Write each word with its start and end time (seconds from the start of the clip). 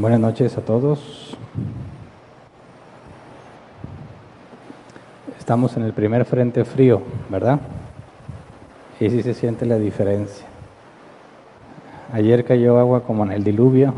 Buenas 0.00 0.20
noches 0.20 0.56
a 0.56 0.60
todos. 0.60 1.36
Estamos 5.36 5.76
en 5.76 5.82
el 5.82 5.92
primer 5.92 6.24
frente 6.24 6.64
frío, 6.64 7.02
¿verdad? 7.28 7.58
Y 9.00 9.10
sí 9.10 9.24
se 9.24 9.34
siente 9.34 9.66
la 9.66 9.76
diferencia. 9.76 10.46
Ayer 12.12 12.44
cayó 12.44 12.78
agua 12.78 13.02
como 13.02 13.24
en 13.24 13.32
el 13.32 13.42
diluvio. 13.42 13.92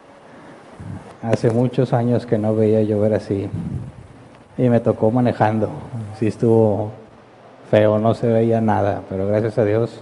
Hace 1.22 1.50
muchos 1.50 1.92
años 1.92 2.24
que 2.24 2.38
no 2.38 2.56
veía 2.56 2.80
llover 2.80 3.12
así. 3.12 3.50
Y 4.56 4.70
me 4.70 4.80
tocó 4.80 5.10
manejando. 5.10 5.68
Sí 6.18 6.28
estuvo 6.28 6.90
feo, 7.70 7.98
no 7.98 8.14
se 8.14 8.28
veía 8.28 8.62
nada, 8.62 9.02
pero 9.10 9.26
gracias 9.26 9.58
a 9.58 9.64
Dios 9.66 10.00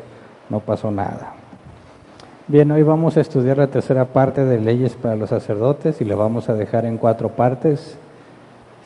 no 0.48 0.60
pasó 0.60 0.92
nada. 0.92 1.37
Bien, 2.50 2.70
hoy 2.70 2.82
vamos 2.82 3.18
a 3.18 3.20
estudiar 3.20 3.58
la 3.58 3.66
tercera 3.66 4.06
parte 4.06 4.42
de 4.42 4.58
leyes 4.58 4.94
para 4.94 5.16
los 5.16 5.28
sacerdotes 5.28 6.00
y 6.00 6.06
lo 6.06 6.16
vamos 6.16 6.48
a 6.48 6.54
dejar 6.54 6.86
en 6.86 6.96
cuatro 6.96 7.28
partes. 7.28 7.98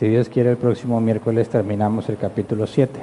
Si 0.00 0.08
Dios 0.08 0.28
quiere, 0.28 0.50
el 0.50 0.56
próximo 0.56 1.00
miércoles 1.00 1.48
terminamos 1.48 2.08
el 2.08 2.16
capítulo 2.16 2.66
7. 2.66 2.98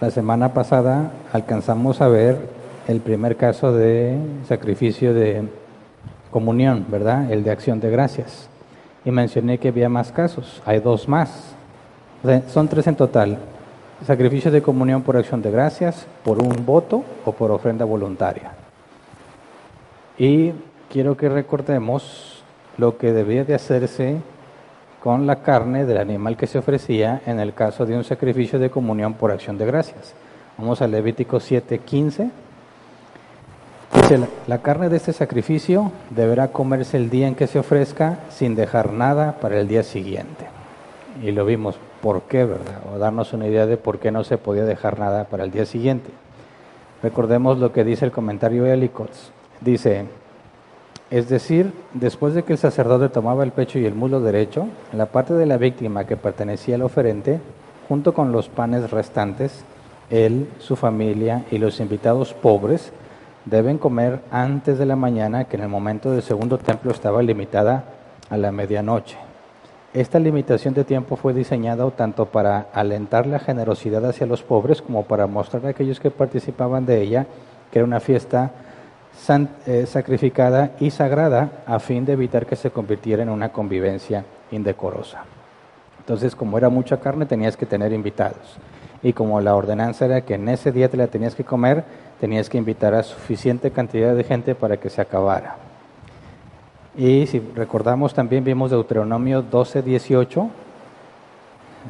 La 0.00 0.12
semana 0.12 0.54
pasada 0.54 1.10
alcanzamos 1.32 2.00
a 2.00 2.06
ver 2.06 2.38
el 2.86 3.00
primer 3.00 3.34
caso 3.34 3.72
de 3.72 4.16
sacrificio 4.46 5.12
de 5.12 5.42
comunión, 6.30 6.86
¿verdad? 6.88 7.28
El 7.32 7.42
de 7.42 7.50
acción 7.50 7.80
de 7.80 7.90
gracias. 7.90 8.48
Y 9.04 9.10
mencioné 9.10 9.58
que 9.58 9.70
había 9.70 9.88
más 9.88 10.12
casos, 10.12 10.62
hay 10.64 10.78
dos 10.78 11.08
más. 11.08 11.56
son 12.52 12.68
tres 12.68 12.86
en 12.86 12.94
total. 12.94 13.38
Sacrificio 14.06 14.52
de 14.52 14.62
comunión 14.62 15.02
por 15.02 15.16
acción 15.16 15.42
de 15.42 15.50
gracias, 15.50 16.06
por 16.22 16.38
un 16.40 16.64
voto 16.64 17.02
o 17.24 17.32
por 17.32 17.50
ofrenda 17.50 17.84
voluntaria. 17.84 18.63
Y 20.18 20.52
quiero 20.90 21.16
que 21.16 21.28
recordemos 21.28 22.42
lo 22.78 22.98
que 22.98 23.12
debía 23.12 23.44
de 23.44 23.54
hacerse 23.54 24.20
con 25.02 25.26
la 25.26 25.42
carne 25.42 25.84
del 25.84 25.98
animal 25.98 26.36
que 26.36 26.46
se 26.46 26.58
ofrecía 26.58 27.20
en 27.26 27.40
el 27.40 27.52
caso 27.52 27.84
de 27.84 27.96
un 27.96 28.04
sacrificio 28.04 28.58
de 28.58 28.70
comunión 28.70 29.14
por 29.14 29.32
acción 29.32 29.58
de 29.58 29.66
gracias. 29.66 30.14
Vamos 30.56 30.80
a 30.80 30.86
Levítico 30.86 31.38
7:15. 31.38 32.30
Dice, 33.94 34.28
la 34.46 34.58
carne 34.58 34.88
de 34.88 34.96
este 34.96 35.12
sacrificio 35.12 35.92
deberá 36.10 36.48
comerse 36.48 36.96
el 36.96 37.10
día 37.10 37.28
en 37.28 37.34
que 37.34 37.46
se 37.46 37.58
ofrezca 37.58 38.20
sin 38.30 38.54
dejar 38.54 38.92
nada 38.92 39.36
para 39.40 39.60
el 39.60 39.68
día 39.68 39.82
siguiente. 39.82 40.46
Y 41.22 41.32
lo 41.32 41.44
vimos, 41.44 41.76
¿por 42.00 42.22
qué, 42.22 42.44
verdad? 42.44 42.80
O 42.92 42.98
darnos 42.98 43.32
una 43.32 43.46
idea 43.46 43.66
de 43.66 43.76
por 43.76 43.98
qué 43.98 44.10
no 44.10 44.24
se 44.24 44.38
podía 44.38 44.64
dejar 44.64 44.98
nada 44.98 45.24
para 45.24 45.44
el 45.44 45.50
día 45.50 45.64
siguiente. 45.64 46.10
Recordemos 47.02 47.58
lo 47.58 47.72
que 47.72 47.84
dice 47.84 48.04
el 48.04 48.10
comentario 48.10 48.64
de 48.64 48.72
Elicots. 48.72 49.32
Dice, 49.60 50.06
es 51.10 51.28
decir, 51.28 51.72
después 51.92 52.34
de 52.34 52.42
que 52.42 52.54
el 52.54 52.58
sacerdote 52.58 53.08
tomaba 53.08 53.44
el 53.44 53.52
pecho 53.52 53.78
y 53.78 53.86
el 53.86 53.94
muslo 53.94 54.20
derecho, 54.20 54.66
la 54.92 55.06
parte 55.06 55.34
de 55.34 55.46
la 55.46 55.58
víctima 55.58 56.04
que 56.04 56.16
pertenecía 56.16 56.74
al 56.74 56.82
oferente, 56.82 57.40
junto 57.88 58.14
con 58.14 58.32
los 58.32 58.48
panes 58.48 58.90
restantes, 58.90 59.64
él, 60.10 60.48
su 60.58 60.76
familia 60.76 61.44
y 61.50 61.58
los 61.58 61.80
invitados 61.80 62.34
pobres 62.34 62.92
deben 63.44 63.78
comer 63.78 64.20
antes 64.30 64.78
de 64.78 64.86
la 64.86 64.96
mañana, 64.96 65.44
que 65.44 65.56
en 65.56 65.62
el 65.62 65.68
momento 65.68 66.10
del 66.10 66.22
segundo 66.22 66.58
templo 66.58 66.90
estaba 66.90 67.22
limitada 67.22 67.84
a 68.30 68.36
la 68.36 68.52
medianoche. 68.52 69.16
Esta 69.92 70.18
limitación 70.18 70.74
de 70.74 70.84
tiempo 70.84 71.14
fue 71.14 71.32
diseñada 71.32 71.88
tanto 71.92 72.26
para 72.26 72.66
alentar 72.72 73.26
la 73.26 73.38
generosidad 73.38 74.04
hacia 74.04 74.26
los 74.26 74.42
pobres 74.42 74.82
como 74.82 75.04
para 75.04 75.28
mostrar 75.28 75.64
a 75.66 75.68
aquellos 75.68 76.00
que 76.00 76.10
participaban 76.10 76.84
de 76.84 77.00
ella 77.00 77.26
que 77.70 77.78
era 77.78 77.86
una 77.86 78.00
fiesta 78.00 78.50
eh, 79.66 79.86
sacrificada 79.86 80.72
y 80.80 80.90
sagrada 80.90 81.64
a 81.66 81.78
fin 81.78 82.04
de 82.04 82.12
evitar 82.12 82.46
que 82.46 82.56
se 82.56 82.70
convirtiera 82.70 83.22
en 83.22 83.30
una 83.30 83.50
convivencia 83.50 84.24
indecorosa. 84.50 85.24
Entonces, 85.98 86.36
como 86.36 86.58
era 86.58 86.68
mucha 86.68 86.98
carne, 86.98 87.24
tenías 87.24 87.56
que 87.56 87.64
tener 87.64 87.92
invitados. 87.92 88.58
Y 89.02 89.12
como 89.12 89.40
la 89.40 89.54
ordenanza 89.54 90.04
era 90.04 90.20
que 90.20 90.34
en 90.34 90.48
ese 90.48 90.72
día 90.72 90.88
te 90.88 90.96
la 90.96 91.06
tenías 91.06 91.34
que 91.34 91.44
comer, 91.44 91.84
tenías 92.20 92.50
que 92.50 92.58
invitar 92.58 92.94
a 92.94 93.02
suficiente 93.02 93.70
cantidad 93.70 94.14
de 94.14 94.24
gente 94.24 94.54
para 94.54 94.76
que 94.78 94.90
se 94.90 95.00
acabara. 95.00 95.56
Y 96.96 97.26
si 97.26 97.40
recordamos, 97.54 98.14
también 98.14 98.44
vimos 98.44 98.70
Deuteronomio 98.70 99.42
12, 99.42 99.82
18, 99.82 100.48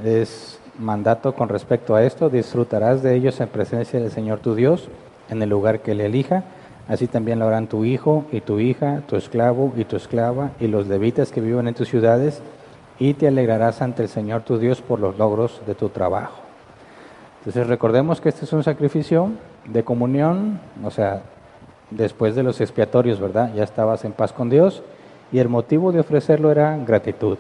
es 0.04 0.58
mandato 0.78 1.34
con 1.34 1.48
respecto 1.48 1.94
a 1.94 2.02
esto, 2.02 2.30
disfrutarás 2.30 3.02
de 3.02 3.14
ellos 3.14 3.40
en 3.40 3.48
presencia 3.48 4.00
del 4.00 4.10
Señor 4.10 4.40
tu 4.40 4.54
Dios, 4.54 4.88
en 5.28 5.42
el 5.42 5.50
lugar 5.50 5.80
que 5.80 5.92
Él 5.92 6.00
elija, 6.00 6.44
Así 6.88 7.06
también 7.06 7.38
lo 7.38 7.46
harán 7.46 7.66
tu 7.66 7.84
hijo 7.84 8.26
y 8.30 8.40
tu 8.40 8.60
hija, 8.60 9.02
tu 9.08 9.16
esclavo 9.16 9.72
y 9.76 9.84
tu 9.84 9.96
esclava, 9.96 10.50
y 10.60 10.66
los 10.66 10.86
levitas 10.86 11.32
que 11.32 11.40
viven 11.40 11.66
en 11.66 11.74
tus 11.74 11.88
ciudades, 11.88 12.42
y 12.98 13.14
te 13.14 13.26
alegrarás 13.26 13.82
ante 13.82 14.02
el 14.02 14.08
Señor 14.08 14.42
tu 14.42 14.58
Dios 14.58 14.80
por 14.82 15.00
los 15.00 15.18
logros 15.18 15.62
de 15.66 15.74
tu 15.74 15.88
trabajo. 15.88 16.40
Entonces 17.38 17.66
recordemos 17.66 18.20
que 18.20 18.28
este 18.28 18.44
es 18.44 18.52
un 18.52 18.62
sacrificio 18.62 19.30
de 19.66 19.82
comunión, 19.82 20.60
o 20.84 20.90
sea, 20.90 21.22
después 21.90 22.34
de 22.34 22.42
los 22.42 22.60
expiatorios, 22.60 23.20
¿verdad? 23.20 23.52
Ya 23.54 23.64
estabas 23.64 24.04
en 24.04 24.12
paz 24.12 24.32
con 24.32 24.50
Dios, 24.50 24.82
y 25.32 25.38
el 25.38 25.48
motivo 25.48 25.90
de 25.90 26.00
ofrecerlo 26.00 26.50
era 26.50 26.76
gratitud. 26.76 27.38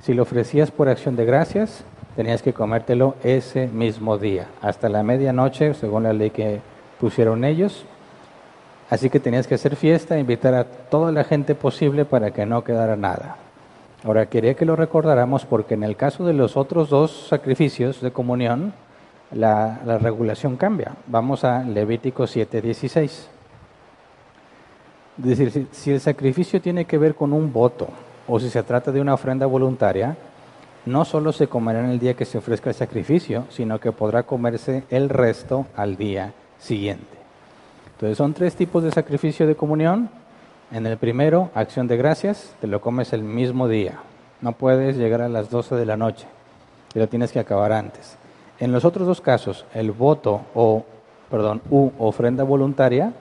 Si 0.00 0.14
lo 0.14 0.22
ofrecías 0.22 0.70
por 0.70 0.88
acción 0.88 1.14
de 1.14 1.24
gracias, 1.24 1.84
tenías 2.16 2.42
que 2.42 2.54
comértelo 2.54 3.16
ese 3.22 3.68
mismo 3.68 4.16
día, 4.18 4.46
hasta 4.62 4.88
la 4.88 5.02
medianoche, 5.02 5.74
según 5.74 6.04
la 6.04 6.12
ley 6.12 6.30
que 6.30 6.60
pusieron 6.98 7.44
ellos, 7.44 7.84
Así 8.88 9.10
que 9.10 9.18
tenías 9.18 9.46
que 9.46 9.56
hacer 9.56 9.76
fiesta, 9.76 10.18
invitar 10.18 10.54
a 10.54 10.64
toda 10.64 11.10
la 11.10 11.24
gente 11.24 11.54
posible 11.54 12.04
para 12.04 12.30
que 12.30 12.46
no 12.46 12.62
quedara 12.62 12.96
nada. 12.96 13.36
Ahora 14.04 14.26
quería 14.26 14.54
que 14.54 14.64
lo 14.64 14.76
recordáramos 14.76 15.44
porque 15.44 15.74
en 15.74 15.82
el 15.82 15.96
caso 15.96 16.24
de 16.24 16.32
los 16.32 16.56
otros 16.56 16.88
dos 16.90 17.26
sacrificios 17.28 18.00
de 18.00 18.12
comunión, 18.12 18.72
la, 19.32 19.98
regulación 19.98 20.56
cambia. 20.56 20.92
Vamos 21.08 21.42
a 21.42 21.64
Levítico 21.64 22.24
7:16. 22.24 23.28
Es 25.18 25.24
decir, 25.24 25.66
si, 25.72 25.90
el 25.90 26.00
sacrificio 26.00 26.60
tiene 26.60 26.84
que 26.84 26.98
ver 26.98 27.14
con 27.14 27.32
un 27.32 27.52
voto 27.52 27.88
o 28.28 28.38
si 28.38 28.50
se 28.50 28.62
trata 28.62 28.92
de 28.92 29.00
una 29.00 29.14
ofrenda 29.14 29.46
voluntaria, 29.46 30.16
no 30.84 31.04
solo 31.04 31.32
se 31.32 31.48
comerá 31.48 31.80
en 31.80 31.90
el 31.90 31.98
día 31.98 32.14
que 32.14 32.24
se 32.24 32.38
ofrezca 32.38 32.70
el 32.70 32.76
sacrificio, 32.76 33.46
sino 33.48 33.80
que 33.80 33.90
podrá 33.90 34.22
comerse 34.24 34.84
el 34.90 35.08
resto 35.08 35.66
al 35.74 35.96
día 35.96 36.32
siguiente. 36.58 37.15
Entonces 37.96 38.18
son 38.18 38.34
tres 38.34 38.54
tipos 38.54 38.82
de 38.82 38.90
sacrificio 38.90 39.46
de 39.46 39.56
comunión. 39.56 40.10
En 40.70 40.84
el 40.84 40.98
primero, 40.98 41.50
acción 41.54 41.88
de 41.88 41.96
gracias, 41.96 42.54
te 42.60 42.66
lo 42.66 42.82
comes 42.82 43.14
el 43.14 43.22
mismo 43.22 43.68
día. 43.68 44.00
No 44.42 44.52
puedes 44.52 44.98
llegar 44.98 45.22
a 45.22 45.30
las 45.30 45.48
12 45.48 45.76
de 45.76 45.86
la 45.86 45.96
noche, 45.96 46.26
te 46.92 47.00
lo 47.00 47.08
tienes 47.08 47.32
que 47.32 47.38
acabar 47.38 47.72
antes. 47.72 48.18
En 48.60 48.70
los 48.70 48.84
otros 48.84 49.06
dos 49.06 49.22
casos, 49.22 49.64
el 49.72 49.92
voto 49.92 50.42
o, 50.54 50.84
perdón, 51.30 51.62
u 51.70 51.90
ofrenda 51.98 52.44
voluntaria, 52.44 53.14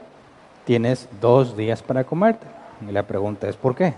tienes 0.65 1.07
dos 1.21 1.55
días 1.55 1.81
para 1.81 2.03
comerte. 2.03 2.45
Y 2.85 2.91
la 2.91 3.03
pregunta 3.03 3.47
es, 3.47 3.55
¿por 3.55 3.75
qué? 3.75 3.93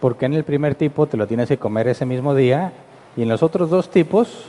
Porque 0.00 0.24
en 0.24 0.32
el 0.32 0.44
primer 0.44 0.74
tipo 0.74 1.06
te 1.06 1.18
lo 1.18 1.26
tienes 1.26 1.50
que 1.50 1.58
comer 1.58 1.86
ese 1.86 2.06
mismo 2.06 2.34
día 2.34 2.72
y 3.14 3.24
en 3.24 3.28
los 3.28 3.42
otros 3.42 3.68
dos 3.68 3.90
tipos 3.90 4.46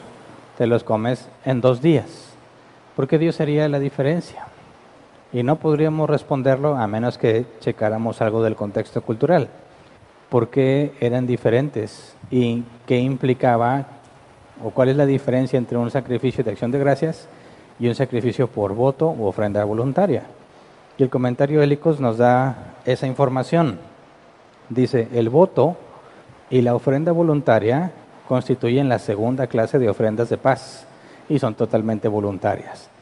te 0.57 0.67
los 0.67 0.85
comes 0.85 1.27
en 1.43 1.59
dos 1.59 1.81
días? 1.81 2.29
¿Por 2.95 3.09
qué 3.09 3.17
Dios 3.17 3.41
haría 3.41 3.67
la 3.67 3.79
diferencia? 3.79 4.45
Y 5.33 5.41
no 5.41 5.57
podríamos 5.57 6.09
responderlo 6.09 6.75
a 6.75 6.85
menos 6.85 7.17
que 7.17 7.45
checáramos 7.59 8.21
algo 8.21 8.43
del 8.43 8.55
contexto 8.55 9.01
cultural. 9.01 9.49
¿Por 10.29 10.49
qué 10.49 10.93
eran 10.99 11.25
diferentes? 11.25 12.15
¿Y 12.29 12.63
qué 12.85 12.99
implicaba 12.99 13.87
o 14.63 14.69
cuál 14.69 14.89
es 14.89 14.95
la 14.95 15.07
diferencia 15.07 15.57
entre 15.57 15.77
un 15.77 15.89
sacrificio 15.89 16.43
de 16.43 16.51
acción 16.51 16.71
de 16.71 16.79
gracias 16.79 17.27
y 17.79 17.87
un 17.87 17.95
sacrificio 17.95 18.47
por 18.47 18.75
voto 18.75 19.09
u 19.09 19.25
ofrenda 19.25 19.63
voluntaria? 19.63 20.23
Y 20.99 21.03
el 21.03 21.09
comentario 21.09 21.59
de 21.59 21.65
Helicos 21.65 21.99
nos 21.99 22.19
da 22.19 22.75
esa 22.85 23.07
información. 23.07 23.79
Dice, 24.69 25.07
el 25.13 25.29
voto 25.29 25.75
y 26.51 26.61
la 26.61 26.75
ofrenda 26.75 27.11
voluntaria 27.11 27.91
constituyen 28.27 28.87
la 28.87 28.99
segunda 28.99 29.47
clase 29.47 29.79
de 29.79 29.89
ofrendas 29.89 30.29
de 30.29 30.37
paz 30.37 30.85
y 31.27 31.39
son 31.39 31.55
totalmente 31.55 32.07
voluntarias. 32.07 32.92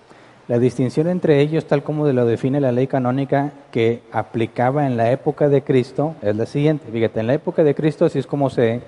La 0.52 0.60
distinción 0.60 1.08
entre 1.08 1.40
ellos, 1.40 1.64
tal 1.64 1.82
como 1.82 2.06
lo 2.06 2.26
define 2.26 2.60
la 2.60 2.74
ley 2.74 2.86
canónica 2.86 3.54
que 3.72 4.02
aplicaba 4.12 4.86
en 4.86 4.98
la 4.98 5.10
época 5.10 5.48
de 5.48 5.64
Cristo, 5.64 6.16
es 6.22 6.36
la 6.36 6.46
siguiente. 6.46 6.92
Fíjate, 6.92 7.22
en 7.22 7.28
la 7.28 7.36
época 7.36 7.64
de 7.64 7.74
Cristo 7.74 8.04
así 8.04 8.20
es 8.20 8.28
como 8.28 8.50
se 8.50 8.82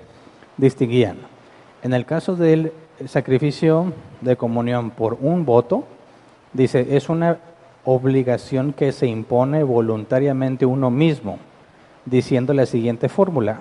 distinguían. 0.58 1.16
En 1.82 1.94
el 1.94 2.04
caso 2.04 2.36
del 2.36 2.70
sacrificio 3.06 3.94
de 4.20 4.36
comunión 4.36 4.90
por 4.90 5.16
un 5.22 5.46
voto, 5.46 5.84
dice, 6.52 6.98
es 6.98 7.08
una 7.08 7.38
obligación 7.86 8.74
que 8.74 8.92
se 8.92 9.06
impone 9.06 9.62
voluntariamente 9.62 10.66
uno 10.66 10.90
mismo, 10.90 11.38
diciendo 12.04 12.52
la 12.52 12.66
siguiente 12.66 13.08
fórmula. 13.08 13.60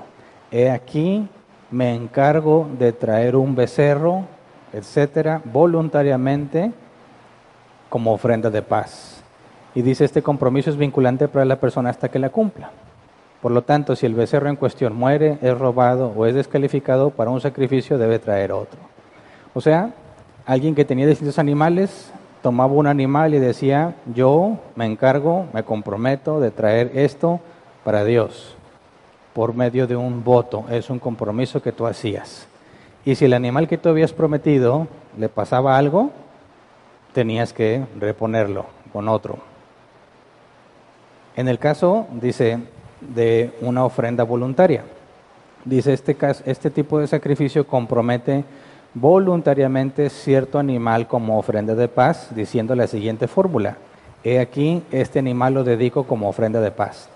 He 0.51 0.69
aquí, 0.69 1.25
me 1.71 1.95
encargo 1.95 2.67
de 2.77 2.91
traer 2.91 3.37
un 3.37 3.55
becerro, 3.55 4.25
etcétera, 4.73 5.41
voluntariamente 5.45 6.73
como 7.93 8.11
ofrenda 8.11 8.49
de 8.49 8.63
paz. 8.63 9.21
Y 9.75 9.83
dice, 9.83 10.03
este 10.03 10.23
compromiso 10.23 10.71
es 10.71 10.77
vinculante 10.77 11.27
para 11.27 11.45
la 11.45 11.57
persona 11.57 11.91
hasta 11.91 12.09
que 12.09 12.17
la 12.17 12.31
cumpla. 12.31 12.71
Por 13.39 13.51
lo 13.51 13.61
tanto, 13.61 13.95
si 13.95 14.07
el 14.07 14.15
becerro 14.15 14.49
en 14.49 14.55
cuestión 14.55 14.95
muere, 14.95 15.37
es 15.43 15.55
robado 15.55 16.11
o 16.17 16.25
es 16.25 16.33
descalificado 16.33 17.11
para 17.11 17.29
un 17.29 17.39
sacrificio, 17.39 17.99
debe 17.99 18.17
traer 18.17 18.51
otro. 18.51 18.79
O 19.53 19.61
sea, 19.61 19.91
alguien 20.47 20.73
que 20.73 20.85
tenía 20.85 21.05
distintos 21.05 21.37
animales 21.37 22.11
tomaba 22.41 22.73
un 22.73 22.87
animal 22.87 23.35
y 23.35 23.39
decía, 23.39 23.93
yo 24.15 24.57
me 24.75 24.87
encargo, 24.87 25.45
me 25.53 25.61
comprometo 25.61 26.39
de 26.39 26.49
traer 26.49 26.89
esto 26.95 27.41
para 27.83 28.03
Dios 28.03 28.55
por 29.33 29.53
medio 29.53 29.85
de 29.85 29.95
un 29.95 30.23
voto, 30.23 30.65
es 30.71 30.89
un 30.89 30.97
compromiso 30.97 31.61
que 31.61 31.71
tú 31.71 31.85
hacías. 31.85 32.47
Y 33.05 33.13
si 33.13 33.25
el 33.25 33.33
animal 33.33 33.67
que 33.67 33.77
tú 33.77 33.89
habías 33.89 34.13
prometido 34.13 34.87
le 35.15 35.29
pasaba 35.29 35.77
algo, 35.77 36.09
tenías 37.13 37.53
que 37.53 37.85
reponerlo 37.99 38.65
con 38.91 39.07
otro. 39.07 39.37
En 41.35 41.47
el 41.47 41.57
caso, 41.59 42.07
dice, 42.11 42.59
de 43.01 43.51
una 43.61 43.85
ofrenda 43.85 44.23
voluntaria. 44.23 44.83
Dice, 45.65 45.93
este, 45.93 46.15
este 46.45 46.69
tipo 46.69 46.99
de 46.99 47.07
sacrificio 47.07 47.65
compromete 47.65 48.43
voluntariamente 48.93 50.09
cierto 50.09 50.59
animal 50.59 51.07
como 51.07 51.39
ofrenda 51.39 51.73
de 51.73 51.87
paz, 51.87 52.29
diciendo 52.35 52.75
la 52.75 52.87
siguiente 52.87 53.27
fórmula. 53.27 53.77
He 54.23 54.39
aquí, 54.39 54.83
este 54.91 55.19
animal 55.19 55.55
lo 55.55 55.63
dedico 55.63 56.05
como 56.05 56.29
ofrenda 56.29 56.61
de 56.61 56.71
paz. 56.71 57.09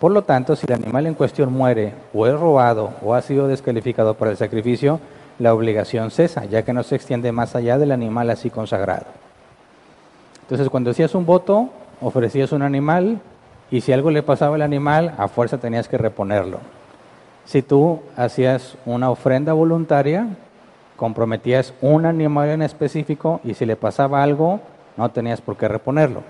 Por 0.00 0.12
lo 0.12 0.22
tanto, 0.22 0.54
si 0.54 0.66
el 0.66 0.74
animal 0.74 1.06
en 1.06 1.14
cuestión 1.14 1.52
muere 1.52 1.94
o 2.12 2.26
es 2.26 2.38
robado 2.38 2.92
o 3.02 3.14
ha 3.14 3.22
sido 3.22 3.48
descalificado 3.48 4.14
por 4.14 4.28
el 4.28 4.36
sacrificio, 4.36 5.00
la 5.38 5.54
obligación 5.54 6.10
cesa, 6.10 6.44
ya 6.44 6.62
que 6.62 6.72
no 6.72 6.82
se 6.82 6.94
extiende 6.94 7.32
más 7.32 7.56
allá 7.56 7.78
del 7.78 7.92
animal 7.92 8.30
así 8.30 8.50
consagrado. 8.50 9.23
Entonces, 10.44 10.68
cuando 10.68 10.90
hacías 10.90 11.14
un 11.14 11.24
voto, 11.24 11.70
ofrecías 12.02 12.52
un 12.52 12.60
animal 12.60 13.18
y 13.70 13.80
si 13.80 13.94
algo 13.94 14.10
le 14.10 14.22
pasaba 14.22 14.56
al 14.56 14.62
animal, 14.62 15.14
a 15.16 15.26
fuerza 15.26 15.56
tenías 15.56 15.88
que 15.88 15.96
reponerlo. 15.96 16.58
Si 17.46 17.62
tú 17.62 18.00
hacías 18.14 18.76
una 18.84 19.08
ofrenda 19.08 19.54
voluntaria, 19.54 20.28
comprometías 20.96 21.72
un 21.80 22.04
animal 22.04 22.50
en 22.50 22.60
específico 22.60 23.40
y 23.42 23.54
si 23.54 23.64
le 23.64 23.76
pasaba 23.76 24.22
algo, 24.22 24.60
no 24.98 25.10
tenías 25.10 25.40
por 25.40 25.56
qué 25.56 25.66
reponerlo. 25.66 26.22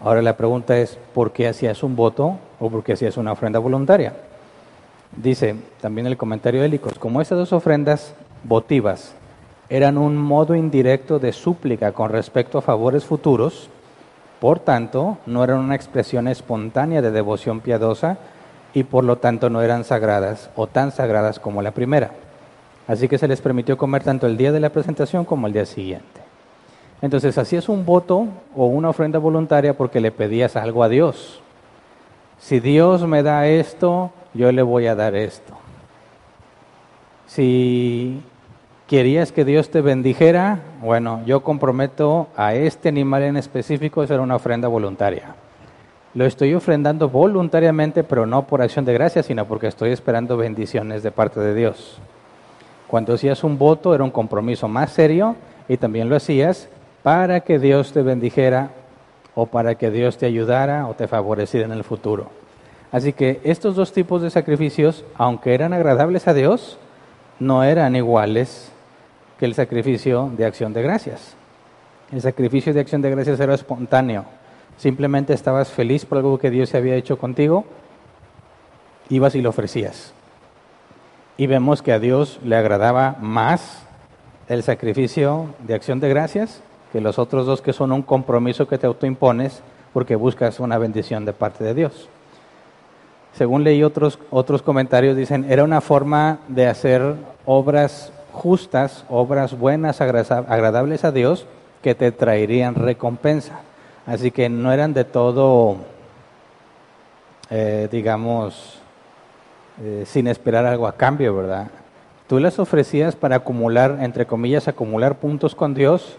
Ahora 0.00 0.20
la 0.20 0.36
pregunta 0.36 0.76
es, 0.76 0.98
¿por 1.14 1.30
qué 1.30 1.46
hacías 1.46 1.84
un 1.84 1.94
voto 1.94 2.36
o 2.58 2.70
por 2.70 2.82
qué 2.82 2.94
hacías 2.94 3.16
una 3.16 3.30
ofrenda 3.30 3.60
voluntaria? 3.60 4.14
Dice 5.16 5.54
también 5.80 6.08
el 6.08 6.16
comentario 6.16 6.60
de 6.60 6.66
Helicos, 6.66 6.98
como 6.98 7.20
estas 7.20 7.38
dos 7.38 7.52
ofrendas 7.52 8.16
votivas 8.42 9.14
eran 9.68 9.98
un 9.98 10.16
modo 10.16 10.54
indirecto 10.54 11.18
de 11.18 11.32
súplica 11.32 11.92
con 11.92 12.10
respecto 12.10 12.58
a 12.58 12.62
favores 12.62 13.04
futuros, 13.04 13.70
por 14.40 14.58
tanto, 14.58 15.18
no 15.26 15.42
eran 15.42 15.58
una 15.58 15.74
expresión 15.74 16.28
espontánea 16.28 17.00
de 17.00 17.10
devoción 17.10 17.60
piadosa 17.60 18.18
y 18.74 18.82
por 18.82 19.04
lo 19.04 19.16
tanto 19.16 19.48
no 19.48 19.62
eran 19.62 19.84
sagradas 19.84 20.50
o 20.56 20.66
tan 20.66 20.92
sagradas 20.92 21.38
como 21.38 21.62
la 21.62 21.70
primera. 21.70 22.10
Así 22.86 23.08
que 23.08 23.16
se 23.16 23.28
les 23.28 23.40
permitió 23.40 23.78
comer 23.78 24.02
tanto 24.02 24.26
el 24.26 24.36
día 24.36 24.52
de 24.52 24.60
la 24.60 24.70
presentación 24.70 25.24
como 25.24 25.46
el 25.46 25.54
día 25.54 25.64
siguiente. 25.64 26.20
Entonces 27.00 27.38
hacías 27.38 27.68
un 27.68 27.86
voto 27.86 28.26
o 28.54 28.66
una 28.66 28.90
ofrenda 28.90 29.18
voluntaria 29.18 29.76
porque 29.76 30.00
le 30.00 30.12
pedías 30.12 30.56
algo 30.56 30.82
a 30.82 30.88
Dios. 30.88 31.40
Si 32.38 32.60
Dios 32.60 33.06
me 33.06 33.22
da 33.22 33.46
esto, 33.46 34.10
yo 34.34 34.52
le 34.52 34.62
voy 34.62 34.86
a 34.86 34.94
dar 34.94 35.14
esto. 35.14 35.54
Si 37.26 38.22
querías 38.86 39.32
que 39.32 39.44
Dios 39.44 39.70
te 39.70 39.80
bendijera, 39.80 40.60
bueno, 40.82 41.22
yo 41.24 41.42
comprometo 41.42 42.28
a 42.36 42.54
este 42.54 42.90
animal 42.90 43.22
en 43.22 43.36
específico 43.36 44.00
a 44.00 44.04
hacer 44.04 44.20
una 44.20 44.36
ofrenda 44.36 44.68
voluntaria. 44.68 45.34
Lo 46.12 46.26
estoy 46.26 46.54
ofrendando 46.54 47.08
voluntariamente, 47.08 48.04
pero 48.04 48.26
no 48.26 48.46
por 48.46 48.62
acción 48.62 48.84
de 48.84 48.92
gracia, 48.92 49.22
sino 49.22 49.46
porque 49.46 49.66
estoy 49.66 49.90
esperando 49.90 50.36
bendiciones 50.36 51.02
de 51.02 51.10
parte 51.10 51.40
de 51.40 51.54
Dios. 51.54 51.98
Cuando 52.86 53.14
hacías 53.14 53.42
un 53.42 53.58
voto 53.58 53.94
era 53.94 54.04
un 54.04 54.10
compromiso 54.10 54.68
más 54.68 54.92
serio 54.92 55.34
y 55.68 55.76
también 55.76 56.08
lo 56.08 56.16
hacías 56.16 56.68
para 57.02 57.40
que 57.40 57.58
Dios 57.58 57.92
te 57.92 58.02
bendijera 58.02 58.70
o 59.34 59.46
para 59.46 59.74
que 59.74 59.90
Dios 59.90 60.18
te 60.18 60.26
ayudara 60.26 60.86
o 60.86 60.94
te 60.94 61.08
favoreciera 61.08 61.66
en 61.66 61.72
el 61.72 61.82
futuro. 61.82 62.28
Así 62.92 63.12
que 63.12 63.40
estos 63.42 63.74
dos 63.74 63.92
tipos 63.92 64.22
de 64.22 64.30
sacrificios, 64.30 65.04
aunque 65.16 65.54
eran 65.54 65.72
agradables 65.72 66.28
a 66.28 66.34
Dios, 66.34 66.78
no 67.40 67.64
eran 67.64 67.96
iguales 67.96 68.70
que 69.38 69.44
el 69.46 69.54
sacrificio 69.54 70.30
de 70.36 70.46
acción 70.46 70.72
de 70.72 70.82
gracias. 70.82 71.36
El 72.12 72.20
sacrificio 72.20 72.72
de 72.72 72.80
acción 72.80 73.02
de 73.02 73.10
gracias 73.10 73.40
era 73.40 73.54
espontáneo. 73.54 74.24
Simplemente 74.76 75.32
estabas 75.32 75.70
feliz 75.70 76.04
por 76.04 76.18
algo 76.18 76.38
que 76.38 76.50
Dios 76.50 76.68
se 76.68 76.76
había 76.76 76.96
hecho 76.96 77.18
contigo, 77.18 77.64
ibas 79.08 79.34
y 79.34 79.42
lo 79.42 79.50
ofrecías. 79.50 80.12
Y 81.36 81.46
vemos 81.46 81.82
que 81.82 81.92
a 81.92 81.98
Dios 81.98 82.38
le 82.44 82.56
agradaba 82.56 83.16
más 83.20 83.84
el 84.48 84.62
sacrificio 84.62 85.46
de 85.60 85.74
acción 85.74 86.00
de 86.00 86.08
gracias 86.08 86.62
que 86.92 87.00
los 87.00 87.18
otros 87.18 87.46
dos 87.46 87.60
que 87.60 87.72
son 87.72 87.90
un 87.90 88.02
compromiso 88.02 88.68
que 88.68 88.78
te 88.78 88.86
autoimpones 88.86 89.62
porque 89.92 90.14
buscas 90.14 90.60
una 90.60 90.78
bendición 90.78 91.24
de 91.24 91.32
parte 91.32 91.64
de 91.64 91.74
Dios. 91.74 92.08
Según 93.32 93.64
leí 93.64 93.82
otros, 93.82 94.20
otros 94.30 94.62
comentarios, 94.62 95.16
dicen, 95.16 95.44
era 95.50 95.64
una 95.64 95.80
forma 95.80 96.38
de 96.46 96.68
hacer 96.68 97.16
obras 97.46 98.12
justas, 98.34 99.04
obras 99.08 99.58
buenas, 99.58 100.00
agradables 100.00 101.04
a 101.04 101.12
Dios, 101.12 101.46
que 101.82 101.94
te 101.94 102.12
traerían 102.12 102.74
recompensa. 102.74 103.60
Así 104.06 104.30
que 104.30 104.48
no 104.48 104.72
eran 104.72 104.92
de 104.92 105.04
todo, 105.04 105.76
eh, 107.50 107.88
digamos, 107.90 108.80
eh, 109.80 110.04
sin 110.06 110.26
esperar 110.26 110.66
algo 110.66 110.86
a 110.86 110.96
cambio, 110.96 111.34
¿verdad? 111.34 111.68
Tú 112.26 112.38
las 112.38 112.58
ofrecías 112.58 113.16
para 113.16 113.36
acumular, 113.36 113.98
entre 114.00 114.26
comillas, 114.26 114.68
acumular 114.68 115.16
puntos 115.16 115.54
con 115.54 115.74
Dios 115.74 116.16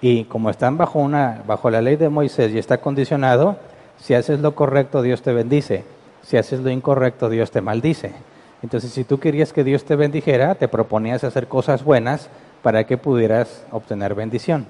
y 0.00 0.24
como 0.24 0.50
están 0.50 0.78
bajo, 0.78 0.98
una, 0.98 1.42
bajo 1.46 1.70
la 1.70 1.82
ley 1.82 1.96
de 1.96 2.08
Moisés 2.08 2.52
y 2.52 2.58
está 2.58 2.78
condicionado, 2.78 3.56
si 3.98 4.14
haces 4.14 4.40
lo 4.40 4.54
correcto, 4.54 5.02
Dios 5.02 5.22
te 5.22 5.32
bendice. 5.32 5.84
Si 6.22 6.36
haces 6.36 6.60
lo 6.60 6.70
incorrecto, 6.70 7.28
Dios 7.28 7.50
te 7.50 7.60
maldice. 7.60 8.12
Entonces, 8.62 8.92
si 8.92 9.04
tú 9.04 9.20
querías 9.20 9.52
que 9.52 9.64
Dios 9.64 9.84
te 9.84 9.96
bendijera, 9.96 10.54
te 10.56 10.68
proponías 10.68 11.24
hacer 11.24 11.46
cosas 11.46 11.84
buenas 11.84 12.28
para 12.62 12.84
que 12.84 12.98
pudieras 12.98 13.64
obtener 13.70 14.14
bendición. 14.14 14.66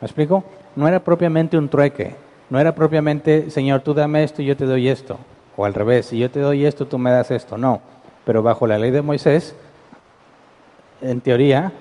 ¿Me 0.00 0.06
explico? 0.06 0.44
No 0.76 0.86
era 0.86 1.00
propiamente 1.00 1.56
un 1.56 1.68
trueque. 1.68 2.14
No 2.50 2.60
era 2.60 2.74
propiamente, 2.74 3.50
Señor, 3.50 3.80
tú 3.80 3.94
dame 3.94 4.24
esto 4.24 4.42
y 4.42 4.46
yo 4.46 4.56
te 4.56 4.66
doy 4.66 4.88
esto. 4.88 5.18
O 5.56 5.64
al 5.64 5.72
revés, 5.74 6.06
si 6.06 6.18
yo 6.18 6.30
te 6.30 6.40
doy 6.40 6.66
esto, 6.66 6.86
tú 6.86 6.98
me 6.98 7.10
das 7.10 7.30
esto. 7.30 7.56
No. 7.56 7.80
Pero 8.24 8.42
bajo 8.42 8.66
la 8.66 8.78
ley 8.78 8.90
de 8.90 9.00
Moisés, 9.00 9.54
en 11.00 11.20
teoría, 11.20 11.72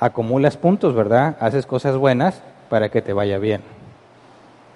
acumulas 0.00 0.56
puntos, 0.56 0.94
¿verdad? 0.94 1.36
Haces 1.40 1.66
cosas 1.66 1.96
buenas 1.96 2.42
para 2.68 2.88
que 2.88 3.02
te 3.02 3.12
vaya 3.12 3.38
bien. 3.38 3.62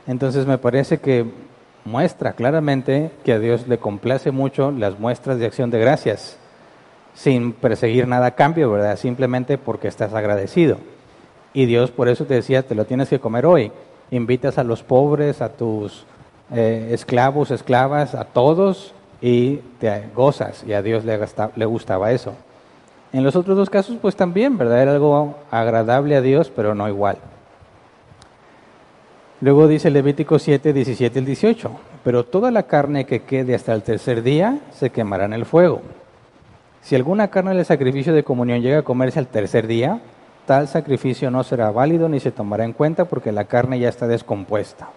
Entonces 0.06 0.46
me 0.46 0.58
parece 0.58 0.98
que 0.98 1.26
muestra 1.84 2.32
claramente 2.32 3.10
que 3.24 3.32
a 3.32 3.38
Dios 3.38 3.68
le 3.68 3.78
complace 3.78 4.30
mucho 4.30 4.70
las 4.70 4.98
muestras 4.98 5.38
de 5.38 5.46
acción 5.46 5.70
de 5.70 5.78
gracias, 5.78 6.38
sin 7.14 7.52
perseguir 7.52 8.08
nada 8.08 8.26
a 8.26 8.34
cambio, 8.34 8.70
¿verdad? 8.70 8.96
Simplemente 8.96 9.58
porque 9.58 9.88
estás 9.88 10.14
agradecido. 10.14 10.78
Y 11.52 11.66
Dios 11.66 11.90
por 11.90 12.08
eso 12.08 12.24
te 12.24 12.34
decía, 12.34 12.66
te 12.66 12.74
lo 12.74 12.84
tienes 12.84 13.08
que 13.08 13.20
comer 13.20 13.46
hoy. 13.46 13.70
Invitas 14.10 14.58
a 14.58 14.64
los 14.64 14.82
pobres, 14.82 15.40
a 15.40 15.50
tus 15.50 16.04
eh, 16.52 16.88
esclavos, 16.92 17.50
esclavas, 17.50 18.14
a 18.14 18.24
todos 18.24 18.92
y 19.20 19.56
te 19.78 20.04
gozas. 20.14 20.64
Y 20.66 20.72
a 20.72 20.82
Dios 20.82 21.04
le, 21.04 21.18
le 21.54 21.64
gustaba 21.64 22.10
eso. 22.10 22.34
En 23.12 23.22
los 23.22 23.36
otros 23.36 23.56
dos 23.56 23.70
casos, 23.70 23.96
pues 24.02 24.16
también, 24.16 24.58
¿verdad? 24.58 24.82
Era 24.82 24.92
algo 24.92 25.36
agradable 25.52 26.16
a 26.16 26.20
Dios, 26.20 26.50
pero 26.54 26.74
no 26.74 26.88
igual. 26.88 27.18
Luego 29.44 29.68
dice 29.68 29.90
Levítico 29.90 30.38
7, 30.38 30.72
17 30.72 31.18
y 31.18 31.22
18, 31.22 31.70
pero 32.02 32.24
toda 32.24 32.50
la 32.50 32.62
carne 32.62 33.04
que 33.04 33.24
quede 33.24 33.54
hasta 33.54 33.74
el 33.74 33.82
tercer 33.82 34.22
día 34.22 34.60
se 34.72 34.88
quemará 34.88 35.26
en 35.26 35.34
el 35.34 35.44
fuego. 35.44 35.82
Si 36.80 36.94
alguna 36.94 37.28
carne 37.28 37.54
del 37.54 37.66
sacrificio 37.66 38.14
de 38.14 38.24
comunión 38.24 38.62
llega 38.62 38.78
a 38.78 38.84
comerse 38.84 39.18
al 39.18 39.26
tercer 39.26 39.66
día, 39.66 40.00
tal 40.46 40.66
sacrificio 40.66 41.30
no 41.30 41.44
será 41.44 41.70
válido 41.70 42.08
ni 42.08 42.20
se 42.20 42.32
tomará 42.32 42.64
en 42.64 42.72
cuenta 42.72 43.04
porque 43.04 43.32
la 43.32 43.44
carne 43.44 43.78
ya 43.78 43.90
está 43.90 44.06
descompuesta. 44.06 44.88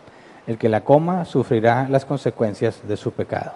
El 0.47 0.57
que 0.57 0.69
la 0.69 0.79
coma 0.79 1.25
sufrirá 1.25 1.89
las 1.89 2.05
consecuencias 2.05 2.87
de 2.87 2.95
su 2.95 3.11
pecado. 3.11 3.51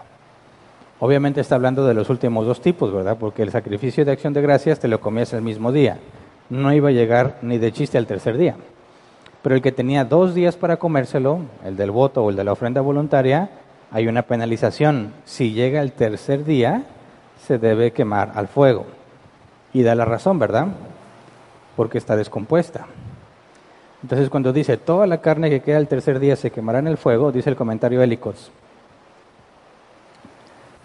Obviamente 1.00 1.39
está 1.39 1.55
hablando 1.55 1.88
de 1.88 1.93
los 1.93 2.10
últimos 2.10 2.45
dos 2.45 2.60
tipos, 2.60 2.93
¿verdad? 2.93 3.15
Porque 3.17 3.43
el 3.43 3.51
sacrificio 3.51 4.03
de 4.03 4.12
acción 4.12 4.33
de 4.33 4.41
gracias 4.41 4.81
te 4.81 4.89
lo 4.89 5.00
comías 5.00 5.31
el 5.31 5.41
mismo 5.41 5.71
día. 5.71 6.00
No 6.50 6.74
iba 6.74 6.89
a 6.89 6.91
llegar 6.91 7.38
ni 7.41 7.60
de 7.60 7.71
chiste 7.71 7.98
al 7.98 8.07
tercer 8.07 8.38
día. 8.38 8.57
Pero 9.41 9.55
el 9.55 9.62
que 9.62 9.71
tenía 9.71 10.05
dos 10.05 10.36
días 10.36 10.55
para 10.55 10.77
comérselo, 10.77 11.39
el 11.65 11.75
del 11.75 11.91
voto 11.91 12.24
o 12.24 12.29
el 12.29 12.36
de 12.36 12.43
la 12.43 12.51
ofrenda 12.51 12.81
voluntaria, 12.81 13.50
hay 13.91 14.07
una 14.07 14.21
penalización. 14.21 15.13
Si 15.25 15.51
llega 15.51 15.81
el 15.81 15.91
tercer 15.93 16.45
día, 16.45 16.83
se 17.45 17.57
debe 17.57 17.91
quemar 17.91 18.33
al 18.36 18.48
fuego. 18.48 18.86
Y 19.74 19.83
da 19.83 19.95
la 19.95 20.05
razón, 20.05 20.38
¿verdad? 20.38 20.67
Porque 21.75 21.98
está 21.98 22.15
descompuesta. 22.15 22.86
Entonces 24.03 24.29
cuando 24.29 24.53
dice, 24.53 24.77
toda 24.77 25.07
la 25.07 25.21
carne 25.21 25.50
que 25.50 25.62
queda 25.62 25.77
el 25.77 25.88
tercer 25.88 26.19
día 26.19 26.36
se 26.36 26.51
quemará 26.51 26.79
en 26.79 26.88
el 26.88 26.98
fuego, 26.98 27.31
dice 27.31 27.50
el 27.50 27.55
comentario 27.55 28.01
Hélicos. 28.01 28.51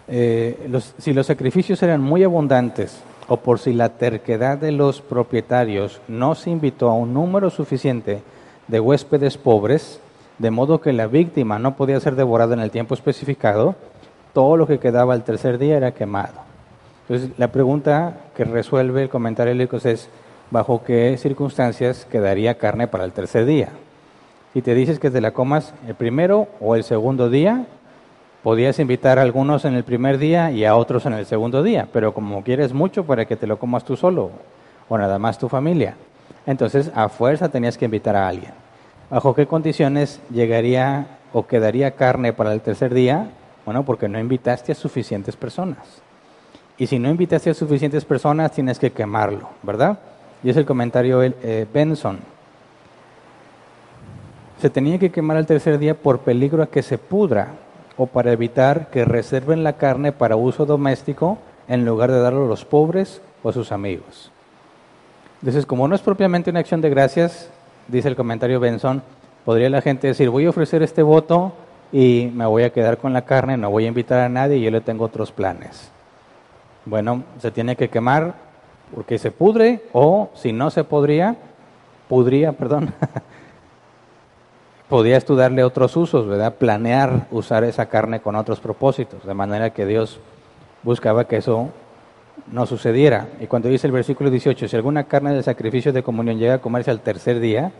Eh, 0.07 0.69
si 0.97 1.13
los 1.13 1.27
sacrificios 1.27 1.81
eran 1.83 2.01
muy 2.01 2.23
abundantes 2.23 3.01
o 3.27 3.37
por 3.37 3.59
si 3.59 3.73
la 3.73 3.89
terquedad 3.89 4.57
de 4.57 4.71
los 4.71 5.01
propietarios 5.01 5.99
no 6.07 6.33
se 6.33 6.49
invitó 6.49 6.89
a 6.89 6.93
un 6.93 7.13
número 7.13 7.49
suficiente 7.49 8.21
de 8.67 8.79
huéspedes 8.79 9.37
pobres, 9.37 9.99
de 10.37 10.51
modo 10.51 10.81
que 10.81 10.93
la 10.93 11.07
víctima 11.07 11.59
no 11.59 11.75
podía 11.75 11.99
ser 11.99 12.15
devorada 12.15 12.53
en 12.53 12.59
el 12.59 12.71
tiempo 12.71 12.93
especificado, 12.93 13.75
todo 14.33 14.57
lo 14.57 14.67
que 14.67 14.79
quedaba 14.79 15.13
al 15.13 15.23
tercer 15.23 15.57
día 15.57 15.77
era 15.77 15.93
quemado. 15.93 16.41
Entonces, 17.07 17.31
la 17.37 17.51
pregunta 17.51 18.17
que 18.35 18.43
resuelve 18.43 19.03
el 19.03 19.09
comentario 19.09 19.53
Hélicos 19.53 19.85
es, 19.85 20.09
¿bajo 20.51 20.83
qué 20.83 21.17
circunstancias 21.17 22.05
quedaría 22.11 22.57
carne 22.57 22.87
para 22.87 23.05
el 23.05 23.13
tercer 23.13 23.45
día? 23.45 23.69
Si 24.53 24.61
te 24.61 24.73
dices 24.73 24.99
que 24.99 25.09
te 25.09 25.21
la 25.21 25.31
comas 25.31 25.73
el 25.87 25.95
primero 25.95 26.47
o 26.59 26.75
el 26.75 26.83
segundo 26.83 27.29
día, 27.29 27.65
podías 28.43 28.79
invitar 28.79 29.19
a 29.19 29.21
algunos 29.21 29.65
en 29.65 29.73
el 29.73 29.83
primer 29.83 30.17
día 30.17 30.51
y 30.51 30.65
a 30.65 30.75
otros 30.75 31.05
en 31.05 31.13
el 31.13 31.25
segundo 31.25 31.63
día, 31.63 31.87
pero 31.91 32.13
como 32.13 32.43
quieres 32.43 32.73
mucho 32.73 33.05
para 33.05 33.25
que 33.25 33.35
te 33.35 33.47
lo 33.47 33.57
comas 33.59 33.83
tú 33.83 33.95
solo 33.95 34.31
o 34.89 34.97
nada 34.97 35.19
más 35.19 35.37
tu 35.37 35.49
familia, 35.49 35.95
entonces 36.47 36.89
a 36.95 37.09
fuerza 37.09 37.49
tenías 37.49 37.77
que 37.77 37.85
invitar 37.85 38.15
a 38.15 38.27
alguien. 38.27 38.53
¿Bajo 39.11 39.35
qué 39.35 39.45
condiciones 39.45 40.19
llegaría 40.31 41.19
o 41.33 41.45
quedaría 41.45 41.91
carne 41.91 42.33
para 42.33 42.53
el 42.53 42.61
tercer 42.61 42.93
día? 42.93 43.29
Bueno, 43.65 43.83
porque 43.83 44.07
no 44.07 44.17
invitaste 44.17 44.71
a 44.71 44.75
suficientes 44.75 45.35
personas. 45.35 46.01
Y 46.77 46.87
si 46.87 46.99
no 46.99 47.09
invitaste 47.09 47.49
a 47.49 47.53
suficientes 47.53 48.05
personas, 48.05 48.51
tienes 48.51 48.79
que 48.79 48.91
quemarlo, 48.91 49.49
¿verdad? 49.61 49.99
Y 50.43 50.49
es 50.49 50.57
el 50.57 50.65
comentario 50.65 51.21
eh, 51.21 51.67
Benson. 51.73 52.19
Se 54.61 54.69
tenía 54.69 54.97
que 54.97 55.11
quemar 55.11 55.37
el 55.37 55.45
tercer 55.45 55.77
día 55.77 55.95
por 55.95 56.19
peligro 56.19 56.63
a 56.63 56.67
que 56.67 56.81
se 56.81 56.97
pudra 56.97 57.49
o 57.97 58.07
para 58.07 58.31
evitar 58.31 58.89
que 58.89 59.05
reserven 59.05 59.63
la 59.63 59.73
carne 59.73 60.11
para 60.11 60.35
uso 60.35 60.65
doméstico 60.65 61.39
en 61.67 61.85
lugar 61.85 62.11
de 62.11 62.21
darlo 62.21 62.45
a 62.45 62.47
los 62.47 62.63
pobres 62.63 63.21
o 63.43 63.49
a 63.49 63.53
sus 63.53 63.71
amigos. 63.71 64.31
Entonces, 65.41 65.65
como 65.65 65.87
no 65.87 65.95
es 65.95 66.01
propiamente 66.01 66.49
una 66.49 66.59
acción 66.59 66.81
de 66.81 66.89
gracias, 66.89 67.49
dice 67.87 68.07
el 68.07 68.15
comentario 68.15 68.59
Benson, 68.59 69.03
podría 69.45 69.69
la 69.69 69.81
gente 69.81 70.07
decir, 70.07 70.29
voy 70.29 70.45
a 70.45 70.49
ofrecer 70.49 70.81
este 70.81 71.03
voto 71.03 71.53
y 71.91 72.31
me 72.33 72.45
voy 72.45 72.63
a 72.63 72.71
quedar 72.71 72.97
con 72.97 73.13
la 73.13 73.23
carne, 73.23 73.55
no 73.55 73.69
voy 73.69 73.85
a 73.85 73.87
invitar 73.87 74.19
a 74.19 74.29
nadie 74.29 74.57
y 74.57 74.63
yo 74.63 74.71
le 74.71 74.81
tengo 74.81 75.05
otros 75.05 75.31
planes. 75.31 75.91
Bueno, 76.85 77.23
se 77.39 77.51
tiene 77.51 77.75
que 77.75 77.89
quemar 77.89 78.33
porque 78.93 79.19
se 79.19 79.31
pudre 79.31 79.83
o 79.93 80.29
si 80.33 80.53
no 80.53 80.69
se 80.69 80.83
podría, 80.83 81.35
pudría, 82.09 82.53
perdón, 82.53 82.93
podía 84.89 85.17
estudiarle 85.17 85.63
otros 85.63 85.95
usos, 85.95 86.27
¿verdad? 86.27 86.55
Planear 86.55 87.27
usar 87.29 87.63
esa 87.63 87.87
carne 87.87 88.21
con 88.21 88.35
otros 88.35 88.59
propósitos, 88.59 89.25
de 89.25 89.33
manera 89.33 89.69
que 89.69 89.85
Dios 89.85 90.19
buscaba 90.83 91.25
que 91.25 91.37
eso 91.37 91.69
no 92.51 92.65
sucediera. 92.65 93.27
Y 93.39 93.47
cuando 93.47 93.69
dice 93.69 93.87
el 93.87 93.93
versículo 93.93 94.29
18, 94.29 94.67
si 94.67 94.75
alguna 94.75 95.03
carne 95.03 95.33
del 95.33 95.43
sacrificio 95.43 95.91
de 95.91 96.03
comunión 96.03 96.37
llega 96.37 96.55
a 96.55 96.61
comerse 96.61 96.91
al 96.91 97.01
tercer 97.01 97.39
día, 97.39 97.71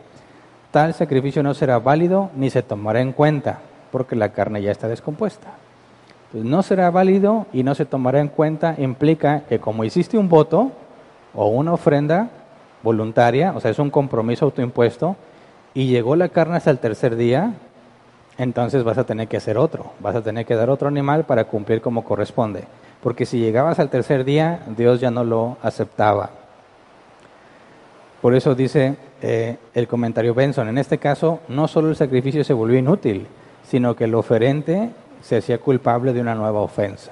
tal 0.71 0.93
sacrificio 0.93 1.43
no 1.43 1.53
será 1.53 1.79
válido 1.79 2.31
ni 2.35 2.49
se 2.49 2.63
tomará 2.63 3.01
en 3.01 3.13
cuenta, 3.13 3.59
porque 3.91 4.15
la 4.15 4.29
carne 4.29 4.61
ya 4.61 4.71
está 4.71 4.87
descompuesta. 4.87 5.53
Entonces, 6.27 6.49
no 6.49 6.61
será 6.63 6.91
válido 6.91 7.45
y 7.53 7.63
no 7.63 7.73
se 7.75 7.85
tomará 7.85 8.19
en 8.19 8.27
cuenta 8.27 8.75
implica 8.77 9.43
que 9.47 9.59
como 9.59 9.83
hiciste 9.83 10.17
un 10.17 10.27
voto 10.27 10.71
o 11.33 11.47
una 11.47 11.73
ofrenda 11.73 12.29
voluntaria, 12.83 13.53
o 13.55 13.59
sea, 13.59 13.71
es 13.71 13.79
un 13.79 13.89
compromiso 13.89 14.45
autoimpuesto, 14.45 15.15
y 15.73 15.87
llegó 15.87 16.15
la 16.15 16.29
carne 16.29 16.57
hasta 16.57 16.71
el 16.71 16.79
tercer 16.79 17.15
día, 17.15 17.53
entonces 18.37 18.83
vas 18.83 18.97
a 18.97 19.03
tener 19.03 19.27
que 19.27 19.37
hacer 19.37 19.57
otro, 19.57 19.91
vas 19.99 20.15
a 20.15 20.21
tener 20.21 20.45
que 20.45 20.55
dar 20.55 20.69
otro 20.69 20.87
animal 20.87 21.25
para 21.25 21.45
cumplir 21.45 21.81
como 21.81 22.03
corresponde. 22.03 22.63
Porque 23.01 23.25
si 23.25 23.39
llegabas 23.39 23.79
al 23.79 23.89
tercer 23.89 24.23
día, 24.25 24.61
Dios 24.75 24.99
ya 24.99 25.11
no 25.11 25.23
lo 25.23 25.57
aceptaba. 25.61 26.31
Por 28.21 28.35
eso 28.35 28.55
dice 28.55 28.95
eh, 29.21 29.57
el 29.73 29.87
comentario 29.87 30.33
Benson, 30.33 30.67
en 30.67 30.77
este 30.77 30.97
caso 30.97 31.39
no 31.47 31.67
solo 31.67 31.89
el 31.89 31.95
sacrificio 31.95 32.43
se 32.43 32.53
volvió 32.53 32.79
inútil, 32.79 33.27
sino 33.67 33.95
que 33.95 34.05
el 34.05 34.15
oferente 34.15 34.89
se 35.21 35.37
hacía 35.37 35.59
culpable 35.59 36.13
de 36.13 36.21
una 36.21 36.35
nueva 36.35 36.61
ofensa. 36.61 37.11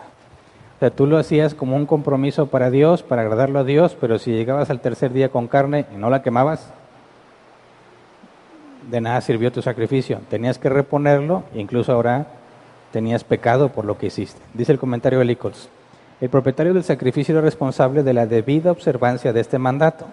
O 0.76 0.80
sea, 0.80 0.90
tú 0.90 1.06
lo 1.06 1.18
hacías 1.18 1.54
como 1.54 1.76
un 1.76 1.86
compromiso 1.86 2.48
para 2.48 2.70
Dios, 2.70 3.02
para 3.02 3.22
agradarlo 3.22 3.60
a 3.60 3.64
Dios, 3.64 3.96
pero 4.00 4.20
si 4.20 4.32
llegabas 4.32 4.70
al 4.70 4.82
tercer 4.82 5.14
día 5.14 5.30
con 5.30 5.48
carne 5.48 5.86
y 5.94 5.98
no 5.98 6.10
la 6.10 6.22
quemabas, 6.22 6.70
de 8.90 9.02
nada 9.02 9.22
sirvió 9.22 9.52
tu 9.52 9.62
sacrificio. 9.62 10.20
Tenías 10.30 10.58
que 10.58 10.70
reponerlo, 10.70 11.44
incluso 11.54 11.94
ahora 11.94 12.28
tenías 12.92 13.24
pecado 13.24 13.70
por 13.70 13.86
lo 13.86 13.98
que 13.98 14.08
hiciste. 14.08 14.40
Dice 14.54 14.72
el 14.72 14.80
comentario 14.80 15.20
de 15.20 15.26
Licols. 15.26 15.70
El 16.22 16.30
propietario 16.30 16.74
del 16.74 16.84
sacrificio 16.86 17.34
era 17.34 17.42
responsable 17.42 18.02
de 18.02 18.14
la 18.14 18.26
debida 18.26 18.72
observancia 18.72 19.34
de 19.34 19.42
este 19.42 19.60
mandato. 19.60 20.06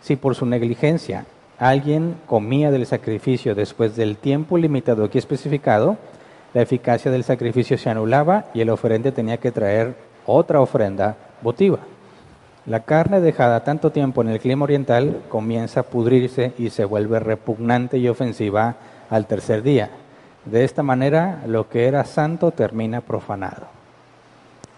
Si 0.00 0.16
por 0.16 0.34
su 0.34 0.46
negligencia 0.46 1.26
alguien 1.58 2.16
comía 2.26 2.70
del 2.70 2.86
sacrificio 2.86 3.54
después 3.54 3.94
del 3.94 4.16
tiempo 4.16 4.56
limitado 4.56 5.04
aquí 5.04 5.18
especificado, 5.18 5.98
la 6.54 6.62
eficacia 6.62 7.10
del 7.10 7.22
sacrificio 7.22 7.76
se 7.76 7.90
anulaba 7.90 8.46
y 8.54 8.62
el 8.62 8.70
oferente 8.70 9.12
tenía 9.12 9.36
que 9.36 9.52
traer 9.52 9.94
otra 10.24 10.60
ofrenda 10.60 11.16
votiva. 11.42 11.80
La 12.64 12.80
carne 12.80 13.20
dejada 13.20 13.62
tanto 13.62 13.90
tiempo 13.90 14.22
en 14.22 14.28
el 14.28 14.40
clima 14.40 14.64
oriental 14.64 15.20
comienza 15.28 15.80
a 15.80 15.84
pudrirse 15.84 16.54
y 16.56 16.70
se 16.70 16.86
vuelve 16.86 17.20
repugnante 17.20 17.98
y 17.98 18.08
ofensiva 18.08 18.76
al 19.10 19.26
tercer 19.26 19.62
día. 19.62 19.90
De 20.46 20.64
esta 20.64 20.82
manera, 20.82 21.42
lo 21.46 21.68
que 21.68 21.86
era 21.86 22.04
santo 22.04 22.52
termina 22.52 23.02
profanado. 23.02 23.81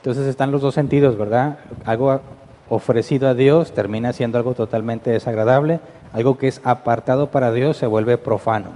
Entonces 0.04 0.26
están 0.26 0.50
los 0.50 0.60
dos 0.60 0.74
sentidos, 0.74 1.16
¿verdad? 1.16 1.60
Algo 1.86 2.20
ofrecido 2.68 3.26
a 3.26 3.32
Dios 3.32 3.72
termina 3.72 4.12
siendo 4.12 4.36
algo 4.36 4.52
totalmente 4.52 5.10
desagradable, 5.10 5.80
algo 6.12 6.36
que 6.36 6.46
es 6.46 6.60
apartado 6.62 7.30
para 7.30 7.52
Dios 7.52 7.78
se 7.78 7.86
vuelve 7.86 8.18
profano. 8.18 8.72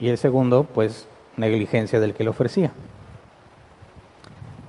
Y 0.00 0.08
el 0.08 0.16
segundo, 0.16 0.64
pues, 0.64 1.06
negligencia 1.36 2.00
del 2.00 2.14
que 2.14 2.24
lo 2.24 2.30
ofrecía. 2.30 2.72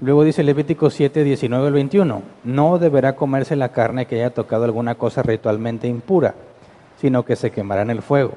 Luego 0.01 0.25
dice 0.25 0.43
Levítico 0.43 0.89
7, 0.89 1.23
19 1.23 1.67
al 1.67 1.73
21, 1.73 2.21
no 2.43 2.77
deberá 2.77 3.15
comerse 3.15 3.55
la 3.55 3.69
carne 3.69 4.07
que 4.07 4.15
haya 4.15 4.33
tocado 4.33 4.65
alguna 4.65 4.95
cosa 4.95 5.23
ritualmente 5.23 5.87
impura, 5.87 6.35
sino 6.99 7.23
que 7.23 7.37
se 7.37 7.51
quemará 7.51 7.83
en 7.83 7.91
el 7.91 8.01
fuego. 8.01 8.33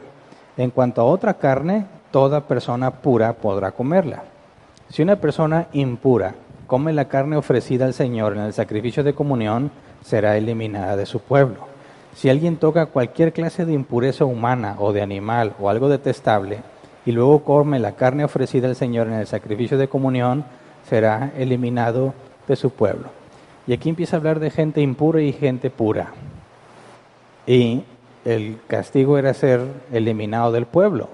En 0.56 0.70
cuanto 0.70 1.00
a 1.00 1.06
otra 1.06 1.34
carne, 1.34 1.84
toda 2.12 2.46
persona 2.46 2.92
pura 2.92 3.32
podrá 3.32 3.72
comerla. 3.72 4.22
Si 4.88 5.02
una 5.02 5.16
persona 5.16 5.66
impura 5.72 6.36
come 6.72 6.94
la 6.94 7.06
carne 7.06 7.36
ofrecida 7.36 7.84
al 7.84 7.92
Señor 7.92 8.32
en 8.32 8.44
el 8.44 8.54
sacrificio 8.54 9.04
de 9.04 9.12
comunión, 9.12 9.70
será 10.02 10.38
eliminada 10.38 10.96
de 10.96 11.04
su 11.04 11.20
pueblo. 11.20 11.66
Si 12.14 12.30
alguien 12.30 12.56
toca 12.56 12.86
cualquier 12.86 13.34
clase 13.34 13.66
de 13.66 13.74
impureza 13.74 14.24
humana 14.24 14.76
o 14.78 14.94
de 14.94 15.02
animal 15.02 15.52
o 15.60 15.68
algo 15.68 15.90
detestable, 15.90 16.60
y 17.04 17.12
luego 17.12 17.44
come 17.44 17.78
la 17.78 17.92
carne 17.92 18.24
ofrecida 18.24 18.68
al 18.68 18.76
Señor 18.76 19.08
en 19.08 19.12
el 19.12 19.26
sacrificio 19.26 19.76
de 19.76 19.88
comunión, 19.88 20.46
será 20.88 21.32
eliminado 21.36 22.14
de 22.48 22.56
su 22.56 22.70
pueblo. 22.70 23.10
Y 23.66 23.74
aquí 23.74 23.90
empieza 23.90 24.16
a 24.16 24.20
hablar 24.20 24.40
de 24.40 24.50
gente 24.50 24.80
impura 24.80 25.20
y 25.20 25.34
gente 25.34 25.68
pura. 25.68 26.14
Y 27.46 27.82
el 28.24 28.56
castigo 28.66 29.18
era 29.18 29.34
ser 29.34 29.60
eliminado 29.92 30.52
del 30.52 30.64
pueblo. 30.64 31.10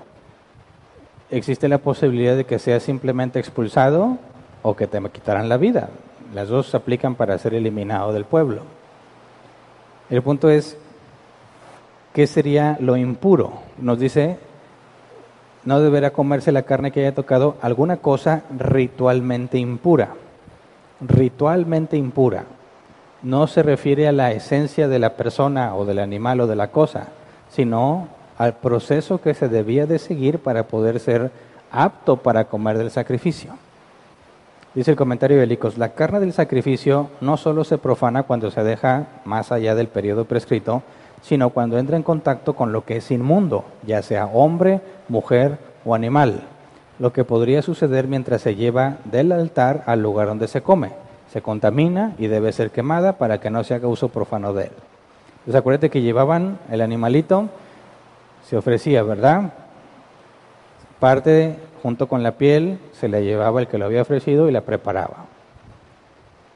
Existe 1.32 1.66
la 1.68 1.78
posibilidad 1.78 2.36
de 2.36 2.44
que 2.44 2.60
sea 2.60 2.78
simplemente 2.78 3.40
expulsado 3.40 4.18
o 4.62 4.76
que 4.76 4.86
te 4.86 5.00
quitarán 5.10 5.48
la 5.48 5.56
vida. 5.56 5.88
Las 6.34 6.48
dos 6.48 6.68
se 6.68 6.76
aplican 6.76 7.14
para 7.14 7.38
ser 7.38 7.54
eliminado 7.54 8.12
del 8.12 8.24
pueblo. 8.24 8.62
El 10.10 10.22
punto 10.22 10.50
es, 10.50 10.76
¿qué 12.12 12.26
sería 12.26 12.76
lo 12.80 12.96
impuro? 12.96 13.52
Nos 13.78 13.98
dice 13.98 14.38
no 15.68 15.80
deberá 15.80 16.12
comerse 16.12 16.50
la 16.50 16.62
carne 16.62 16.92
que 16.92 17.00
haya 17.00 17.14
tocado 17.14 17.56
alguna 17.60 17.98
cosa 17.98 18.42
ritualmente 18.56 19.58
impura. 19.58 20.14
Ritualmente 21.00 21.98
impura. 21.98 22.44
No 23.22 23.46
se 23.48 23.62
refiere 23.62 24.08
a 24.08 24.12
la 24.12 24.32
esencia 24.32 24.88
de 24.88 24.98
la 24.98 25.16
persona 25.16 25.74
o 25.74 25.84
del 25.84 25.98
animal 25.98 26.40
o 26.40 26.46
de 26.46 26.56
la 26.56 26.68
cosa, 26.68 27.08
sino 27.50 28.08
al 28.38 28.54
proceso 28.54 29.20
que 29.20 29.34
se 29.34 29.50
debía 29.50 29.84
de 29.84 29.98
seguir 29.98 30.38
para 30.38 30.68
poder 30.68 31.00
ser 31.00 31.30
apto 31.70 32.16
para 32.16 32.44
comer 32.46 32.78
del 32.78 32.90
sacrificio. 32.90 33.52
Dice 34.74 34.90
el 34.90 34.96
comentario 34.96 35.38
de 35.38 35.46
Licos, 35.46 35.78
la 35.78 35.94
carne 35.94 36.20
del 36.20 36.32
sacrificio 36.32 37.08
no 37.20 37.36
solo 37.36 37.64
se 37.64 37.78
profana 37.78 38.24
cuando 38.24 38.50
se 38.50 38.62
deja 38.62 39.06
más 39.24 39.50
allá 39.50 39.74
del 39.74 39.88
periodo 39.88 40.26
prescrito, 40.26 40.82
sino 41.22 41.50
cuando 41.50 41.78
entra 41.78 41.96
en 41.96 42.02
contacto 42.02 42.54
con 42.54 42.70
lo 42.72 42.84
que 42.84 42.98
es 42.98 43.10
inmundo, 43.10 43.64
ya 43.86 44.02
sea 44.02 44.26
hombre, 44.26 44.80
mujer 45.08 45.58
o 45.84 45.94
animal, 45.94 46.42
lo 46.98 47.12
que 47.12 47.24
podría 47.24 47.62
suceder 47.62 48.06
mientras 48.08 48.42
se 48.42 48.56
lleva 48.56 48.98
del 49.04 49.32
altar 49.32 49.84
al 49.86 50.02
lugar 50.02 50.28
donde 50.28 50.48
se 50.48 50.62
come. 50.62 50.92
Se 51.32 51.42
contamina 51.42 52.14
y 52.18 52.26
debe 52.26 52.52
ser 52.52 52.70
quemada 52.70 53.14
para 53.18 53.38
que 53.38 53.50
no 53.50 53.64
se 53.64 53.74
haga 53.74 53.88
uso 53.88 54.08
profano 54.08 54.52
de 54.52 54.64
él. 54.64 54.72
Entonces 55.40 55.60
acuérdate 55.60 55.90
que 55.90 56.02
llevaban 56.02 56.58
el 56.70 56.82
animalito, 56.82 57.48
se 58.46 58.56
ofrecía, 58.56 59.02
¿verdad? 59.02 59.52
Parte 61.00 61.56
junto 61.82 62.08
con 62.08 62.22
la 62.22 62.32
piel 62.32 62.78
se 62.92 63.08
la 63.08 63.20
llevaba 63.20 63.60
el 63.60 63.68
que 63.68 63.78
lo 63.78 63.84
había 63.84 64.02
ofrecido 64.02 64.48
y 64.48 64.52
la 64.52 64.62
preparaba. 64.62 65.26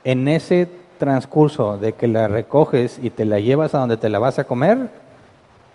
En 0.04 0.28
ese 0.28 0.68
transcurso 0.98 1.78
de 1.78 1.94
que 1.94 2.08
la 2.08 2.28
recoges 2.28 2.98
y 3.02 3.10
te 3.10 3.24
la 3.24 3.40
llevas 3.40 3.74
a 3.74 3.78
donde 3.78 3.96
te 3.96 4.08
la 4.08 4.18
vas 4.18 4.38
a 4.38 4.44
comer, 4.44 4.88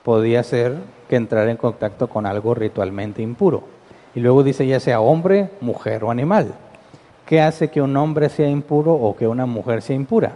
podía 0.04 0.44
ser 0.44 0.76
que 1.10 1.16
entrar 1.16 1.50
en 1.50 1.58
contacto 1.58 2.08
con 2.08 2.26
algo 2.26 2.54
ritualmente 2.54 3.22
impuro. 3.22 3.64
Y 4.16 4.20
luego 4.20 4.44
dice 4.44 4.66
ya 4.66 4.80
sea 4.80 5.02
hombre, 5.02 5.50
mujer 5.60 6.04
o 6.04 6.12
animal. 6.12 6.54
¿Qué 7.26 7.42
hace 7.42 7.68
que 7.68 7.82
un 7.82 7.96
hombre 7.98 8.30
sea 8.30 8.48
impuro 8.48 8.94
o 8.94 9.16
que 9.16 9.28
una 9.28 9.46
mujer 9.46 9.82
sea 9.82 9.96
impura? 9.96 10.32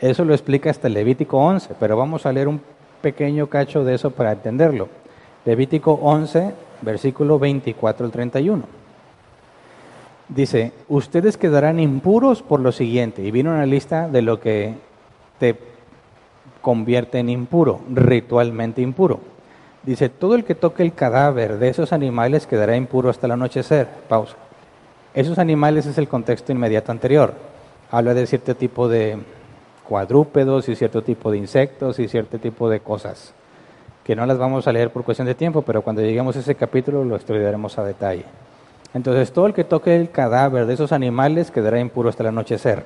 Eso 0.00 0.24
lo 0.24 0.34
explica 0.34 0.70
hasta 0.70 0.88
Levítico 0.88 1.38
11, 1.38 1.74
pero 1.78 1.96
vamos 1.96 2.26
a 2.26 2.32
leer 2.32 2.48
un 2.48 2.60
pequeño 3.00 3.46
cacho 3.46 3.84
de 3.84 3.94
eso 3.94 4.10
para 4.10 4.32
entenderlo. 4.32 4.88
Levítico 5.44 5.92
11, 6.02 6.52
versículo 6.82 7.38
24 7.38 8.06
al 8.06 8.12
31. 8.12 8.64
Dice, 10.28 10.72
ustedes 10.88 11.36
quedarán 11.36 11.78
impuros 11.78 12.42
por 12.42 12.60
lo 12.60 12.72
siguiente, 12.72 13.22
y 13.22 13.30
vino 13.30 13.50
una 13.50 13.66
lista 13.66 14.08
de 14.08 14.22
lo 14.22 14.40
que 14.40 14.74
te 15.38 15.56
convierte 16.60 17.18
en 17.18 17.28
impuro, 17.28 17.80
ritualmente 17.92 18.82
impuro. 18.82 19.20
Dice, 19.84 20.08
todo 20.08 20.34
el 20.34 20.44
que 20.44 20.56
toque 20.56 20.82
el 20.82 20.94
cadáver 20.94 21.58
de 21.58 21.68
esos 21.68 21.92
animales 21.92 22.48
quedará 22.48 22.76
impuro 22.76 23.08
hasta 23.08 23.26
el 23.26 23.32
anochecer. 23.32 23.86
Pausa. 24.08 24.36
Esos 25.14 25.38
animales 25.38 25.86
es 25.86 25.96
el 25.96 26.08
contexto 26.08 26.50
inmediato 26.50 26.90
anterior. 26.90 27.34
Habla 27.92 28.12
de 28.14 28.26
cierto 28.26 28.56
tipo 28.56 28.88
de 28.88 29.16
cuadrúpedos 29.88 30.68
y 30.68 30.74
cierto 30.74 31.02
tipo 31.02 31.30
de 31.30 31.38
insectos 31.38 32.00
y 32.00 32.08
cierto 32.08 32.40
tipo 32.40 32.68
de 32.68 32.80
cosas 32.80 33.32
que 34.06 34.14
no 34.14 34.24
las 34.24 34.38
vamos 34.38 34.68
a 34.68 34.72
leer 34.72 34.90
por 34.90 35.02
cuestión 35.02 35.26
de 35.26 35.34
tiempo, 35.34 35.62
pero 35.62 35.82
cuando 35.82 36.00
lleguemos 36.00 36.36
a 36.36 36.38
ese 36.38 36.54
capítulo 36.54 37.04
lo 37.04 37.16
estudiaremos 37.16 37.76
a 37.76 37.82
detalle. 37.82 38.24
Entonces, 38.94 39.32
todo 39.32 39.46
el 39.46 39.52
que 39.52 39.64
toque 39.64 39.96
el 39.96 40.10
cadáver 40.10 40.66
de 40.66 40.74
esos 40.74 40.92
animales 40.92 41.50
quedará 41.50 41.80
impuro 41.80 42.08
hasta 42.08 42.22
el 42.22 42.28
anochecer. 42.28 42.84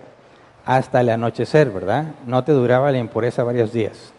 Hasta 0.65 1.03
el 1.03 1.11
anochecer, 1.11 1.71
¿verdad? 1.73 2.07
No 2.27 2.43
te 2.43 2.53
duraba 2.53 2.91
la 2.91 2.97
impureza 2.97 3.45
varios 3.45 3.71
días. 3.71 4.15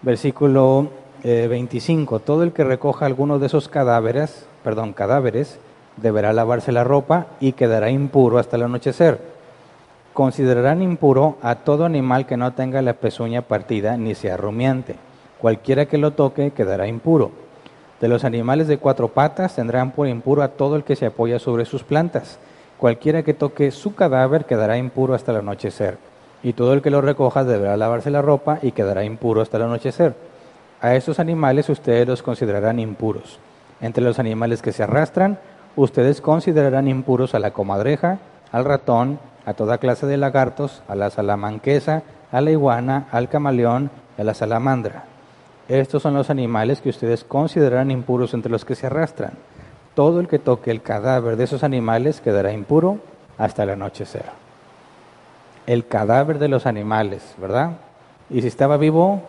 Versículo 0.00 0.88
25. 1.24 2.16
Eh, 2.16 2.20
todo 2.24 2.42
el 2.42 2.52
que 2.52 2.64
recoja 2.64 3.04
alguno 3.04 3.38
de 3.38 3.48
esos 3.48 3.68
cadáveres, 3.68 4.46
perdón, 4.64 4.94
cadáveres, 4.94 5.58
deberá 5.98 6.32
lavarse 6.32 6.72
la 6.72 6.84
ropa 6.84 7.26
y 7.38 7.52
quedará 7.52 7.90
impuro 7.90 8.38
hasta 8.38 8.56
el 8.56 8.62
anochecer. 8.62 9.20
Considerarán 10.14 10.80
impuro 10.80 11.36
a 11.42 11.56
todo 11.56 11.84
animal 11.84 12.24
que 12.24 12.38
no 12.38 12.54
tenga 12.54 12.80
la 12.80 12.94
pezuña 12.94 13.42
partida 13.42 13.98
ni 13.98 14.14
sea 14.14 14.38
rumiante 14.38 14.96
Cualquiera 15.42 15.86
que 15.86 15.98
lo 15.98 16.12
toque 16.12 16.52
quedará 16.52 16.86
impuro. 16.86 17.32
De 18.00 18.06
los 18.06 18.22
animales 18.22 18.68
de 18.68 18.78
cuatro 18.78 19.08
patas 19.08 19.56
tendrán 19.56 19.90
por 19.90 20.06
impuro 20.06 20.40
a 20.44 20.50
todo 20.50 20.76
el 20.76 20.84
que 20.84 20.94
se 20.94 21.06
apoya 21.06 21.40
sobre 21.40 21.64
sus 21.64 21.82
plantas. 21.82 22.38
Cualquiera 22.78 23.24
que 23.24 23.34
toque 23.34 23.72
su 23.72 23.96
cadáver 23.96 24.44
quedará 24.44 24.78
impuro 24.78 25.14
hasta 25.14 25.32
el 25.32 25.38
anochecer. 25.38 25.98
Y 26.44 26.52
todo 26.52 26.74
el 26.74 26.80
que 26.80 26.90
lo 26.90 27.00
recoja 27.00 27.42
deberá 27.42 27.76
lavarse 27.76 28.08
la 28.12 28.22
ropa 28.22 28.60
y 28.62 28.70
quedará 28.70 29.02
impuro 29.02 29.40
hasta 29.40 29.56
el 29.56 29.64
anochecer. 29.64 30.14
A 30.80 30.94
estos 30.94 31.18
animales 31.18 31.68
ustedes 31.68 32.06
los 32.06 32.22
considerarán 32.22 32.78
impuros. 32.78 33.40
Entre 33.80 34.04
los 34.04 34.20
animales 34.20 34.62
que 34.62 34.70
se 34.70 34.84
arrastran, 34.84 35.40
ustedes 35.74 36.20
considerarán 36.20 36.86
impuros 36.86 37.34
a 37.34 37.40
la 37.40 37.50
comadreja, 37.50 38.18
al 38.52 38.64
ratón, 38.64 39.18
a 39.44 39.54
toda 39.54 39.78
clase 39.78 40.06
de 40.06 40.18
lagartos, 40.18 40.84
a 40.86 40.94
la 40.94 41.10
salamanquesa, 41.10 42.04
a 42.30 42.40
la 42.40 42.52
iguana, 42.52 43.08
al 43.10 43.28
camaleón 43.28 43.90
y 44.16 44.20
a 44.20 44.24
la 44.24 44.34
salamandra. 44.34 45.06
Estos 45.68 46.02
son 46.02 46.14
los 46.14 46.30
animales 46.30 46.80
que 46.80 46.90
ustedes 46.90 47.24
considerarán 47.24 47.90
impuros 47.90 48.34
entre 48.34 48.50
los 48.50 48.64
que 48.64 48.74
se 48.74 48.86
arrastran. 48.86 49.32
Todo 49.94 50.20
el 50.20 50.28
que 50.28 50.38
toque 50.38 50.70
el 50.70 50.82
cadáver 50.82 51.36
de 51.36 51.44
esos 51.44 51.62
animales 51.62 52.20
quedará 52.20 52.52
impuro 52.52 52.98
hasta 53.38 53.62
el 53.62 53.70
anochecer. 53.70 54.24
El 55.66 55.86
cadáver 55.86 56.38
de 56.38 56.48
los 56.48 56.66
animales, 56.66 57.34
¿verdad? 57.38 57.72
Y 58.28 58.42
si 58.42 58.48
estaba 58.48 58.76
vivo, 58.76 59.22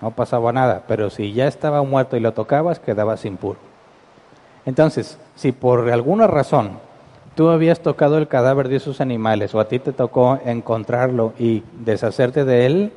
no 0.00 0.12
pasaba 0.12 0.52
nada, 0.52 0.84
pero 0.86 1.10
si 1.10 1.32
ya 1.32 1.46
estaba 1.46 1.82
muerto 1.82 2.16
y 2.16 2.20
lo 2.20 2.32
tocabas, 2.32 2.78
quedabas 2.78 3.24
impuro. 3.24 3.58
Entonces, 4.64 5.18
si 5.34 5.52
por 5.52 5.90
alguna 5.90 6.26
razón 6.26 6.78
tú 7.34 7.48
habías 7.48 7.80
tocado 7.80 8.18
el 8.18 8.28
cadáver 8.28 8.68
de 8.68 8.76
esos 8.76 9.00
animales 9.00 9.54
o 9.54 9.60
a 9.60 9.68
ti 9.68 9.78
te 9.78 9.92
tocó 9.92 10.38
encontrarlo 10.44 11.32
y 11.38 11.62
deshacerte 11.84 12.44
de 12.44 12.66
él, 12.66 12.92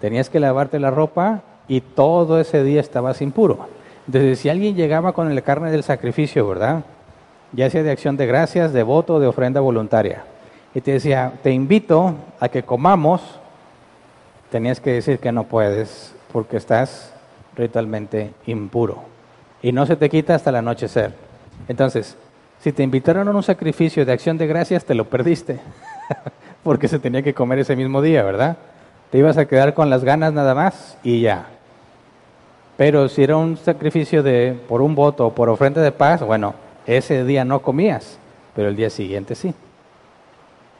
tenías 0.00 0.30
que 0.30 0.40
lavarte 0.40 0.78
la 0.78 0.90
ropa 0.90 1.42
y 1.68 1.80
todo 1.80 2.40
ese 2.40 2.64
día 2.64 2.80
estabas 2.80 3.22
impuro. 3.22 3.68
Entonces, 4.06 4.40
si 4.40 4.48
alguien 4.48 4.74
llegaba 4.74 5.12
con 5.12 5.30
el 5.30 5.42
carne 5.42 5.70
del 5.70 5.82
sacrificio, 5.82 6.46
¿verdad? 6.48 6.84
Ya 7.52 7.70
sea 7.70 7.82
de 7.82 7.90
acción 7.90 8.16
de 8.16 8.26
gracias, 8.26 8.72
de 8.72 8.82
voto, 8.82 9.20
de 9.20 9.26
ofrenda 9.26 9.60
voluntaria, 9.60 10.24
y 10.74 10.80
te 10.80 10.92
decía, 10.92 11.32
te 11.42 11.50
invito 11.50 12.14
a 12.40 12.48
que 12.48 12.62
comamos, 12.62 13.20
tenías 14.50 14.80
que 14.80 14.92
decir 14.92 15.18
que 15.18 15.30
no 15.32 15.44
puedes 15.44 16.14
porque 16.32 16.56
estás 16.56 17.12
ritualmente 17.56 18.32
impuro. 18.46 19.02
Y 19.62 19.72
no 19.72 19.86
se 19.86 19.96
te 19.96 20.08
quita 20.08 20.34
hasta 20.34 20.50
el 20.50 20.56
anochecer. 20.56 21.14
Entonces, 21.68 22.16
si 22.60 22.72
te 22.72 22.82
invitaron 22.82 23.28
a 23.28 23.30
un 23.30 23.42
sacrificio 23.42 24.04
de 24.04 24.12
acción 24.12 24.38
de 24.38 24.46
gracias, 24.46 24.84
te 24.84 24.94
lo 24.94 25.04
perdiste, 25.04 25.60
porque 26.62 26.88
se 26.88 26.98
tenía 26.98 27.22
que 27.22 27.34
comer 27.34 27.58
ese 27.58 27.76
mismo 27.76 28.00
día, 28.00 28.22
¿verdad? 28.22 28.56
Te 29.12 29.18
ibas 29.18 29.36
a 29.36 29.44
quedar 29.44 29.74
con 29.74 29.90
las 29.90 30.04
ganas 30.04 30.32
nada 30.32 30.54
más 30.54 30.96
y 31.02 31.20
ya. 31.20 31.44
Pero 32.78 33.10
si 33.10 33.22
era 33.22 33.36
un 33.36 33.58
sacrificio 33.58 34.22
de 34.22 34.58
por 34.66 34.80
un 34.80 34.94
voto 34.94 35.26
o 35.26 35.34
por 35.34 35.50
ofrenda 35.50 35.82
de 35.82 35.92
paz, 35.92 36.22
bueno, 36.22 36.54
ese 36.86 37.22
día 37.26 37.44
no 37.44 37.60
comías, 37.60 38.18
pero 38.56 38.68
el 38.68 38.74
día 38.74 38.88
siguiente 38.88 39.34
sí. 39.34 39.52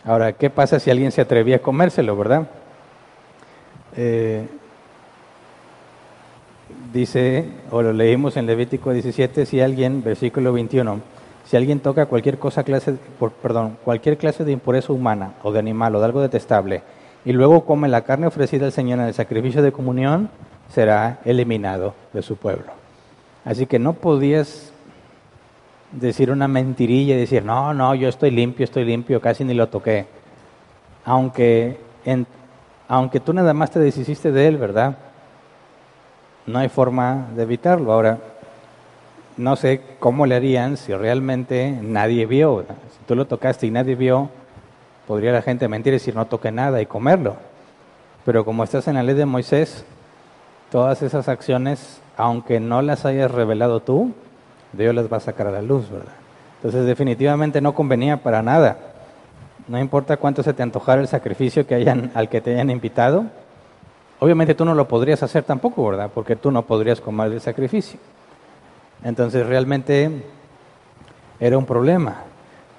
Ahora, 0.06 0.32
¿qué 0.32 0.48
pasa 0.48 0.80
si 0.80 0.90
alguien 0.90 1.12
se 1.12 1.20
atrevía 1.20 1.56
a 1.56 1.58
comérselo, 1.58 2.16
verdad? 2.16 2.48
Eh, 3.98 4.46
dice, 6.90 7.44
o 7.70 7.82
lo 7.82 7.92
leímos 7.92 8.38
en 8.38 8.46
Levítico 8.46 8.94
17, 8.94 9.44
si 9.44 9.60
alguien, 9.60 10.02
versículo 10.02 10.54
21, 10.54 11.00
si 11.44 11.58
alguien 11.58 11.80
toca 11.80 12.06
cualquier 12.06 12.38
cosa 12.38 12.64
clase, 12.64 12.96
perdón, 13.42 13.76
cualquier 13.84 14.16
clase 14.16 14.42
de 14.42 14.52
impureza 14.52 14.94
humana 14.94 15.34
o 15.42 15.52
de 15.52 15.58
animal 15.58 15.94
o 15.94 15.98
de 15.98 16.06
algo 16.06 16.22
detestable, 16.22 16.82
y 17.24 17.32
luego 17.32 17.64
come 17.64 17.88
la 17.88 18.02
carne 18.02 18.26
ofrecida 18.26 18.66
al 18.66 18.72
Señor 18.72 18.98
en 18.98 19.06
el 19.06 19.14
sacrificio 19.14 19.62
de 19.62 19.72
comunión, 19.72 20.28
será 20.68 21.20
eliminado 21.24 21.94
de 22.12 22.22
su 22.22 22.36
pueblo. 22.36 22.72
Así 23.44 23.66
que 23.66 23.78
no 23.78 23.92
podías 23.92 24.72
decir 25.92 26.30
una 26.30 26.48
mentirilla 26.48 27.14
y 27.14 27.18
decir, 27.18 27.44
no, 27.44 27.74
no, 27.74 27.94
yo 27.94 28.08
estoy 28.08 28.30
limpio, 28.30 28.64
estoy 28.64 28.84
limpio, 28.84 29.20
casi 29.20 29.44
ni 29.44 29.54
lo 29.54 29.68
toqué. 29.68 30.06
Aunque, 31.04 31.78
aunque 32.88 33.20
tú 33.20 33.32
nada 33.32 33.52
más 33.52 33.70
te 33.70 33.78
deshiciste 33.78 34.32
de 34.32 34.48
él, 34.48 34.56
¿verdad? 34.56 34.96
No 36.46 36.58
hay 36.58 36.68
forma 36.68 37.28
de 37.36 37.42
evitarlo. 37.42 37.92
Ahora, 37.92 38.18
no 39.36 39.56
sé 39.56 39.80
cómo 39.98 40.26
le 40.26 40.34
harían 40.34 40.76
si 40.76 40.94
realmente 40.94 41.78
nadie 41.82 42.26
vio. 42.26 42.64
Si 42.90 43.04
tú 43.06 43.14
lo 43.14 43.26
tocaste 43.26 43.66
y 43.66 43.70
nadie 43.70 43.94
vio, 43.94 44.30
Podría 45.06 45.32
la 45.32 45.42
gente 45.42 45.68
mentir 45.68 45.92
y 45.92 45.96
decir 45.96 46.14
no 46.14 46.26
toque 46.26 46.52
nada 46.52 46.80
y 46.80 46.86
comerlo. 46.86 47.36
Pero 48.24 48.44
como 48.44 48.64
estás 48.64 48.86
en 48.88 48.94
la 48.94 49.02
ley 49.02 49.14
de 49.14 49.26
Moisés, 49.26 49.84
todas 50.70 51.02
esas 51.02 51.28
acciones, 51.28 52.00
aunque 52.16 52.60
no 52.60 52.82
las 52.82 53.04
hayas 53.04 53.30
revelado 53.30 53.80
tú, 53.80 54.12
Dios 54.72 54.94
las 54.94 55.12
va 55.12 55.18
a 55.18 55.20
sacar 55.20 55.48
a 55.48 55.50
la 55.50 55.62
luz, 55.62 55.90
¿verdad? 55.90 56.12
Entonces 56.56 56.86
definitivamente 56.86 57.60
no 57.60 57.74
convenía 57.74 58.18
para 58.18 58.42
nada. 58.42 58.78
No 59.68 59.78
importa 59.78 60.16
cuánto 60.16 60.42
se 60.42 60.52
te 60.52 60.62
antojara 60.62 61.00
el 61.00 61.08
sacrificio 61.08 61.66
que 61.66 61.74
hayan, 61.74 62.10
al 62.14 62.28
que 62.28 62.40
te 62.40 62.54
hayan 62.54 62.70
invitado, 62.70 63.24
obviamente 64.20 64.54
tú 64.54 64.64
no 64.64 64.74
lo 64.74 64.86
podrías 64.86 65.22
hacer 65.22 65.42
tampoco, 65.42 65.88
¿verdad? 65.88 66.10
Porque 66.14 66.36
tú 66.36 66.50
no 66.50 66.62
podrías 66.62 67.00
comer 67.00 67.32
el 67.32 67.40
sacrificio. 67.40 67.98
Entonces 69.04 69.44
realmente 69.46 70.24
era 71.40 71.58
un 71.58 71.66
problema. 71.66 72.22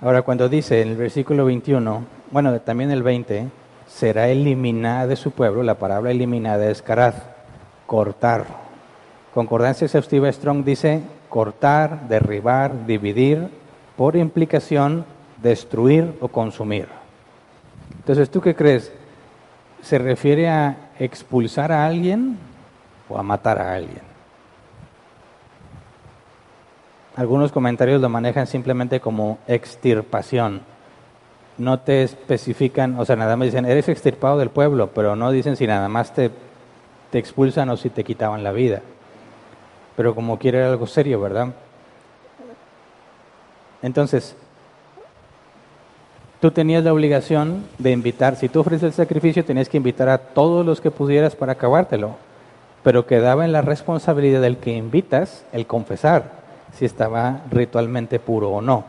Ahora, 0.04 0.22
cuando 0.24 0.50
dice 0.50 0.82
en 0.82 0.90
el 0.90 0.98
versículo 0.98 1.46
21, 1.46 2.04
bueno, 2.30 2.60
también 2.60 2.92
el 2.92 3.04
20, 3.04 3.48
será 3.88 4.28
eliminada 4.28 5.08
de 5.08 5.16
su 5.16 5.32
pueblo, 5.32 5.64
la 5.64 5.76
palabra 5.76 6.12
eliminada 6.12 6.70
es 6.70 6.82
caraz, 6.82 7.16
cortar. 7.88 8.44
Concordancia 9.34 9.86
exhaustiva 9.86 10.30
Strong 10.30 10.66
dice 10.66 11.04
cortar, 11.30 12.10
derribar, 12.10 12.86
dividir, 12.86 13.48
por 13.96 14.18
implicación, 14.18 15.06
destruir 15.42 16.18
o 16.20 16.28
consumir. 16.28 16.90
Entonces, 17.96 18.30
¿tú 18.30 18.42
qué 18.42 18.56
crees? 18.56 18.92
¿Se 19.82 20.00
refiere 20.00 20.50
a 20.50 20.92
expulsar 21.00 21.72
a 21.72 21.86
alguien 21.86 22.38
o 23.08 23.18
a 23.18 23.24
matar 23.24 23.58
a 23.58 23.74
alguien? 23.74 24.13
Algunos 27.16 27.52
comentarios 27.52 28.02
lo 28.02 28.10
manejan 28.10 28.48
simplemente 28.48 29.00
como 29.00 29.38
extirpación. 29.48 30.62
No 31.60 31.80
te 31.80 32.02
especifican, 32.02 33.00
o 33.00 33.06
sea, 33.06 33.16
nada 33.16 33.36
más 33.38 33.46
dicen, 33.46 33.66
eres 33.66 33.88
extirpado 33.88 34.40
del 34.40 34.50
pueblo, 34.50 34.90
pero 34.96 35.16
no 35.16 35.30
dicen 35.30 35.56
si 35.56 35.68
nada 35.68 35.88
más 35.90 36.14
te, 36.14 36.32
te 37.12 37.20
expulsan 37.20 37.70
o 37.70 37.78
si 37.78 37.92
te 37.92 38.04
quitaban 38.04 38.44
la 38.44 38.52
vida. 38.52 38.82
pero 39.96 40.16
como 40.16 40.40
quiere 40.40 40.64
algo 40.64 40.88
serio, 40.88 41.22
¿verdad? 41.22 41.50
Entonces, 43.84 44.36
tú 46.42 46.50
tenías 46.50 46.84
la 46.84 46.92
obligación 46.92 47.64
de 47.78 47.92
invitar, 47.92 48.36
si 48.36 48.50
tú 48.50 48.62
ofreces 48.62 48.84
el 48.86 48.94
sacrificio, 48.94 49.46
tenías 49.46 49.70
que 49.70 49.78
invitar 49.78 50.10
a 50.10 50.18
todos 50.18 50.66
los 50.66 50.82
que 50.82 50.90
pudieras 50.90 51.36
para 51.36 51.52
acabártelo, 51.52 52.16
pero 52.82 53.06
quedaba 53.06 53.46
en 53.46 53.52
la 53.52 53.62
responsabilidad 53.62 54.42
del 54.42 54.58
que 54.58 54.74
invitas 54.74 55.46
el 55.54 55.68
confesar 55.68 56.43
si 56.78 56.86
estaba 56.86 57.42
ritualmente 57.52 58.20
puro 58.20 58.50
o 58.50 58.62
no. 58.62 58.84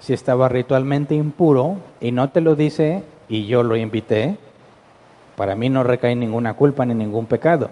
Si 0.00 0.12
estaba 0.12 0.48
ritualmente 0.48 1.14
impuro 1.14 1.76
y 2.00 2.12
no 2.12 2.30
te 2.30 2.40
lo 2.40 2.54
dice 2.54 3.02
y 3.28 3.46
yo 3.46 3.62
lo 3.62 3.76
invité, 3.76 4.36
para 5.36 5.54
mí 5.54 5.68
no 5.68 5.82
recae 5.82 6.14
ninguna 6.14 6.54
culpa 6.54 6.84
ni 6.84 6.94
ningún 6.94 7.26
pecado. 7.26 7.70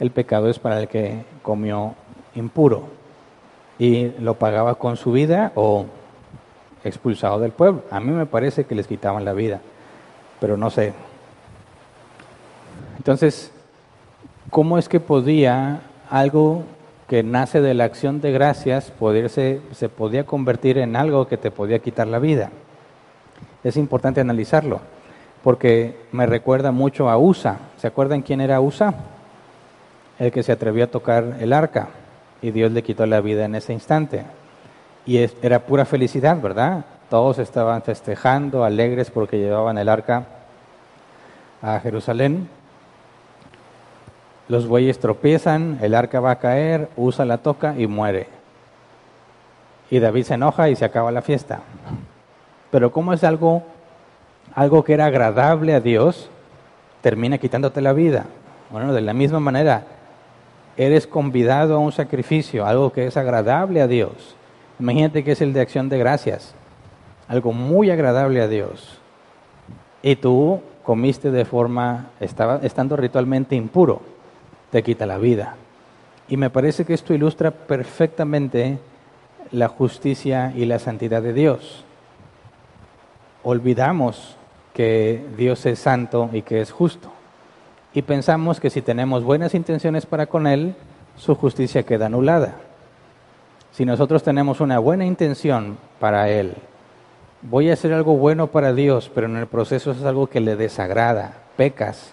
El 0.00 0.10
pecado 0.10 0.48
es 0.48 0.58
para 0.58 0.80
el 0.80 0.88
que 0.88 1.24
comió 1.42 1.94
impuro 2.34 2.84
y 3.78 4.08
lo 4.18 4.34
pagaba 4.34 4.74
con 4.76 4.96
su 4.96 5.12
vida 5.12 5.52
o 5.54 5.86
expulsado 6.82 7.40
del 7.40 7.52
pueblo. 7.52 7.82
A 7.90 8.00
mí 8.00 8.10
me 8.10 8.26
parece 8.26 8.64
que 8.64 8.74
les 8.74 8.86
quitaban 8.86 9.24
la 9.24 9.32
vida, 9.32 9.60
pero 10.40 10.56
no 10.56 10.70
sé. 10.70 10.92
Entonces, 12.98 13.52
¿cómo 14.50 14.78
es 14.78 14.88
que 14.88 15.00
podía 15.00 15.80
algo 16.10 16.64
que 17.08 17.22
nace 17.22 17.60
de 17.60 17.74
la 17.74 17.84
acción 17.84 18.20
de 18.20 18.32
gracias 18.32 18.90
poderse, 18.90 19.60
se 19.72 19.88
podía 19.88 20.24
convertir 20.24 20.78
en 20.78 20.96
algo 20.96 21.28
que 21.28 21.36
te 21.36 21.50
podía 21.50 21.78
quitar 21.78 22.06
la 22.06 22.18
vida? 22.18 22.50
Es 23.62 23.76
importante 23.76 24.20
analizarlo, 24.20 24.80
porque 25.42 25.96
me 26.12 26.26
recuerda 26.26 26.70
mucho 26.70 27.08
a 27.08 27.18
Usa. 27.18 27.58
¿Se 27.76 27.86
acuerdan 27.86 28.22
quién 28.22 28.40
era 28.40 28.60
Usa? 28.60 28.94
El 30.18 30.32
que 30.32 30.42
se 30.42 30.52
atrevió 30.52 30.84
a 30.84 30.88
tocar 30.88 31.36
el 31.40 31.52
arca 31.52 31.88
y 32.40 32.50
Dios 32.50 32.72
le 32.72 32.82
quitó 32.82 33.06
la 33.06 33.20
vida 33.20 33.44
en 33.46 33.54
ese 33.54 33.72
instante. 33.72 34.24
Y 35.06 35.18
era 35.42 35.60
pura 35.60 35.84
felicidad, 35.84 36.40
¿verdad? 36.40 36.84
Todos 37.10 37.38
estaban 37.38 37.82
festejando, 37.82 38.64
alegres 38.64 39.10
porque 39.10 39.38
llevaban 39.38 39.78
el 39.78 39.88
arca 39.88 40.24
a 41.62 41.80
Jerusalén. 41.80 42.48
Los 44.48 44.66
bueyes 44.66 44.98
tropiezan, 44.98 45.78
el 45.80 45.94
arca 45.94 46.20
va 46.20 46.32
a 46.32 46.38
caer, 46.38 46.88
Usa 46.96 47.24
la 47.24 47.38
toca 47.38 47.74
y 47.78 47.86
muere. 47.86 48.28
Y 49.90 49.98
David 49.98 50.24
se 50.24 50.34
enoja 50.34 50.68
y 50.68 50.76
se 50.76 50.84
acaba 50.84 51.10
la 51.10 51.22
fiesta. 51.22 51.60
Pero 52.70 52.92
como 52.92 53.12
es 53.12 53.24
algo, 53.24 53.62
algo 54.54 54.84
que 54.84 54.94
era 54.94 55.06
agradable 55.06 55.74
a 55.74 55.80
Dios, 55.80 56.28
termina 57.00 57.38
quitándote 57.38 57.80
la 57.80 57.92
vida. 57.92 58.26
Bueno, 58.70 58.92
de 58.92 59.00
la 59.00 59.12
misma 59.14 59.40
manera, 59.40 59.84
eres 60.76 61.06
convidado 61.06 61.76
a 61.76 61.78
un 61.78 61.92
sacrificio, 61.92 62.66
algo 62.66 62.92
que 62.92 63.06
es 63.06 63.16
agradable 63.16 63.80
a 63.80 63.86
Dios. 63.86 64.36
Imagínate 64.80 65.22
que 65.22 65.32
es 65.32 65.40
el 65.40 65.52
de 65.52 65.60
acción 65.60 65.88
de 65.88 65.98
gracias, 65.98 66.54
algo 67.28 67.52
muy 67.52 67.90
agradable 67.90 68.40
a 68.40 68.48
Dios. 68.48 68.98
Y 70.02 70.16
tú 70.16 70.60
comiste 70.82 71.30
de 71.30 71.44
forma, 71.44 72.10
estaba, 72.20 72.60
estando 72.62 72.96
ritualmente 72.96 73.54
impuro, 73.54 74.02
te 74.74 74.82
quita 74.82 75.06
la 75.06 75.18
vida. 75.18 75.54
Y 76.26 76.36
me 76.36 76.50
parece 76.50 76.84
que 76.84 76.94
esto 76.94 77.14
ilustra 77.14 77.52
perfectamente 77.52 78.80
la 79.52 79.68
justicia 79.68 80.52
y 80.56 80.64
la 80.64 80.80
santidad 80.80 81.22
de 81.22 81.32
Dios. 81.32 81.84
Olvidamos 83.44 84.36
que 84.72 85.24
Dios 85.36 85.64
es 85.66 85.78
santo 85.78 86.28
y 86.32 86.42
que 86.42 86.60
es 86.60 86.72
justo 86.72 87.12
y 87.94 88.02
pensamos 88.02 88.58
que 88.58 88.68
si 88.68 88.82
tenemos 88.82 89.22
buenas 89.22 89.54
intenciones 89.54 90.06
para 90.06 90.26
con 90.26 90.48
Él, 90.48 90.74
su 91.16 91.36
justicia 91.36 91.84
queda 91.84 92.06
anulada. 92.06 92.56
Si 93.70 93.84
nosotros 93.84 94.24
tenemos 94.24 94.60
una 94.60 94.80
buena 94.80 95.06
intención 95.06 95.78
para 96.00 96.28
Él, 96.28 96.54
voy 97.42 97.70
a 97.70 97.74
hacer 97.74 97.92
algo 97.92 98.16
bueno 98.16 98.48
para 98.48 98.74
Dios, 98.74 99.08
pero 99.14 99.28
en 99.28 99.36
el 99.36 99.46
proceso 99.46 99.92
es 99.92 100.02
algo 100.02 100.26
que 100.26 100.40
le 100.40 100.56
desagrada, 100.56 101.34
pecas. 101.56 102.12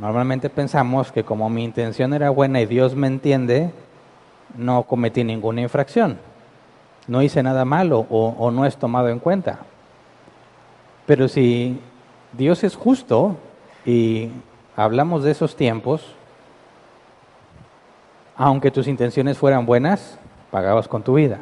Normalmente 0.00 0.48
pensamos 0.48 1.12
que 1.12 1.24
como 1.24 1.50
mi 1.50 1.62
intención 1.62 2.14
era 2.14 2.30
buena 2.30 2.58
y 2.62 2.64
Dios 2.64 2.96
me 2.96 3.06
entiende, 3.06 3.70
no 4.56 4.84
cometí 4.84 5.24
ninguna 5.24 5.60
infracción, 5.60 6.18
no 7.06 7.20
hice 7.20 7.42
nada 7.42 7.66
malo 7.66 8.06
o, 8.08 8.50
no 8.50 8.64
es 8.64 8.78
tomado 8.78 9.10
en 9.10 9.18
cuenta. 9.18 9.58
Pero 11.04 11.28
si 11.28 11.78
Dios 12.32 12.64
es 12.64 12.76
justo 12.76 13.36
y 13.84 14.30
hablamos 14.74 15.22
de 15.22 15.32
esos 15.32 15.54
tiempos, 15.54 16.14
aunque 18.36 18.70
tus 18.70 18.88
intenciones 18.88 19.36
fueran 19.36 19.66
buenas, 19.66 20.18
pagabas 20.50 20.88
con 20.88 21.02
tu 21.02 21.12
vida. 21.12 21.40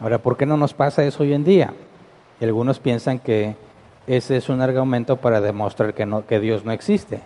Ahora, 0.00 0.18
¿por 0.18 0.36
qué 0.36 0.46
no 0.46 0.56
nos 0.56 0.74
pasa 0.74 1.04
eso 1.04 1.22
hoy 1.22 1.32
en 1.32 1.44
día? 1.44 1.72
algunos 2.40 2.80
piensan 2.80 3.20
que 3.20 3.54
ese 4.06 4.36
es 4.36 4.48
un 4.48 4.60
argumento 4.60 5.16
para 5.16 5.40
demostrar 5.40 5.94
que, 5.94 6.06
no, 6.06 6.26
que 6.26 6.40
Dios 6.40 6.64
no 6.64 6.72
existe. 6.72 7.20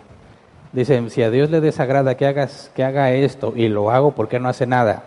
Dicen, 0.71 1.09
si 1.09 1.23
a 1.23 1.31
Dios 1.31 1.49
le 1.49 1.61
desagrada 1.61 2.15
que, 2.15 2.27
hagas, 2.27 2.71
que 2.75 2.83
haga 2.83 3.11
esto 3.11 3.53
y 3.55 3.69
lo 3.69 3.91
hago, 3.91 4.11
¿por 4.11 4.27
qué 4.27 4.39
no 4.39 4.49
hace 4.49 4.65
nada? 4.65 5.03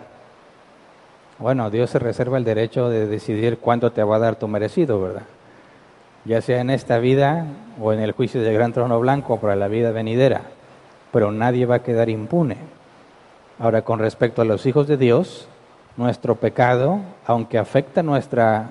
Bueno, 1.38 1.70
Dios 1.70 1.90
se 1.90 1.98
reserva 1.98 2.38
el 2.38 2.44
derecho 2.44 2.88
de 2.88 3.06
decidir 3.06 3.58
cuánto 3.58 3.92
te 3.92 4.02
va 4.02 4.16
a 4.16 4.20
dar 4.20 4.36
tu 4.36 4.48
merecido, 4.48 5.00
¿verdad? 5.00 5.22
ya 6.28 6.42
sea 6.42 6.60
en 6.60 6.68
esta 6.68 6.98
vida 6.98 7.46
o 7.80 7.92
en 7.94 8.00
el 8.00 8.12
juicio 8.12 8.42
del 8.42 8.52
gran 8.52 8.74
trono 8.74 9.00
blanco 9.00 9.40
para 9.40 9.56
la 9.56 9.66
vida 9.66 9.92
venidera, 9.92 10.42
pero 11.10 11.32
nadie 11.32 11.64
va 11.64 11.76
a 11.76 11.82
quedar 11.82 12.10
impune. 12.10 12.58
Ahora, 13.58 13.80
con 13.82 13.98
respecto 13.98 14.42
a 14.42 14.44
los 14.44 14.66
hijos 14.66 14.86
de 14.86 14.98
Dios, 14.98 15.48
nuestro 15.96 16.34
pecado, 16.34 17.00
aunque 17.26 17.56
afecta 17.56 18.02
nuestra 18.02 18.66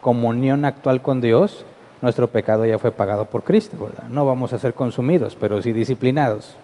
comunión 0.00 0.64
actual 0.64 1.02
con 1.02 1.20
Dios, 1.20 1.66
nuestro 2.04 2.28
pecado 2.28 2.66
ya 2.66 2.78
fue 2.78 2.92
pagado 2.92 3.24
por 3.24 3.42
Cristo, 3.42 3.76
¿verdad? 3.80 4.04
No 4.10 4.26
vamos 4.26 4.52
a 4.52 4.58
ser 4.58 4.74
consumidos, 4.74 5.36
pero 5.40 5.60
sí 5.62 5.72
disciplinados. 5.72 6.54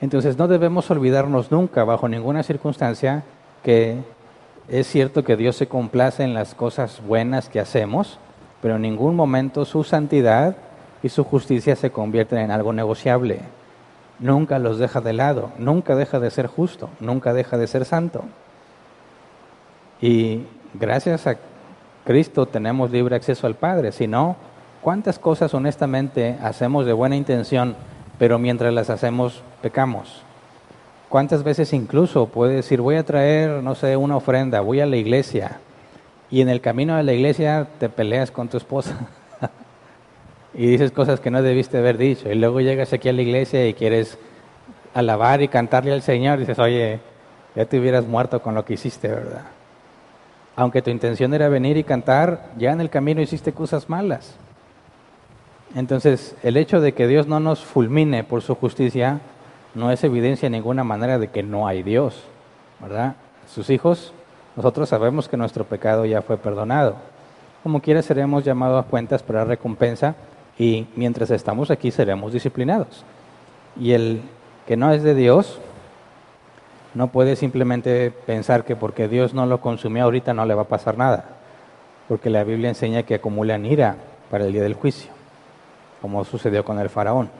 Entonces 0.00 0.36
no 0.36 0.48
debemos 0.48 0.90
olvidarnos 0.90 1.52
nunca, 1.52 1.84
bajo 1.84 2.08
ninguna 2.08 2.42
circunstancia, 2.42 3.22
que 3.62 3.98
es 4.68 4.88
cierto 4.88 5.22
que 5.22 5.36
Dios 5.36 5.54
se 5.54 5.68
complace 5.68 6.24
en 6.24 6.34
las 6.34 6.56
cosas 6.56 7.00
buenas 7.06 7.48
que 7.48 7.60
hacemos, 7.60 8.18
pero 8.60 8.76
en 8.76 8.82
ningún 8.82 9.14
momento 9.14 9.64
su 9.64 9.84
santidad 9.84 10.56
y 11.02 11.08
su 11.08 11.22
justicia 11.22 11.76
se 11.76 11.90
convierten 11.90 12.40
en 12.40 12.50
algo 12.50 12.72
negociable. 12.72 13.40
Nunca 14.18 14.58
los 14.58 14.78
deja 14.78 15.00
de 15.00 15.12
lado, 15.12 15.52
nunca 15.56 15.94
deja 15.94 16.18
de 16.18 16.32
ser 16.32 16.48
justo, 16.48 16.90
nunca 16.98 17.32
deja 17.32 17.56
de 17.56 17.68
ser 17.68 17.84
santo. 17.84 18.24
Y 20.00 20.46
gracias 20.74 21.28
a 21.28 21.36
Cristo 22.04 22.46
tenemos 22.46 22.90
libre 22.90 23.16
acceso 23.16 23.46
al 23.46 23.54
Padre, 23.54 23.90
si 23.92 24.06
no, 24.06 24.36
¿cuántas 24.82 25.18
cosas 25.18 25.54
honestamente 25.54 26.36
hacemos 26.42 26.84
de 26.84 26.92
buena 26.92 27.16
intención, 27.16 27.76
pero 28.18 28.38
mientras 28.38 28.74
las 28.74 28.90
hacemos 28.90 29.42
pecamos? 29.62 30.22
¿Cuántas 31.08 31.42
veces 31.42 31.72
incluso 31.72 32.26
puedes 32.26 32.56
decir, 32.56 32.80
voy 32.80 32.96
a 32.96 33.04
traer, 33.04 33.62
no 33.62 33.74
sé, 33.74 33.96
una 33.96 34.16
ofrenda, 34.16 34.60
voy 34.60 34.80
a 34.80 34.86
la 34.86 34.96
iglesia, 34.96 35.60
y 36.30 36.40
en 36.40 36.48
el 36.48 36.60
camino 36.60 36.94
a 36.94 37.02
la 37.02 37.12
iglesia 37.12 37.68
te 37.78 37.88
peleas 37.88 38.30
con 38.30 38.48
tu 38.48 38.56
esposa 38.56 39.08
y 40.54 40.66
dices 40.66 40.90
cosas 40.90 41.20
que 41.20 41.30
no 41.30 41.42
debiste 41.42 41.78
haber 41.78 41.96
dicho. 41.96 42.28
Y 42.28 42.34
luego 42.34 42.60
llegas 42.60 42.92
aquí 42.92 43.08
a 43.08 43.12
la 43.12 43.22
iglesia 43.22 43.66
y 43.66 43.74
quieres 43.74 44.18
alabar 44.94 45.42
y 45.42 45.48
cantarle 45.48 45.92
al 45.92 46.02
Señor 46.02 46.38
y 46.38 46.40
dices, 46.40 46.58
oye, 46.58 47.00
ya 47.54 47.64
te 47.66 47.78
hubieras 47.78 48.06
muerto 48.06 48.42
con 48.42 48.54
lo 48.54 48.64
que 48.64 48.74
hiciste, 48.74 49.08
¿verdad? 49.08 49.44
Aunque 50.56 50.82
tu 50.82 50.90
intención 50.90 51.34
era 51.34 51.48
venir 51.48 51.76
y 51.76 51.84
cantar, 51.84 52.50
ya 52.56 52.72
en 52.72 52.80
el 52.80 52.90
camino 52.90 53.20
hiciste 53.20 53.52
cosas 53.52 53.88
malas. 53.88 54.36
Entonces, 55.74 56.36
el 56.42 56.56
hecho 56.56 56.80
de 56.80 56.94
que 56.94 57.08
Dios 57.08 57.26
no 57.26 57.40
nos 57.40 57.64
fulmine 57.64 58.22
por 58.22 58.42
su 58.42 58.54
justicia 58.54 59.20
no 59.74 59.90
es 59.90 60.04
evidencia 60.04 60.48
de 60.48 60.56
ninguna 60.56 60.84
manera 60.84 61.18
de 61.18 61.28
que 61.28 61.42
no 61.42 61.66
hay 61.66 61.82
Dios, 61.82 62.22
¿verdad? 62.80 63.16
Sus 63.52 63.70
hijos 63.70 64.12
nosotros 64.56 64.88
sabemos 64.88 65.28
que 65.28 65.36
nuestro 65.36 65.64
pecado 65.64 66.04
ya 66.04 66.22
fue 66.22 66.36
perdonado. 66.36 66.94
Como 67.62 67.80
quiera 67.80 68.02
seremos 68.02 68.44
llamados 68.44 68.84
a 68.84 68.88
cuentas 68.88 69.22
para 69.22 69.44
recompensa 69.44 70.14
y 70.58 70.86
mientras 70.94 71.30
estamos 71.30 71.70
aquí 71.70 71.90
seremos 71.90 72.32
disciplinados. 72.32 73.04
Y 73.78 73.92
el 73.92 74.22
que 74.68 74.76
no 74.76 74.92
es 74.92 75.02
de 75.02 75.14
Dios 75.14 75.58
no 76.94 77.08
puede 77.08 77.36
simplemente 77.36 78.10
pensar 78.10 78.64
que 78.64 78.76
porque 78.76 79.08
Dios 79.08 79.34
no 79.34 79.46
lo 79.46 79.60
consumió 79.60 80.04
ahorita 80.04 80.32
no 80.32 80.46
le 80.46 80.54
va 80.54 80.62
a 80.62 80.68
pasar 80.68 80.96
nada, 80.96 81.24
porque 82.08 82.30
la 82.30 82.44
Biblia 82.44 82.68
enseña 82.68 83.02
que 83.02 83.16
acumulan 83.16 83.66
ira 83.66 83.96
para 84.30 84.44
el 84.44 84.52
día 84.52 84.62
del 84.62 84.74
juicio, 84.74 85.10
como 86.00 86.24
sucedió 86.24 86.64
con 86.64 86.78
el 86.78 86.88
faraón. 86.88 87.30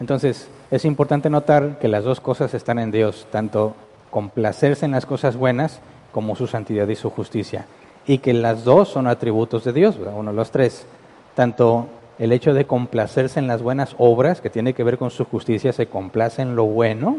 Entonces, 0.00 0.48
es 0.70 0.84
importante 0.84 1.30
notar 1.30 1.78
que 1.78 1.88
las 1.88 2.04
dos 2.04 2.20
cosas 2.20 2.54
están 2.54 2.78
en 2.78 2.90
Dios, 2.90 3.26
tanto 3.32 3.74
complacerse 4.10 4.84
en 4.84 4.92
las 4.92 5.06
cosas 5.06 5.36
buenas 5.36 5.80
como 6.12 6.36
su 6.36 6.46
santidad 6.46 6.88
y 6.88 6.94
su 6.94 7.10
justicia. 7.10 7.66
Y 8.06 8.18
que 8.18 8.32
las 8.32 8.64
dos 8.64 8.88
son 8.88 9.06
atributos 9.06 9.64
de 9.64 9.72
Dios, 9.72 9.98
uno 10.14 10.30
de 10.30 10.36
los 10.36 10.50
tres. 10.50 10.86
Tanto 11.34 11.86
el 12.18 12.32
hecho 12.32 12.54
de 12.54 12.66
complacerse 12.66 13.38
en 13.38 13.46
las 13.46 13.62
buenas 13.62 13.94
obras, 13.98 14.40
que 14.40 14.50
tiene 14.50 14.72
que 14.72 14.84
ver 14.84 14.98
con 14.98 15.10
su 15.10 15.24
justicia, 15.24 15.72
se 15.72 15.86
complace 15.86 16.42
en 16.42 16.56
lo 16.56 16.64
bueno, 16.64 17.18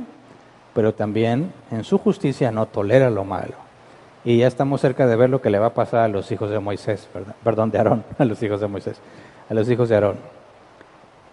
pero 0.80 0.94
también 0.94 1.52
en 1.72 1.84
su 1.84 1.98
justicia 1.98 2.52
no 2.52 2.66
tolera 2.66 3.10
lo 3.10 3.26
malo. 3.26 3.56
Y 4.24 4.38
ya 4.38 4.48
estamos 4.48 4.80
cerca 4.80 5.08
de 5.08 5.18
ver 5.18 5.30
lo 5.30 5.42
que 5.42 5.50
le 5.50 5.60
va 5.60 5.66
a 5.66 5.74
pasar 5.74 6.00
a 6.00 6.08
los 6.08 6.32
hijos 6.32 6.50
de 6.50 6.58
Moisés, 6.60 7.06
perdón, 7.44 7.70
de 7.70 7.80
Aarón, 7.80 8.06
a 8.18 8.24
los 8.24 8.42
hijos 8.42 8.62
de 8.62 8.70
Moisés, 8.70 8.96
a 9.50 9.54
los 9.54 9.70
hijos 9.70 9.90
de 9.90 9.96
Aarón. 9.96 10.16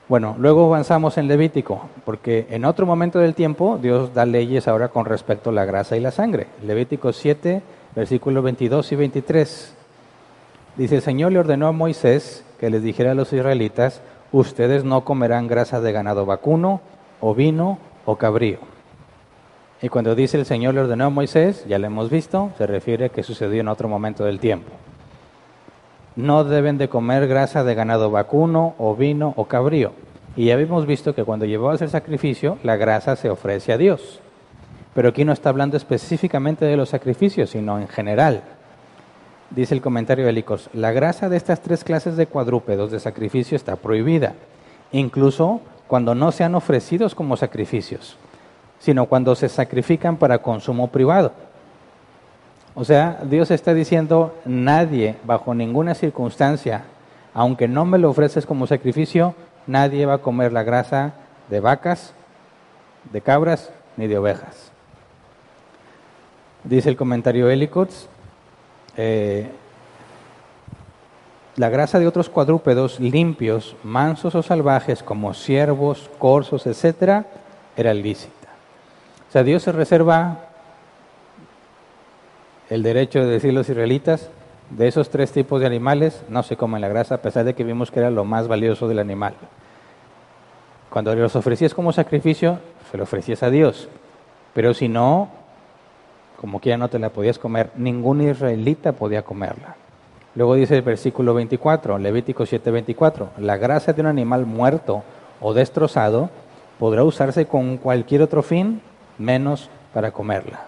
Bueno, 0.08 0.34
luego 0.36 0.66
avanzamos 0.66 1.16
en 1.16 1.28
Levítico, 1.28 1.88
porque 2.04 2.48
en 2.50 2.64
otro 2.64 2.86
momento 2.86 3.20
del 3.20 3.36
tiempo 3.36 3.78
Dios 3.80 4.12
da 4.14 4.26
leyes 4.26 4.66
ahora 4.66 4.88
con 4.88 5.04
respecto 5.04 5.50
a 5.50 5.52
la 5.52 5.64
grasa 5.64 5.96
y 5.96 6.00
la 6.00 6.10
sangre. 6.10 6.48
Levítico 6.64 7.12
7, 7.12 7.62
versículos 7.94 8.42
22 8.42 8.90
y 8.90 8.96
23. 8.96 9.74
Dice, 10.74 10.96
el 10.96 11.02
Señor 11.02 11.30
le 11.30 11.38
ordenó 11.38 11.68
a 11.68 11.72
Moisés 11.72 12.44
que 12.58 12.68
les 12.68 12.82
dijera 12.82 13.12
a 13.12 13.14
los 13.14 13.32
israelitas, 13.32 14.02
ustedes 14.32 14.82
no 14.82 15.04
comerán 15.04 15.46
grasa 15.46 15.80
de 15.80 15.92
ganado 15.92 16.26
vacuno, 16.26 16.80
ovino 17.20 17.78
o 18.06 18.16
cabrío. 18.16 18.74
Y 19.82 19.88
cuando 19.88 20.14
dice 20.14 20.38
el 20.38 20.46
Señor 20.46 20.74
le 20.74 20.80
ordenó 20.80 21.06
a 21.06 21.10
Moisés, 21.10 21.64
ya 21.68 21.78
lo 21.78 21.86
hemos 21.86 22.10
visto, 22.10 22.50
se 22.56 22.66
refiere 22.66 23.06
a 23.06 23.08
que 23.10 23.22
sucedió 23.22 23.60
en 23.60 23.68
otro 23.68 23.88
momento 23.88 24.24
del 24.24 24.40
tiempo 24.40 24.70
no 26.16 26.44
deben 26.44 26.78
de 26.78 26.88
comer 26.88 27.28
grasa 27.28 27.62
de 27.62 27.74
ganado 27.74 28.10
vacuno, 28.10 28.74
ovino 28.78 29.34
o 29.36 29.44
cabrío. 29.44 29.92
Y 30.34 30.46
ya 30.46 30.54
habíamos 30.54 30.86
visto 30.86 31.14
que 31.14 31.24
cuando 31.24 31.44
llevabas 31.44 31.82
el 31.82 31.90
sacrificio, 31.90 32.58
la 32.62 32.76
grasa 32.76 33.16
se 33.16 33.30
ofrece 33.30 33.72
a 33.72 33.78
Dios. 33.78 34.20
Pero 34.94 35.10
aquí 35.10 35.24
no 35.24 35.32
está 35.32 35.50
hablando 35.50 35.76
específicamente 35.76 36.64
de 36.64 36.76
los 36.76 36.88
sacrificios, 36.88 37.50
sino 37.50 37.78
en 37.78 37.88
general. 37.88 38.42
Dice 39.50 39.74
el 39.74 39.82
comentario 39.82 40.24
de 40.24 40.32
Licos, 40.32 40.70
la 40.72 40.90
grasa 40.90 41.28
de 41.28 41.36
estas 41.36 41.60
tres 41.60 41.84
clases 41.84 42.16
de 42.16 42.26
cuadrúpedos 42.26 42.90
de 42.90 42.98
sacrificio 42.98 43.54
está 43.54 43.76
prohibida, 43.76 44.34
incluso 44.92 45.60
cuando 45.86 46.14
no 46.14 46.32
sean 46.32 46.54
ofrecidos 46.54 47.14
como 47.14 47.36
sacrificios, 47.36 48.16
sino 48.78 49.06
cuando 49.06 49.34
se 49.34 49.48
sacrifican 49.48 50.16
para 50.16 50.38
consumo 50.38 50.88
privado. 50.88 51.32
O 52.74 52.84
sea, 52.84 53.20
Dios 53.24 53.50
está 53.50 53.72
diciendo, 53.72 54.34
nadie, 54.44 55.16
bajo 55.24 55.54
ninguna 55.54 55.94
circunstancia, 55.94 56.84
aunque 57.32 57.68
no 57.68 57.86
me 57.86 57.98
lo 57.98 58.10
ofreces 58.10 58.44
como 58.44 58.66
sacrificio, 58.66 59.34
nadie 59.66 60.04
va 60.04 60.14
a 60.14 60.18
comer 60.18 60.52
la 60.52 60.62
grasa 60.62 61.14
de 61.48 61.60
vacas, 61.60 62.12
de 63.12 63.20
cabras, 63.20 63.70
ni 63.96 64.06
de 64.06 64.18
ovejas. 64.18 64.70
Dice 66.64 66.90
el 66.90 66.96
comentario 66.96 67.48
Helicots, 67.48 68.08
eh, 68.96 69.50
la 71.56 71.70
grasa 71.70 71.98
de 71.98 72.06
otros 72.06 72.28
cuadrúpedos 72.28 73.00
limpios, 73.00 73.74
mansos 73.82 74.34
o 74.34 74.42
salvajes, 74.42 75.02
como 75.02 75.32
ciervos, 75.32 76.10
corzos, 76.18 76.66
etc., 76.66 77.24
era 77.74 77.94
lícita. 77.94 78.35
O 79.28 79.32
sea, 79.32 79.42
Dios 79.42 79.62
se 79.62 79.72
reserva 79.72 80.38
el 82.70 82.82
derecho 82.82 83.20
de 83.20 83.26
decir 83.26 83.52
los 83.52 83.68
israelitas, 83.68 84.30
de 84.70 84.88
esos 84.88 85.10
tres 85.10 85.30
tipos 85.30 85.60
de 85.60 85.66
animales 85.66 86.22
no 86.28 86.42
se 86.42 86.56
comen 86.56 86.80
la 86.80 86.88
grasa, 86.88 87.16
a 87.16 87.22
pesar 87.22 87.44
de 87.44 87.54
que 87.54 87.64
vimos 87.64 87.90
que 87.90 88.00
era 88.00 88.10
lo 88.10 88.24
más 88.24 88.48
valioso 88.48 88.88
del 88.88 88.98
animal. 88.98 89.34
Cuando 90.90 91.14
los 91.14 91.36
ofrecías 91.36 91.74
como 91.74 91.92
sacrificio, 91.92 92.58
se 92.90 92.96
lo 92.96 93.04
ofrecías 93.04 93.42
a 93.42 93.50
Dios. 93.50 93.88
Pero 94.54 94.74
si 94.74 94.88
no, 94.88 95.28
como 96.40 96.60
que 96.60 96.70
ya 96.70 96.78
no 96.78 96.88
te 96.88 96.98
la 96.98 97.10
podías 97.10 97.38
comer, 97.38 97.70
ningún 97.76 98.22
israelita 98.22 98.92
podía 98.92 99.22
comerla. 99.22 99.76
Luego 100.34 100.54
dice 100.54 100.76
el 100.76 100.82
versículo 100.82 101.34
24, 101.34 101.98
Levítico 101.98 102.44
7:24, 102.44 103.28
la 103.38 103.56
grasa 103.56 103.92
de 103.92 104.02
un 104.02 104.06
animal 104.06 104.46
muerto 104.46 105.02
o 105.40 105.54
destrozado 105.54 106.30
podrá 106.78 107.04
usarse 107.04 107.46
con 107.46 107.78
cualquier 107.78 108.22
otro 108.22 108.42
fin, 108.42 108.82
menos 109.18 109.70
para 109.92 110.12
comerla. 110.12 110.66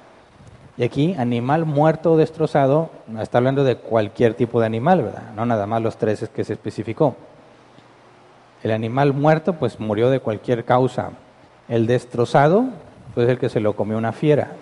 Y 0.76 0.84
aquí, 0.84 1.14
animal 1.18 1.64
muerto 1.64 2.12
o 2.12 2.16
destrozado, 2.16 2.90
está 3.20 3.38
hablando 3.38 3.64
de 3.64 3.76
cualquier 3.76 4.34
tipo 4.34 4.60
de 4.60 4.66
animal, 4.66 5.02
¿verdad? 5.02 5.32
No 5.34 5.44
nada 5.44 5.66
más 5.66 5.82
los 5.82 5.96
tres 5.96 6.28
que 6.32 6.44
se 6.44 6.52
especificó. 6.52 7.16
El 8.62 8.70
animal 8.70 9.12
muerto, 9.12 9.54
pues 9.54 9.80
murió 9.80 10.08
de 10.08 10.20
cualquier 10.20 10.64
causa. 10.64 11.10
El 11.68 11.86
destrozado, 11.88 12.66
pues 13.14 13.28
el 13.28 13.38
que 13.38 13.48
se 13.48 13.58
lo 13.58 13.74
comió 13.74 13.98
una 13.98 14.12
fiera. 14.12 14.52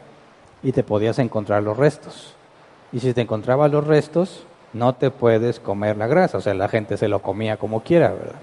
Y 0.62 0.72
te 0.72 0.82
podías 0.82 1.18
encontrar 1.18 1.62
los 1.62 1.76
restos. 1.76 2.34
Y 2.92 3.00
si 3.00 3.12
te 3.12 3.20
encontrabas 3.20 3.70
los 3.70 3.86
restos, 3.86 4.46
no 4.72 4.94
te 4.94 5.10
puedes 5.10 5.60
comer 5.60 5.98
la 5.98 6.06
grasa. 6.06 6.38
O 6.38 6.40
sea, 6.40 6.54
la 6.54 6.68
gente 6.68 6.96
se 6.96 7.08
lo 7.08 7.20
comía 7.20 7.58
como 7.58 7.82
quiera, 7.82 8.08
¿verdad? 8.08 8.40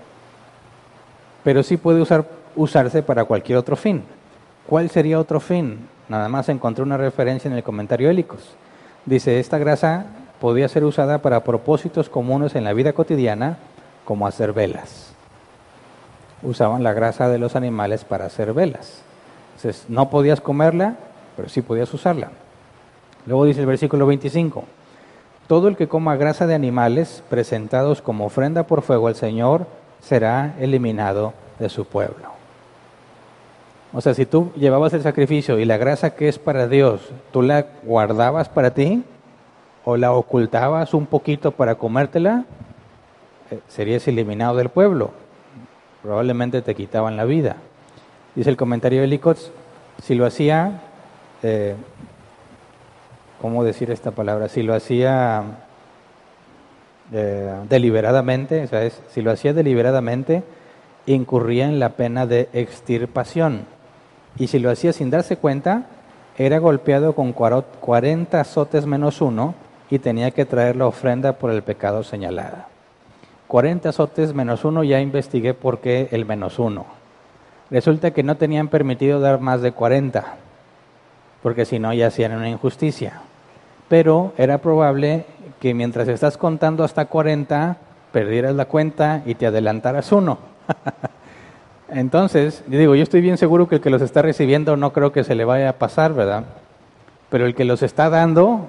Pero 1.43 1.63
sí 1.63 1.77
puede 1.77 2.01
usar, 2.01 2.25
usarse 2.55 3.01
para 3.01 3.25
cualquier 3.25 3.57
otro 3.57 3.75
fin. 3.75 4.03
¿Cuál 4.67 4.89
sería 4.89 5.19
otro 5.19 5.39
fin? 5.39 5.87
Nada 6.07 6.29
más 6.29 6.47
encontré 6.47 6.83
una 6.83 6.97
referencia 6.97 7.49
en 7.49 7.55
el 7.55 7.63
comentario 7.63 8.09
Hélicos. 8.09 8.55
Dice, 9.05 9.39
esta 9.39 9.57
grasa 9.57 10.05
podía 10.39 10.69
ser 10.69 10.85
usada 10.85 11.21
para 11.21 11.43
propósitos 11.43 12.09
comunes 12.09 12.55
en 12.55 12.63
la 12.63 12.73
vida 12.73 12.93
cotidiana, 12.93 13.57
como 14.05 14.27
hacer 14.27 14.53
velas. 14.53 15.13
Usaban 16.41 16.83
la 16.83 16.93
grasa 16.93 17.29
de 17.29 17.39
los 17.39 17.55
animales 17.55 18.05
para 18.05 18.25
hacer 18.25 18.53
velas. 18.53 19.01
Entonces, 19.55 19.85
no 19.89 20.09
podías 20.09 20.41
comerla, 20.41 20.95
pero 21.35 21.49
sí 21.49 21.61
podías 21.61 21.93
usarla. 21.93 22.31
Luego 23.25 23.45
dice 23.45 23.61
el 23.61 23.67
versículo 23.67 24.05
25, 24.05 24.63
todo 25.47 25.67
el 25.67 25.77
que 25.77 25.87
coma 25.87 26.15
grasa 26.15 26.47
de 26.47 26.55
animales 26.55 27.23
presentados 27.29 28.01
como 28.01 28.25
ofrenda 28.25 28.63
por 28.63 28.81
fuego 28.81 29.07
al 29.07 29.15
Señor 29.15 29.67
será 30.01 30.55
eliminado 30.59 31.33
de 31.59 31.69
su 31.69 31.85
pueblo. 31.85 32.32
O 33.95 34.01
sea, 34.01 34.15
si 34.15 34.25
tú 34.25 34.51
llevabas 34.55 34.93
el 34.93 35.03
sacrificio 35.03 35.59
y 35.59 35.65
la 35.65 35.77
grasa 35.77 36.15
que 36.15 36.27
es 36.27 36.39
para 36.39 36.67
Dios, 36.67 37.11
tú 37.31 37.43
la 37.43 37.67
guardabas 37.83 38.49
para 38.49 38.73
ti 38.73 39.03
o 39.85 39.97
la 39.97 40.13
ocultabas 40.13 40.95
un 40.95 41.05
poquito 41.05 41.51
para 41.51 41.75
comértela, 41.75 42.45
eh, 43.51 43.59
serías 43.67 44.07
eliminado 44.07 44.55
del 44.55 44.69
pueblo. 44.69 45.11
Probablemente 46.01 46.63
te 46.63 46.73
quitaban 46.73 47.17
la 47.17 47.25
vida. 47.25 47.57
Dice 48.33 48.49
el 48.49 48.57
comentario 48.57 49.01
de 49.01 49.07
Licots, 49.07 49.51
si 50.01 50.15
lo 50.15 50.25
hacía, 50.25 50.81
eh, 51.43 51.75
¿cómo 53.39 53.63
decir 53.63 53.91
esta 53.91 54.09
palabra? 54.09 54.49
Si 54.49 54.63
lo 54.63 54.73
hacía 54.73 55.43
eh, 57.11 57.53
deliberadamente, 57.69 58.63
o 58.63 58.67
sea, 58.67 58.89
si 58.89 59.21
lo 59.21 59.29
hacía 59.29 59.53
deliberadamente, 59.53 60.41
incurría 61.05 61.65
en 61.65 61.79
la 61.79 61.89
pena 61.89 62.25
de 62.25 62.49
extirpación 62.53 63.67
y 64.37 64.47
si 64.47 64.59
lo 64.59 64.71
hacía 64.71 64.93
sin 64.93 65.09
darse 65.09 65.37
cuenta, 65.37 65.83
era 66.37 66.57
golpeado 66.57 67.13
con 67.13 67.33
40 67.33 68.39
azotes 68.39 68.85
menos 68.85 69.21
uno 69.21 69.53
y 69.89 69.99
tenía 69.99 70.31
que 70.31 70.45
traer 70.45 70.75
la 70.75 70.87
ofrenda 70.87 71.33
por 71.33 71.51
el 71.51 71.61
pecado 71.61 72.03
señalada. 72.03 72.67
40 73.47 73.89
azotes 73.89 74.33
menos 74.33 74.65
uno, 74.65 74.83
ya 74.83 74.99
investigué 74.99 75.53
por 75.53 75.79
qué 75.79 76.07
el 76.11 76.25
menos 76.25 76.57
uno. 76.57 76.85
Resulta 77.69 78.11
que 78.11 78.23
no 78.23 78.35
tenían 78.37 78.67
permitido 78.67 79.19
dar 79.19 79.39
más 79.39 79.61
de 79.61 79.71
40, 79.71 80.23
porque 81.43 81.65
si 81.65 81.77
no 81.77 81.93
ya 81.93 82.07
hacían 82.07 82.33
una 82.33 82.49
injusticia. 82.49 83.21
Pero 83.89 84.33
era 84.37 84.57
probable 84.57 85.25
que 85.59 85.75
mientras 85.75 86.07
estás 86.07 86.37
contando 86.37 86.83
hasta 86.83 87.05
40, 87.05 87.77
perdieras 88.11 88.55
la 88.55 88.65
cuenta 88.65 89.21
y 89.25 89.35
te 89.35 89.45
adelantaras 89.45 90.11
uno. 90.11 90.39
Entonces, 91.93 92.63
yo 92.67 92.79
digo, 92.79 92.95
yo 92.95 93.03
estoy 93.03 93.21
bien 93.21 93.37
seguro 93.37 93.67
que 93.67 93.75
el 93.75 93.81
que 93.81 93.91
los 93.91 94.01
está 94.01 94.23
recibiendo 94.23 94.75
no 94.75 94.93
creo 94.93 95.11
que 95.11 95.23
se 95.23 95.35
le 95.35 95.45
vaya 95.45 95.69
a 95.69 95.73
pasar, 95.73 96.13
¿verdad? 96.13 96.43
Pero 97.29 97.45
el 97.45 97.53
que 97.53 97.65
los 97.65 97.83
está 97.83 98.09
dando, 98.09 98.65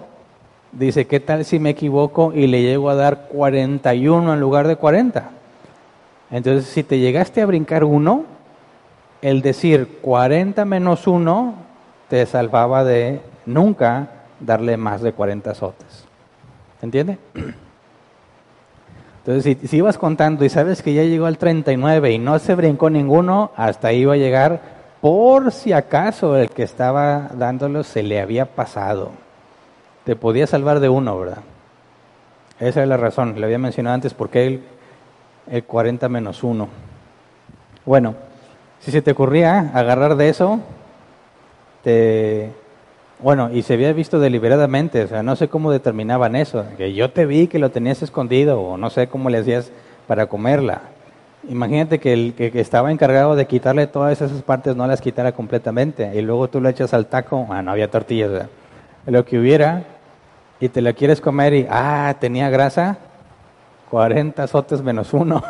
dice, 0.72 1.06
¿qué 1.06 1.20
tal 1.20 1.46
si 1.46 1.58
me 1.58 1.70
equivoco 1.70 2.32
y 2.34 2.46
le 2.46 2.60
llego 2.60 2.90
a 2.90 2.94
dar 2.94 3.28
41 3.28 4.34
en 4.34 4.40
lugar 4.40 4.68
de 4.68 4.76
40? 4.76 5.30
Entonces, 6.30 6.66
si 6.66 6.82
te 6.82 6.98
llegaste 6.98 7.40
a 7.40 7.46
brincar 7.46 7.84
uno, 7.84 8.24
el 9.22 9.40
decir 9.40 10.00
40 10.02 10.62
menos 10.66 11.06
1 11.06 11.54
te 12.08 12.26
salvaba 12.26 12.84
de 12.84 13.22
nunca 13.46 14.08
darle 14.38 14.76
más 14.76 15.00
de 15.00 15.12
40 15.14 15.50
azotes. 15.50 16.04
¿Entiende? 16.82 17.16
Entonces, 19.26 19.56
si, 19.70 19.78
ibas 19.78 19.96
contando 19.96 20.44
y 20.44 20.50
sabes 20.50 20.82
que 20.82 20.92
ya 20.92 21.02
llegó 21.02 21.24
al 21.24 21.38
39 21.38 22.12
y 22.12 22.18
no 22.18 22.38
se 22.38 22.54
brincó 22.54 22.90
ninguno, 22.90 23.52
hasta 23.56 23.88
ahí 23.88 24.00
iba 24.00 24.12
a 24.12 24.18
llegar 24.18 24.60
por 25.00 25.50
si 25.50 25.72
acaso 25.72 26.36
el 26.36 26.50
que 26.50 26.62
estaba 26.62 27.30
dándolo 27.34 27.84
se 27.84 28.02
le 28.02 28.20
había 28.20 28.44
pasado. 28.44 29.12
Te 30.04 30.14
podía 30.14 30.46
salvar 30.46 30.80
de 30.80 30.90
uno, 30.90 31.18
¿verdad? 31.18 31.38
Esa 32.60 32.82
es 32.82 32.88
la 32.88 32.98
razón. 32.98 33.40
Le 33.40 33.46
había 33.46 33.58
mencionado 33.58 33.94
antes 33.94 34.12
por 34.12 34.28
qué 34.28 34.46
el, 34.46 34.62
el 35.50 35.64
40 35.64 36.06
menos 36.10 36.44
1. 36.44 36.68
Bueno, 37.86 38.14
si 38.80 38.90
se 38.90 39.00
te 39.00 39.12
ocurría 39.12 39.70
agarrar 39.72 40.16
de 40.16 40.28
eso, 40.28 40.60
te, 41.82 42.52
bueno, 43.24 43.48
y 43.50 43.62
se 43.62 43.72
había 43.72 43.90
visto 43.94 44.20
deliberadamente, 44.20 45.02
o 45.02 45.08
sea, 45.08 45.22
no 45.22 45.34
sé 45.34 45.48
cómo 45.48 45.72
determinaban 45.72 46.36
eso, 46.36 46.66
que 46.76 46.92
yo 46.92 47.10
te 47.10 47.24
vi 47.24 47.46
que 47.46 47.58
lo 47.58 47.70
tenías 47.70 48.02
escondido 48.02 48.60
o 48.60 48.76
no 48.76 48.90
sé 48.90 49.06
cómo 49.06 49.30
le 49.30 49.38
hacías 49.38 49.72
para 50.06 50.26
comerla. 50.26 50.82
Imagínate 51.48 52.00
que 52.00 52.12
el 52.12 52.34
que, 52.34 52.52
estaba 52.60 52.92
encargado 52.92 53.34
de 53.34 53.46
quitarle 53.46 53.86
todas 53.86 54.20
esas 54.20 54.42
partes 54.42 54.76
no 54.76 54.86
las 54.86 55.00
quitara 55.00 55.32
completamente 55.32 56.12
y 56.14 56.20
luego 56.20 56.48
tú 56.48 56.60
le 56.60 56.68
echas 56.68 56.92
al 56.92 57.06
taco, 57.06 57.46
ah, 57.48 57.62
no 57.62 57.70
había 57.70 57.90
tortillas, 57.90 58.46
lo 59.06 59.24
que 59.24 59.38
hubiera 59.38 59.84
y 60.60 60.68
te 60.68 60.82
la 60.82 60.92
quieres 60.92 61.22
comer 61.22 61.54
y, 61.54 61.66
ah, 61.70 62.14
tenía 62.20 62.50
grasa, 62.50 62.98
40 63.90 64.42
azotes 64.42 64.82
menos 64.82 65.14
uno 65.14 65.42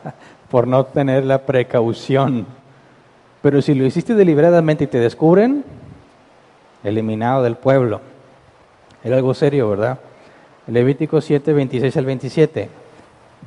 por 0.50 0.66
no 0.66 0.86
tener 0.86 1.26
la 1.26 1.42
precaución. 1.42 2.46
Pero 3.42 3.60
si 3.60 3.74
lo 3.74 3.84
hiciste 3.84 4.14
deliberadamente 4.14 4.84
y 4.84 4.86
te 4.86 4.98
descubren, 4.98 5.62
eliminado 6.84 7.42
del 7.42 7.56
pueblo. 7.56 8.00
Era 9.04 9.16
algo 9.16 9.34
serio, 9.34 9.70
¿verdad? 9.70 9.98
Levítico 10.66 11.20
7, 11.20 11.52
26 11.52 11.96
al 11.96 12.04
27. 12.04 12.68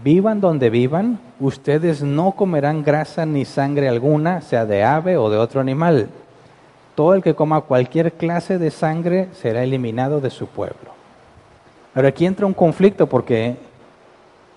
Vivan 0.04 0.42
donde 0.42 0.70
vivan, 0.70 1.20
ustedes 1.40 2.02
no 2.02 2.32
comerán 2.32 2.84
grasa 2.84 3.26
ni 3.26 3.46
sangre 3.46 3.88
alguna, 3.88 4.42
sea 4.42 4.66
de 4.66 4.84
ave 4.84 5.18
o 5.18 5.30
de 5.30 5.38
otro 5.38 5.62
animal. 5.62 6.10
Todo 6.96 7.14
el 7.14 7.22
que 7.22 7.36
coma 7.36 7.62
cualquier 7.62 8.14
clase 8.14 8.58
de 8.58 8.72
sangre 8.72 9.30
será 9.34 9.64
eliminado 9.64 10.20
de 10.20 10.30
su 10.30 10.48
pueblo. 10.48 10.92
Ahora 11.94 12.10
aquí 12.10 12.26
entra 12.26 12.46
un 12.46 12.54
conflicto 12.54 13.08
porque 13.08 13.58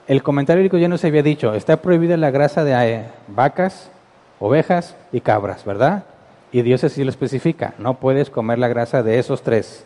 el 0.06 0.22
comentario 0.22 0.66
ya 0.78 0.88
nos 0.88 1.04
había 1.04 1.22
dicho, 1.22 1.54
está 1.54 1.76
prohibida 1.76 2.16
la 2.16 2.30
grasa 2.30 2.64
de 2.64 2.72
eh, 2.72 3.04
vacas, 3.28 3.90
ovejas 4.38 4.96
y 5.12 5.20
cabras, 5.20 5.64
¿verdad? 5.64 6.04
Y 6.54 6.62
Dios 6.62 6.84
así 6.84 7.02
lo 7.02 7.10
especifica, 7.10 7.74
no 7.78 7.94
puedes 7.94 8.30
comer 8.30 8.60
la 8.60 8.68
grasa 8.68 9.02
de 9.02 9.18
esos 9.18 9.42
tres. 9.42 9.84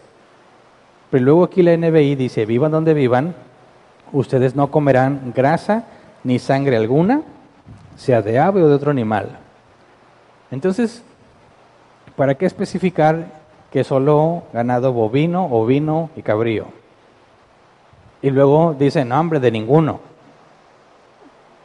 Pero 1.11 1.25
luego 1.25 1.45
aquí 1.45 1.63
la 1.63 1.75
NBI 1.75 2.15
dice, 2.15 2.45
vivan 2.45 2.73
donde 2.73 2.93
vivan, 2.93 3.35
ustedes 4.13 4.55
no 4.55 4.71
comerán 4.71 5.33
grasa 5.35 5.87
ni 6.25 6.39
sangre 6.39 6.77
alguna, 6.77 7.23
sea 7.97 8.21
de 8.21 8.39
ave 8.39 8.63
o 8.63 8.69
de 8.69 8.75
otro 8.75 8.91
animal. 8.91 9.39
Entonces, 10.51 11.03
¿para 12.17 12.35
qué 12.35 12.45
especificar 12.45 13.29
que 13.73 13.83
solo 13.83 14.43
ganado 14.53 14.93
bovino, 14.93 15.47
ovino 15.47 16.11
y 16.17 16.23
cabrío? 16.23 16.67
Y 18.21 18.29
luego 18.29 18.77
dice, 18.79 19.07
no, 19.07 19.19
hombre, 19.19 19.41
de 19.41 19.51
ninguno. 19.51 20.01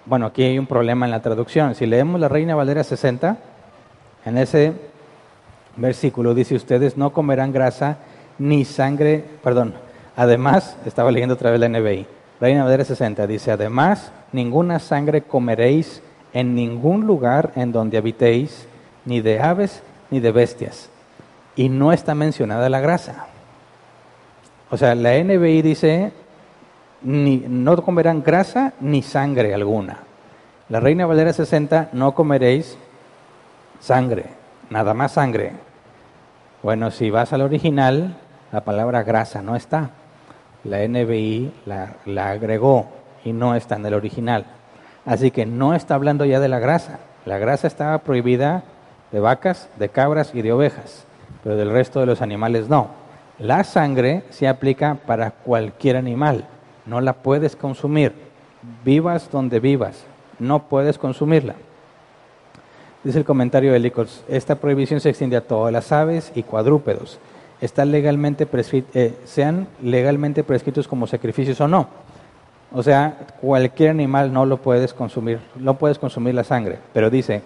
Bueno, 0.06 0.28
aquí 0.28 0.44
hay 0.44 0.58
un 0.58 0.68
problema 0.68 1.06
en 1.06 1.12
la 1.12 1.22
traducción. 1.22 1.76
Si 1.76 1.86
leemos 1.86 2.22
la 2.22 2.30
Reina 2.30 2.56
Valera 2.56 2.86
60, 2.86 3.36
en 4.26 4.38
ese 4.38 4.93
versículo 5.76 6.34
dice, 6.34 6.56
ustedes 6.56 6.98
no 6.98 7.14
comerán 7.14 7.52
grasa 7.52 7.98
ni 8.38 8.66
sangre, 8.66 9.24
perdón, 9.44 9.74
además, 10.16 10.78
estaba 10.86 11.12
leyendo 11.12 11.36
otra 11.36 11.52
vez 11.52 11.60
la 11.60 11.70
NBI, 11.70 12.08
Reina 12.40 12.64
Valera 12.64 12.84
60 12.84 13.26
dice, 13.28 13.52
además, 13.52 14.12
ninguna 14.32 14.80
sangre 14.80 15.22
comeréis 15.22 16.02
en 16.34 16.56
ningún 16.56 17.08
lugar 17.08 17.54
en 17.56 17.72
donde 17.72 17.98
habitéis, 17.98 18.68
ni 19.06 19.22
de 19.22 19.40
aves 19.40 19.82
ni 20.10 20.20
de 20.20 20.32
bestias. 20.32 20.90
Y 21.56 21.70
no 21.70 21.94
está 21.94 22.16
mencionada 22.16 22.70
la 22.70 22.82
grasa. 22.82 23.28
O 24.70 24.78
sea, 24.78 24.96
la 24.96 25.18
NBI 25.24 25.62
dice, 25.62 26.12
ni, 27.04 27.38
no 27.48 27.82
comerán 27.84 28.24
grasa 28.24 28.74
ni 28.80 29.04
sangre 29.04 29.54
alguna. 29.54 30.00
La 30.70 30.80
Reina 30.80 31.06
Valera 31.06 31.32
60, 31.32 31.90
no 31.94 32.14
comeréis 32.14 32.78
sangre, 33.80 34.26
nada 34.74 34.94
más 34.94 35.14
sangre. 35.14 35.54
Bueno, 36.62 36.92
si 36.92 37.10
vas 37.10 37.32
al 37.32 37.42
original, 37.42 38.18
la 38.52 38.62
palabra 38.62 39.04
grasa 39.04 39.42
no 39.42 39.56
está 39.56 39.92
la 40.64 40.88
NBI 40.88 41.52
la, 41.66 42.30
agregó 42.30 42.88
y 43.24 43.34
no 43.34 43.56
está 43.56 43.76
en 43.76 43.86
el 43.86 43.94
original. 43.94 44.46
Así 45.06 45.32
que 45.32 45.46
no 45.46 45.74
está 45.74 45.96
hablando 45.96 46.26
ya 46.26 46.40
de 46.40 46.48
la 46.48 46.60
grasa. 46.60 47.00
La 47.26 47.38
grasa 47.38 47.68
estaba 47.68 48.00
prohibida 48.00 48.64
de 49.12 49.20
vacas, 49.20 49.70
de 49.78 49.90
cabras 49.90 50.34
y 50.34 50.42
de 50.42 50.54
ovejas, 50.54 51.06
pero 51.44 51.56
del 51.56 51.72
resto 51.72 52.00
de 52.00 52.06
los 52.06 52.22
animales 52.22 52.70
no. 52.70 52.88
La 53.40 53.64
sangre 53.64 54.24
se 54.30 54.48
aplica 54.48 54.98
para 55.06 55.32
cualquier 55.32 55.98
animal, 55.98 56.46
no 56.86 57.02
la 57.02 57.14
puedes 57.14 57.56
consumir. 57.56 58.14
Vivas 58.86 59.30
donde 59.32 59.60
vivas, 59.60 60.06
no 60.40 60.68
puedes 60.68 60.98
consumirla. 60.98 61.56
Dice 63.04 63.20
el 63.20 63.26
comentario 63.26 63.74
de 63.74 63.80
Licos, 63.80 64.24
esta 64.28 64.56
prohibición 64.56 65.00
se 65.00 65.10
extiende 65.10 65.36
a 65.36 65.42
todas 65.42 65.74
las 65.74 65.92
aves 65.92 66.32
y 66.36 66.44
cuadrúpedos 66.44 67.20
están 67.64 67.94
eh, 67.96 69.14
sean 69.24 69.68
legalmente 69.82 70.44
prescritos 70.44 70.86
como 70.86 71.08
sacrificios 71.08 71.62
o 71.62 71.68
no. 71.70 71.88
O 72.74 72.84
sea, 72.84 73.28
cualquier 73.40 73.92
animal 73.92 74.34
no 74.34 74.46
lo 74.46 74.58
puedes 74.58 74.94
consumir, 74.94 75.40
no 75.56 75.78
puedes 75.78 75.98
consumir 75.98 76.36
la 76.36 76.44
sangre. 76.44 76.80
Pero 76.92 77.10
dice, 77.10 77.42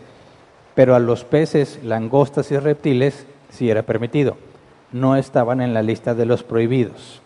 pero 0.73 0.95
a 0.95 0.99
los 0.99 1.23
peces, 1.23 1.79
langostas 1.83 2.51
y 2.51 2.57
reptiles 2.57 3.27
sí 3.51 3.69
era 3.69 3.83
permitido. 3.83 4.37
No 4.91 5.15
estaban 5.15 5.61
en 5.61 5.75
la 5.75 5.83
lista 5.83 6.15
de 6.15 6.25
los 6.25 6.41
prohibidos. 6.41 7.21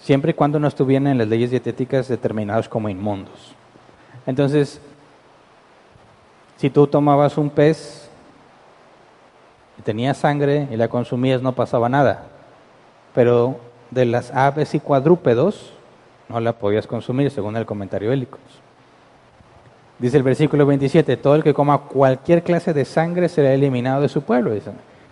Siempre 0.00 0.30
y 0.30 0.34
cuando 0.34 0.58
no 0.58 0.68
estuvieran 0.68 1.08
en 1.08 1.18
las 1.18 1.28
leyes 1.28 1.50
dietéticas 1.50 2.08
determinados 2.08 2.70
como 2.70 2.88
inmundos. 2.88 3.54
Entonces, 4.26 4.80
si 6.58 6.70
tú 6.70 6.86
tomabas 6.86 7.38
un 7.38 7.50
pez 7.50 8.08
tenía 9.84 10.12
sangre 10.12 10.68
y 10.70 10.76
la 10.76 10.88
consumías 10.88 11.40
no 11.40 11.52
pasaba 11.52 11.88
nada. 11.88 12.24
Pero 13.14 13.58
de 13.90 14.04
las 14.04 14.32
aves 14.32 14.74
y 14.74 14.80
cuadrúpedos 14.80 15.72
no 16.28 16.40
la 16.40 16.52
podías 16.52 16.86
consumir, 16.86 17.30
según 17.30 17.56
el 17.56 17.64
comentario 17.64 18.12
Hélicos. 18.12 18.40
Dice 19.98 20.16
el 20.16 20.22
versículo 20.22 20.66
27, 20.66 21.16
todo 21.16 21.36
el 21.36 21.42
que 21.42 21.54
coma 21.54 21.78
cualquier 21.78 22.42
clase 22.42 22.74
de 22.74 22.84
sangre 22.84 23.28
será 23.28 23.52
eliminado 23.52 24.02
de 24.02 24.08
su 24.08 24.22
pueblo. 24.22 24.52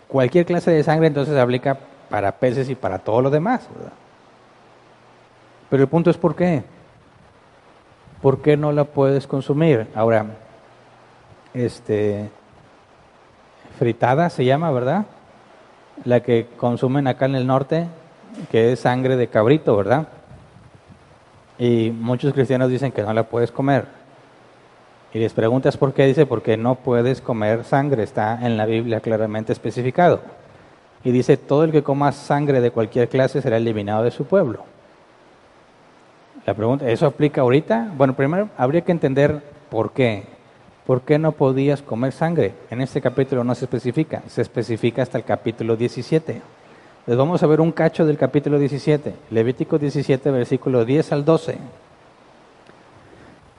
Cualquier 0.08 0.46
clase 0.46 0.72
de 0.72 0.82
sangre 0.82 1.06
entonces 1.06 1.36
aplica 1.36 1.78
para 2.10 2.32
peces 2.32 2.68
y 2.68 2.74
para 2.74 2.98
todo 2.98 3.22
lo 3.22 3.30
demás. 3.30 3.66
Pero 5.70 5.82
el 5.82 5.88
punto 5.88 6.10
es 6.10 6.16
por 6.16 6.36
qué. 6.36 6.64
¿Por 8.20 8.42
qué 8.42 8.56
no 8.56 8.72
la 8.72 8.84
puedes 8.84 9.26
consumir? 9.26 9.88
Ahora, 9.94 10.26
este, 11.56 12.28
fritada 13.78 14.28
se 14.28 14.44
llama, 14.44 14.70
¿verdad? 14.70 15.06
La 16.04 16.20
que 16.20 16.46
consumen 16.58 17.06
acá 17.06 17.24
en 17.24 17.34
el 17.34 17.46
norte, 17.46 17.86
que 18.50 18.72
es 18.72 18.80
sangre 18.80 19.16
de 19.16 19.28
cabrito, 19.28 19.76
¿verdad? 19.76 20.08
Y 21.58 21.90
muchos 21.90 22.34
cristianos 22.34 22.68
dicen 22.68 22.92
que 22.92 23.02
no 23.02 23.12
la 23.14 23.22
puedes 23.22 23.50
comer. 23.50 23.86
Y 25.14 25.18
les 25.18 25.32
preguntas 25.32 25.78
por 25.78 25.94
qué, 25.94 26.04
dice, 26.04 26.26
porque 26.26 26.58
no 26.58 26.74
puedes 26.74 27.22
comer 27.22 27.64
sangre, 27.64 28.02
está 28.02 28.46
en 28.46 28.58
la 28.58 28.66
Biblia 28.66 29.00
claramente 29.00 29.52
especificado. 29.52 30.20
Y 31.04 31.10
dice, 31.10 31.38
todo 31.38 31.64
el 31.64 31.72
que 31.72 31.82
coma 31.82 32.12
sangre 32.12 32.60
de 32.60 32.70
cualquier 32.70 33.08
clase 33.08 33.40
será 33.40 33.56
eliminado 33.56 34.02
de 34.02 34.10
su 34.10 34.26
pueblo. 34.26 34.64
La 36.44 36.52
pregunta, 36.52 36.90
¿eso 36.90 37.06
aplica 37.06 37.40
ahorita? 37.40 37.92
Bueno, 37.96 38.14
primero 38.14 38.50
habría 38.58 38.82
que 38.82 38.92
entender 38.92 39.42
por 39.70 39.92
qué. 39.92 40.35
¿Por 40.86 41.00
qué 41.00 41.18
no 41.18 41.32
podías 41.32 41.82
comer 41.82 42.12
sangre? 42.12 42.54
En 42.70 42.80
este 42.80 43.00
capítulo 43.00 43.42
no 43.42 43.56
se 43.56 43.64
especifica, 43.64 44.22
se 44.28 44.42
especifica 44.42 45.02
hasta 45.02 45.18
el 45.18 45.24
capítulo 45.24 45.76
17. 45.76 46.40
Les 47.08 47.16
vamos 47.16 47.42
a 47.42 47.46
ver 47.48 47.60
un 47.60 47.72
cacho 47.72 48.06
del 48.06 48.16
capítulo 48.16 48.56
17, 48.56 49.12
Levítico 49.32 49.78
17, 49.78 50.30
versículo 50.30 50.84
10 50.84 51.10
al 51.10 51.24
12. 51.24 51.58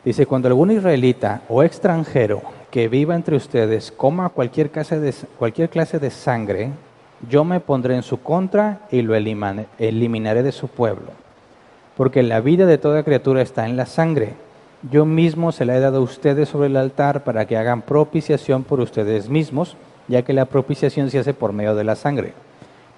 Dice, 0.05 0.25
cuando 0.25 0.47
algún 0.47 0.71
israelita 0.71 1.41
o 1.49 1.63
extranjero 1.63 2.41
que 2.71 2.87
viva 2.87 3.13
entre 3.13 3.35
ustedes 3.35 3.91
coma 3.91 4.29
cualquier 4.29 4.69
clase 4.69 4.97
de, 5.01 5.13
cualquier 5.37 5.69
clase 5.69 5.99
de 5.99 6.11
sangre, 6.11 6.71
yo 7.29 7.43
me 7.43 7.59
pondré 7.59 7.95
en 7.95 8.03
su 8.03 8.21
contra 8.21 8.87
y 8.89 9.01
lo 9.01 9.15
eliminaré 9.15 10.43
de 10.43 10.51
su 10.53 10.69
pueblo. 10.69 11.11
Porque 11.97 12.23
la 12.23 12.39
vida 12.39 12.65
de 12.65 12.77
toda 12.77 13.03
criatura 13.03 13.41
está 13.41 13.65
en 13.65 13.75
la 13.75 13.85
sangre 13.85 14.46
yo 14.83 15.05
mismo 15.05 15.51
se 15.51 15.65
la 15.65 15.75
he 15.75 15.79
dado 15.79 15.97
a 15.97 16.01
ustedes 16.01 16.49
sobre 16.49 16.67
el 16.67 16.77
altar 16.77 17.23
para 17.23 17.45
que 17.45 17.57
hagan 17.57 17.81
propiciación 17.81 18.63
por 18.63 18.79
ustedes 18.79 19.29
mismos, 19.29 19.75
ya 20.07 20.21
que 20.21 20.33
la 20.33 20.45
propiciación 20.45 21.09
se 21.09 21.19
hace 21.19 21.33
por 21.33 21.51
medio 21.51 21.75
de 21.75 21.83
la 21.83 21.95
sangre. 21.95 22.33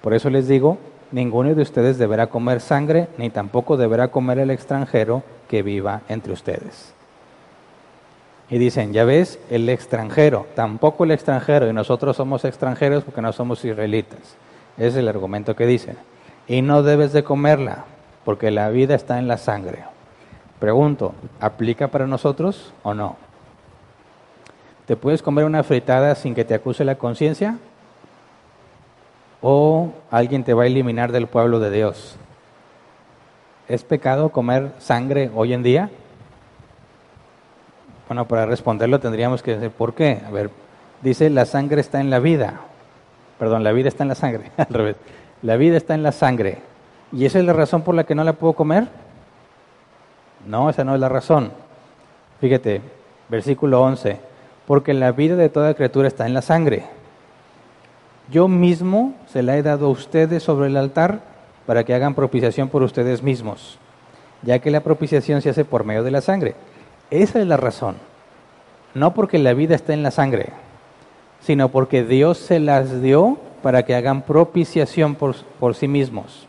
Por 0.01 0.13
eso 0.13 0.29
les 0.29 0.47
digo, 0.47 0.77
ninguno 1.11 1.55
de 1.55 1.61
ustedes 1.61 1.97
deberá 1.97 2.27
comer 2.27 2.59
sangre, 2.59 3.07
ni 3.17 3.29
tampoco 3.29 3.77
deberá 3.77 4.09
comer 4.09 4.39
el 4.39 4.51
extranjero 4.51 5.23
que 5.47 5.63
viva 5.63 6.01
entre 6.09 6.33
ustedes. 6.33 6.93
Y 8.49 8.57
dicen, 8.57 8.93
ya 8.93 9.05
ves, 9.05 9.39
el 9.49 9.69
extranjero, 9.69 10.47
tampoco 10.55 11.03
el 11.03 11.11
extranjero, 11.11 11.69
y 11.69 11.73
nosotros 11.73 12.17
somos 12.17 12.45
extranjeros 12.45 13.03
porque 13.03 13.21
no 13.21 13.31
somos 13.31 13.63
israelitas. 13.63 14.19
Ese 14.77 14.87
es 14.87 14.95
el 14.95 15.07
argumento 15.07 15.55
que 15.55 15.65
dicen. 15.65 15.97
Y 16.47 16.61
no 16.61 16.83
debes 16.83 17.13
de 17.13 17.23
comerla, 17.23 17.85
porque 18.25 18.49
la 18.49 18.69
vida 18.69 18.95
está 18.95 19.19
en 19.19 19.27
la 19.27 19.37
sangre. 19.37 19.83
Pregunto, 20.59 21.13
¿aplica 21.39 21.87
para 21.87 22.05
nosotros 22.05 22.73
o 22.83 22.93
no? 22.93 23.15
¿Te 24.85 24.97
puedes 24.97 25.21
comer 25.21 25.45
una 25.45 25.63
fritada 25.63 26.15
sin 26.15 26.35
que 26.35 26.43
te 26.43 26.53
acuse 26.53 26.83
la 26.83 26.95
conciencia? 26.95 27.57
¿O 29.41 29.91
alguien 30.11 30.43
te 30.43 30.53
va 30.53 30.63
a 30.63 30.67
eliminar 30.67 31.11
del 31.11 31.27
pueblo 31.27 31.59
de 31.59 31.71
Dios? 31.71 32.17
¿Es 33.69 33.83
pecado 33.83 34.29
comer 34.29 34.73
sangre 34.79 35.31
hoy 35.33 35.53
en 35.53 35.63
día? 35.63 35.89
Bueno, 38.07 38.27
para 38.27 38.45
responderlo 38.45 38.99
tendríamos 38.99 39.43
que 39.43 39.55
decir, 39.55 39.69
¿por 39.69 39.93
qué? 39.93 40.21
A 40.27 40.31
ver, 40.31 40.49
dice, 41.01 41.29
la 41.29 41.45
sangre 41.45 41.79
está 41.79 42.01
en 42.01 42.09
la 42.09 42.19
vida. 42.19 42.61
Perdón, 43.37 43.63
la 43.63 43.71
vida 43.71 43.87
está 43.87 44.03
en 44.03 44.09
la 44.09 44.15
sangre, 44.15 44.51
al 44.57 44.67
revés. 44.67 44.95
La 45.41 45.55
vida 45.55 45.77
está 45.77 45.93
en 45.93 46.03
la 46.03 46.11
sangre. 46.11 46.57
¿Y 47.13 47.25
esa 47.25 47.39
es 47.39 47.45
la 47.45 47.53
razón 47.53 47.83
por 47.83 47.95
la 47.95 48.03
que 48.03 48.15
no 48.15 48.23
la 48.23 48.33
puedo 48.33 48.53
comer? 48.53 48.87
No, 50.45 50.69
esa 50.69 50.83
no 50.83 50.95
es 50.95 51.01
la 51.01 51.09
razón. 51.09 51.51
Fíjate, 52.41 52.81
versículo 53.29 53.81
11. 53.81 54.17
Porque 54.67 54.93
la 54.93 55.11
vida 55.11 55.35
de 55.35 55.49
toda 55.49 55.73
criatura 55.73 56.07
está 56.07 56.25
en 56.25 56.33
la 56.33 56.41
sangre. 56.41 56.85
Yo 58.31 58.47
mismo 58.47 59.15
se 59.27 59.41
la 59.41 59.57
he 59.57 59.63
dado 59.63 59.87
a 59.87 59.89
ustedes 59.89 60.43
sobre 60.43 60.67
el 60.67 60.77
altar 60.77 61.21
para 61.65 61.83
que 61.83 61.93
hagan 61.93 62.13
propiciación 62.13 62.69
por 62.69 62.83
ustedes 62.83 63.23
mismos, 63.23 63.79
ya 64.43 64.59
que 64.59 64.71
la 64.71 64.81
propiciación 64.81 65.41
se 65.41 65.49
hace 65.49 65.65
por 65.65 65.83
medio 65.83 66.03
de 66.03 66.11
la 66.11 66.21
sangre. 66.21 66.55
Esa 67.09 67.39
es 67.39 67.47
la 67.47 67.57
razón. 67.57 67.95
No 68.93 69.13
porque 69.13 69.39
la 69.39 69.53
vida 69.53 69.75
está 69.75 69.93
en 69.93 70.03
la 70.03 70.11
sangre, 70.11 70.49
sino 71.41 71.69
porque 71.69 72.03
Dios 72.03 72.37
se 72.37 72.59
las 72.59 73.01
dio 73.01 73.37
para 73.63 73.83
que 73.83 73.95
hagan 73.95 74.21
propiciación 74.21 75.15
por, 75.15 75.35
por 75.59 75.75
sí 75.75 75.87
mismos. 75.87 76.47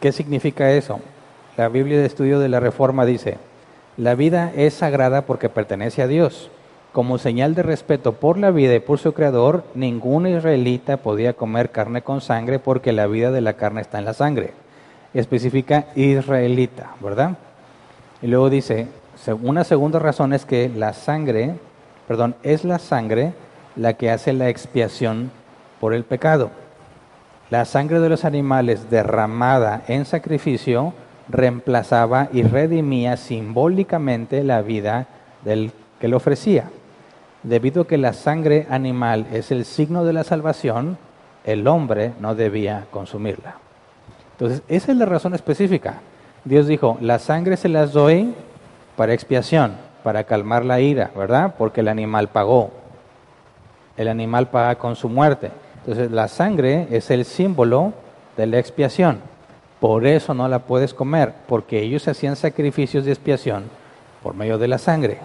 ¿Qué 0.00 0.12
significa 0.12 0.70
eso? 0.70 1.00
La 1.56 1.68
Biblia 1.68 2.00
de 2.00 2.06
Estudio 2.06 2.40
de 2.40 2.48
la 2.48 2.58
Reforma 2.58 3.06
dice, 3.06 3.38
la 3.96 4.16
vida 4.16 4.50
es 4.56 4.74
sagrada 4.74 5.22
porque 5.22 5.48
pertenece 5.48 6.02
a 6.02 6.08
Dios. 6.08 6.50
Como 6.90 7.16
señal 7.16 7.54
de 7.54 7.62
respeto 7.62 8.14
por 8.14 8.38
la 8.38 8.50
vida 8.50 8.74
y 8.74 8.80
por 8.80 8.98
su 8.98 9.14
creador, 9.14 9.62
ningún 9.76 10.26
israelita 10.26 10.96
podía 10.96 11.34
comer 11.34 11.70
carne 11.70 12.02
con 12.02 12.20
sangre 12.20 12.58
porque 12.58 12.92
la 12.92 13.06
vida 13.06 13.30
de 13.30 13.40
la 13.40 13.52
carne 13.52 13.82
está 13.82 14.00
en 14.00 14.04
la 14.04 14.14
sangre. 14.14 14.52
Especifica 15.12 15.86
israelita, 15.94 16.96
¿verdad? 17.00 17.38
Y 18.20 18.26
luego 18.26 18.50
dice, 18.50 18.88
una 19.40 19.62
segunda 19.62 20.00
razón 20.00 20.32
es 20.32 20.44
que 20.44 20.68
la 20.68 20.92
sangre, 20.92 21.54
perdón, 22.08 22.34
es 22.42 22.64
la 22.64 22.80
sangre 22.80 23.32
la 23.76 23.94
que 23.94 24.10
hace 24.10 24.32
la 24.32 24.48
expiación 24.48 25.30
por 25.78 25.94
el 25.94 26.02
pecado. 26.02 26.50
La 27.50 27.64
sangre 27.64 28.00
de 28.00 28.08
los 28.08 28.24
animales 28.24 28.90
derramada 28.90 29.84
en 29.86 30.04
sacrificio 30.04 30.94
reemplazaba 31.28 32.28
y 32.32 32.42
redimía 32.42 33.16
simbólicamente 33.16 34.42
la 34.44 34.62
vida 34.62 35.06
del 35.44 35.72
que 36.00 36.08
lo 36.08 36.16
ofrecía. 36.16 36.70
Debido 37.42 37.82
a 37.82 37.86
que 37.86 37.98
la 37.98 38.12
sangre 38.12 38.66
animal 38.70 39.26
es 39.32 39.50
el 39.50 39.64
signo 39.64 40.04
de 40.04 40.12
la 40.12 40.24
salvación, 40.24 40.96
el 41.44 41.66
hombre 41.66 42.12
no 42.20 42.34
debía 42.34 42.86
consumirla. 42.90 43.56
Entonces, 44.32 44.62
esa 44.68 44.92
es 44.92 44.98
la 44.98 45.06
razón 45.06 45.34
específica. 45.34 46.00
Dios 46.44 46.66
dijo, 46.66 46.98
la 47.00 47.18
sangre 47.18 47.56
se 47.56 47.68
las 47.68 47.92
doy 47.92 48.34
para 48.96 49.12
expiación, 49.12 49.76
para 50.02 50.24
calmar 50.24 50.64
la 50.64 50.80
ira, 50.80 51.10
¿verdad? 51.16 51.54
Porque 51.56 51.80
el 51.80 51.88
animal 51.88 52.28
pagó. 52.28 52.70
El 53.96 54.08
animal 54.08 54.48
paga 54.48 54.76
con 54.76 54.96
su 54.96 55.08
muerte. 55.08 55.50
Entonces 55.80 56.10
la 56.10 56.28
sangre 56.28 56.88
es 56.90 57.10
el 57.10 57.24
símbolo 57.24 57.92
de 58.36 58.46
la 58.46 58.58
expiación. 58.58 59.20
Por 59.84 60.06
eso 60.06 60.32
no 60.32 60.48
la 60.48 60.60
puedes 60.60 60.94
comer, 60.94 61.34
porque 61.46 61.82
ellos 61.82 62.08
hacían 62.08 62.36
sacrificios 62.36 63.04
de 63.04 63.12
expiación 63.12 63.64
por 64.22 64.32
medio 64.32 64.56
de 64.56 64.66
la 64.66 64.78
sangre. 64.78 65.18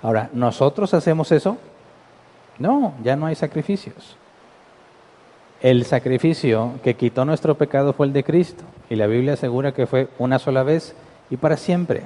Ahora, 0.00 0.30
¿nosotros 0.32 0.94
hacemos 0.94 1.32
eso? 1.32 1.58
No, 2.58 2.94
ya 3.04 3.14
no 3.14 3.26
hay 3.26 3.34
sacrificios. 3.34 4.16
El 5.60 5.84
sacrificio 5.84 6.80
que 6.82 6.94
quitó 6.94 7.26
nuestro 7.26 7.56
pecado 7.56 7.92
fue 7.92 8.06
el 8.06 8.14
de 8.14 8.24
Cristo, 8.24 8.64
y 8.88 8.96
la 8.96 9.06
Biblia 9.06 9.34
asegura 9.34 9.72
que 9.72 9.86
fue 9.86 10.08
una 10.18 10.38
sola 10.38 10.62
vez 10.62 10.96
y 11.28 11.36
para 11.36 11.58
siempre. 11.58 12.04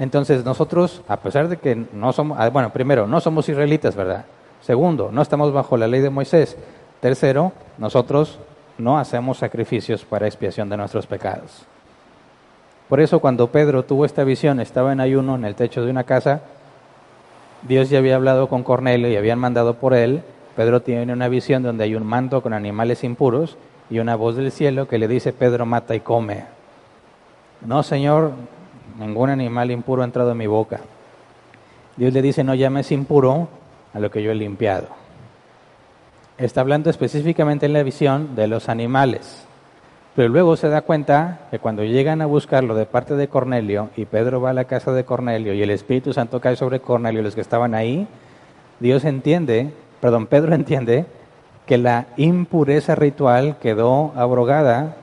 Entonces 0.00 0.44
nosotros, 0.44 1.02
a 1.06 1.18
pesar 1.18 1.46
de 1.46 1.56
que 1.58 1.86
no 1.92 2.12
somos, 2.12 2.36
ah, 2.40 2.50
bueno, 2.50 2.72
primero, 2.72 3.06
no 3.06 3.20
somos 3.20 3.48
israelitas, 3.48 3.94
¿verdad? 3.94 4.24
Segundo, 4.60 5.10
no 5.12 5.22
estamos 5.22 5.52
bajo 5.52 5.76
la 5.76 5.86
ley 5.86 6.00
de 6.00 6.10
Moisés. 6.10 6.56
Tercero, 6.98 7.52
nosotros 7.78 8.40
no 8.78 8.98
hacemos 8.98 9.38
sacrificios 9.38 10.04
para 10.04 10.26
expiación 10.26 10.68
de 10.68 10.76
nuestros 10.76 11.06
pecados. 11.06 11.66
Por 12.88 13.00
eso 13.00 13.20
cuando 13.20 13.48
Pedro 13.48 13.84
tuvo 13.84 14.04
esta 14.04 14.24
visión, 14.24 14.60
estaba 14.60 14.92
en 14.92 15.00
ayuno 15.00 15.36
en 15.36 15.44
el 15.44 15.54
techo 15.54 15.84
de 15.84 15.90
una 15.90 16.04
casa, 16.04 16.42
Dios 17.62 17.88
ya 17.88 17.98
había 17.98 18.16
hablado 18.16 18.48
con 18.48 18.62
Cornelio 18.62 19.08
y 19.08 19.16
habían 19.16 19.38
mandado 19.38 19.74
por 19.74 19.94
él. 19.94 20.22
Pedro 20.54 20.82
tiene 20.82 21.12
una 21.12 21.28
visión 21.28 21.62
donde 21.62 21.84
hay 21.84 21.94
un 21.94 22.04
manto 22.04 22.42
con 22.42 22.52
animales 22.52 23.02
impuros 23.04 23.56
y 23.88 24.00
una 24.00 24.16
voz 24.16 24.36
del 24.36 24.52
cielo 24.52 24.86
que 24.86 24.98
le 24.98 25.08
dice, 25.08 25.32
Pedro, 25.32 25.64
mata 25.64 25.94
y 25.94 26.00
come. 26.00 26.44
No, 27.64 27.82
Señor, 27.82 28.32
ningún 28.98 29.30
animal 29.30 29.70
impuro 29.70 30.02
ha 30.02 30.04
entrado 30.04 30.32
en 30.32 30.38
mi 30.38 30.46
boca. 30.46 30.80
Dios 31.96 32.12
le 32.12 32.20
dice, 32.20 32.44
no 32.44 32.54
llames 32.54 32.92
impuro 32.92 33.48
a 33.94 33.98
lo 33.98 34.10
que 34.10 34.22
yo 34.22 34.30
he 34.30 34.34
limpiado. 34.34 34.88
Está 36.36 36.62
hablando 36.62 36.90
específicamente 36.90 37.66
en 37.66 37.72
la 37.72 37.84
visión 37.84 38.34
de 38.34 38.48
los 38.48 38.68
animales. 38.68 39.46
Pero 40.16 40.28
luego 40.28 40.56
se 40.56 40.68
da 40.68 40.82
cuenta 40.82 41.46
que 41.50 41.60
cuando 41.60 41.84
llegan 41.84 42.22
a 42.22 42.26
buscarlo 42.26 42.74
de 42.74 42.86
parte 42.86 43.14
de 43.14 43.28
Cornelio 43.28 43.90
y 43.96 44.04
Pedro 44.04 44.40
va 44.40 44.50
a 44.50 44.54
la 44.54 44.64
casa 44.64 44.92
de 44.92 45.04
Cornelio 45.04 45.54
y 45.54 45.62
el 45.62 45.70
Espíritu 45.70 46.12
Santo 46.12 46.40
cae 46.40 46.56
sobre 46.56 46.80
Cornelio 46.80 47.20
y 47.20 47.24
los 47.24 47.36
que 47.36 47.40
estaban 47.40 47.72
ahí, 47.72 48.08
Dios 48.80 49.04
entiende, 49.04 49.72
perdón, 50.00 50.26
Pedro 50.26 50.54
entiende 50.56 51.06
que 51.66 51.78
la 51.78 52.06
impureza 52.16 52.96
ritual 52.96 53.56
quedó 53.58 54.12
abrogada 54.16 54.96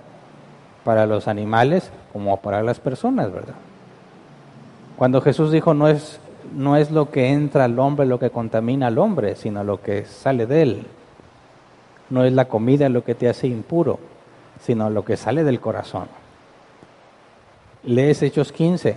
para 0.84 1.06
los 1.06 1.30
animales 1.30 1.92
como 2.12 2.38
para 2.42 2.62
las 2.62 2.82
personas, 2.82 3.32
¿verdad? 3.32 3.56
Cuando 4.98 5.22
Jesús 5.22 5.52
dijo, 5.52 5.74
no 5.74 5.88
es, 5.88 6.20
no 6.54 6.76
es 6.76 6.92
lo 6.92 7.10
que 7.10 7.30
entra 7.30 7.64
al 7.64 7.80
hombre 7.80 8.06
lo 8.06 8.20
que 8.20 8.32
contamina 8.32 8.88
al 8.88 8.98
hombre, 8.98 9.38
sino 9.38 9.64
lo 9.64 9.82
que 9.82 10.04
sale 10.04 10.46
de 10.46 10.62
él. 10.62 10.88
No 12.12 12.24
es 12.24 12.34
la 12.34 12.46
comida 12.46 12.90
lo 12.90 13.04
que 13.04 13.16
te 13.16 13.28
hace 13.28 13.48
impuro, 13.48 13.98
sino 14.60 14.90
lo 14.90 15.04
que 15.04 15.18
sale 15.18 15.44
del 15.44 15.60
corazón. 15.60 16.08
Lees 17.84 18.22
Hechos 18.22 18.52
15 18.52 18.96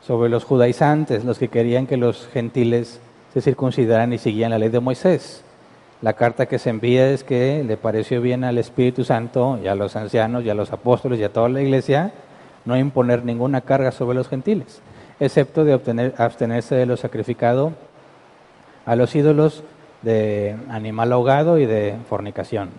sobre 0.00 0.30
los 0.30 0.44
judaizantes, 0.44 1.24
los 1.24 1.38
que 1.38 1.48
querían 1.48 1.86
que 1.86 1.98
los 1.98 2.26
gentiles 2.28 3.00
se 3.34 3.42
circuncidaran 3.42 4.12
y 4.12 4.18
siguieran 4.18 4.52
la 4.52 4.58
ley 4.58 4.70
de 4.70 4.80
Moisés. 4.80 5.44
La 6.00 6.14
carta 6.14 6.46
que 6.46 6.58
se 6.58 6.70
envía 6.70 7.10
es 7.10 7.24
que 7.24 7.62
le 7.62 7.76
pareció 7.76 8.22
bien 8.22 8.44
al 8.44 8.56
Espíritu 8.56 9.04
Santo 9.04 9.58
y 9.62 9.68
a 9.68 9.74
los 9.74 9.96
ancianos 9.96 10.44
y 10.44 10.50
a 10.50 10.54
los 10.54 10.72
apóstoles 10.72 11.20
y 11.20 11.24
a 11.24 11.32
toda 11.32 11.50
la 11.50 11.60
iglesia 11.60 12.12
no 12.64 12.78
imponer 12.78 13.24
ninguna 13.24 13.60
carga 13.60 13.92
sobre 13.92 14.16
los 14.16 14.28
gentiles, 14.28 14.80
excepto 15.18 15.64
de 15.64 15.74
obtener, 15.74 16.14
abstenerse 16.16 16.74
de 16.74 16.86
lo 16.86 16.96
sacrificado 16.96 17.72
a 18.86 18.96
los 18.96 19.14
ídolos 19.14 19.62
de 20.02 20.56
animal 20.68 21.12
ahogado 21.12 21.58
y 21.58 21.66
de 21.66 21.96
fornicación. 22.08 22.70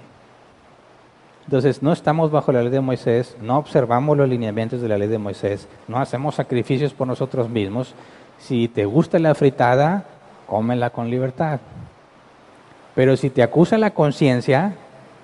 Entonces, 1.45 1.81
no 1.81 1.91
estamos 1.91 2.31
bajo 2.31 2.51
la 2.51 2.61
ley 2.61 2.71
de 2.71 2.81
Moisés, 2.81 3.35
no 3.41 3.57
observamos 3.57 4.15
los 4.17 4.29
lineamientos 4.29 4.81
de 4.81 4.87
la 4.87 4.97
ley 4.97 5.07
de 5.07 5.17
Moisés, 5.17 5.67
no 5.87 5.99
hacemos 5.99 6.35
sacrificios 6.35 6.93
por 6.93 7.07
nosotros 7.07 7.49
mismos. 7.49 7.93
Si 8.37 8.67
te 8.67 8.85
gusta 8.85 9.19
la 9.19 9.35
fritada, 9.35 10.05
cómela 10.47 10.91
con 10.91 11.09
libertad. 11.09 11.59
Pero 12.95 13.17
si 13.17 13.29
te 13.29 13.43
acusa 13.43 13.77
la 13.77 13.91
conciencia, 13.91 14.75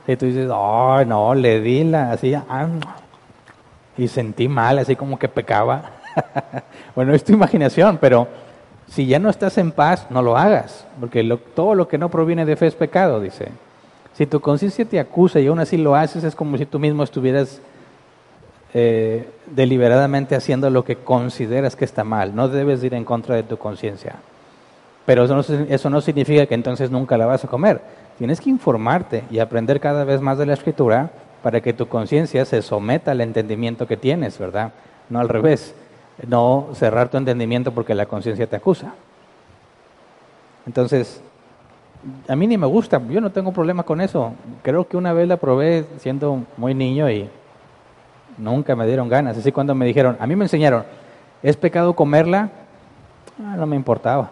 y 0.07 0.15
tú 0.15 0.25
dices, 0.25 0.49
oh, 0.51 1.03
no, 1.05 1.35
le 1.35 1.59
di 1.59 1.83
la 1.83 2.11
así, 2.11 2.33
ah, 2.33 2.67
y 3.97 4.07
sentí 4.07 4.47
mal, 4.47 4.79
así 4.79 4.95
como 4.95 5.19
que 5.19 5.27
pecaba. 5.27 5.91
bueno, 6.95 7.13
es 7.13 7.23
tu 7.23 7.33
imaginación, 7.33 7.97
pero 7.97 8.27
si 8.89 9.05
ya 9.05 9.19
no 9.19 9.29
estás 9.29 9.57
en 9.57 9.71
paz, 9.71 10.07
no 10.09 10.21
lo 10.21 10.37
hagas, 10.37 10.85
porque 10.99 11.23
todo 11.55 11.75
lo 11.75 11.87
que 11.87 11.97
no 11.97 12.09
proviene 12.09 12.45
de 12.45 12.55
fe 12.55 12.67
es 12.67 12.75
pecado, 12.75 13.19
dice. 13.19 13.49
Si 14.13 14.25
tu 14.25 14.39
conciencia 14.39 14.85
te 14.85 14.99
acusa 14.99 15.39
y 15.39 15.47
aún 15.47 15.59
así 15.59 15.77
lo 15.77 15.95
haces, 15.95 16.23
es 16.23 16.35
como 16.35 16.57
si 16.57 16.65
tú 16.65 16.79
mismo 16.79 17.03
estuvieras 17.03 17.61
eh, 18.73 19.29
deliberadamente 19.47 20.35
haciendo 20.35 20.69
lo 20.69 20.83
que 20.83 20.95
consideras 20.95 21.75
que 21.75 21.85
está 21.85 22.03
mal. 22.03 22.35
No 22.35 22.47
debes 22.47 22.83
ir 22.83 22.93
en 22.93 23.05
contra 23.05 23.35
de 23.35 23.43
tu 23.43 23.57
conciencia. 23.57 24.15
Pero 25.05 25.25
eso 25.25 25.35
no, 25.35 25.65
eso 25.69 25.89
no 25.89 26.01
significa 26.01 26.45
que 26.47 26.55
entonces 26.55 26.89
nunca 26.89 27.17
la 27.17 27.25
vas 27.25 27.43
a 27.45 27.47
comer. 27.47 27.81
Tienes 28.17 28.41
que 28.41 28.49
informarte 28.49 29.23
y 29.29 29.39
aprender 29.39 29.79
cada 29.79 30.03
vez 30.03 30.19
más 30.21 30.37
de 30.37 30.47
la 30.47 30.53
escritura 30.53 31.11
para 31.43 31.61
que 31.61 31.73
tu 31.73 31.87
conciencia 31.87 32.43
se 32.45 32.61
someta 32.61 33.11
al 33.11 33.21
entendimiento 33.21 33.87
que 33.87 33.97
tienes, 33.97 34.37
¿verdad? 34.39 34.73
No 35.09 35.19
al 35.19 35.29
revés, 35.29 35.75
no 36.25 36.69
cerrar 36.73 37.09
tu 37.09 37.17
entendimiento 37.17 37.71
porque 37.71 37.93
la 37.93 38.05
conciencia 38.05 38.47
te 38.47 38.55
acusa. 38.55 38.93
Entonces, 40.65 41.21
a 42.27 42.35
mí 42.35 42.47
ni 42.47 42.57
me 42.57 42.67
gusta, 42.67 43.01
yo 43.09 43.21
no 43.21 43.31
tengo 43.31 43.51
problema 43.51 43.83
con 43.83 44.01
eso. 44.01 44.33
Creo 44.63 44.87
que 44.87 44.97
una 44.97 45.13
vez 45.13 45.27
la 45.27 45.37
probé 45.37 45.85
siendo 45.99 46.43
muy 46.57 46.73
niño 46.73 47.09
y 47.09 47.29
nunca 48.37 48.75
me 48.75 48.85
dieron 48.85 49.09
ganas. 49.09 49.37
Así 49.37 49.51
cuando 49.51 49.75
me 49.75 49.85
dijeron, 49.85 50.17
a 50.19 50.27
mí 50.27 50.35
me 50.35 50.45
enseñaron, 50.45 50.83
¿es 51.43 51.55
pecado 51.57 51.95
comerla? 51.95 52.49
Ah, 53.39 53.55
no 53.57 53.65
me 53.65 53.75
importaba. 53.75 54.31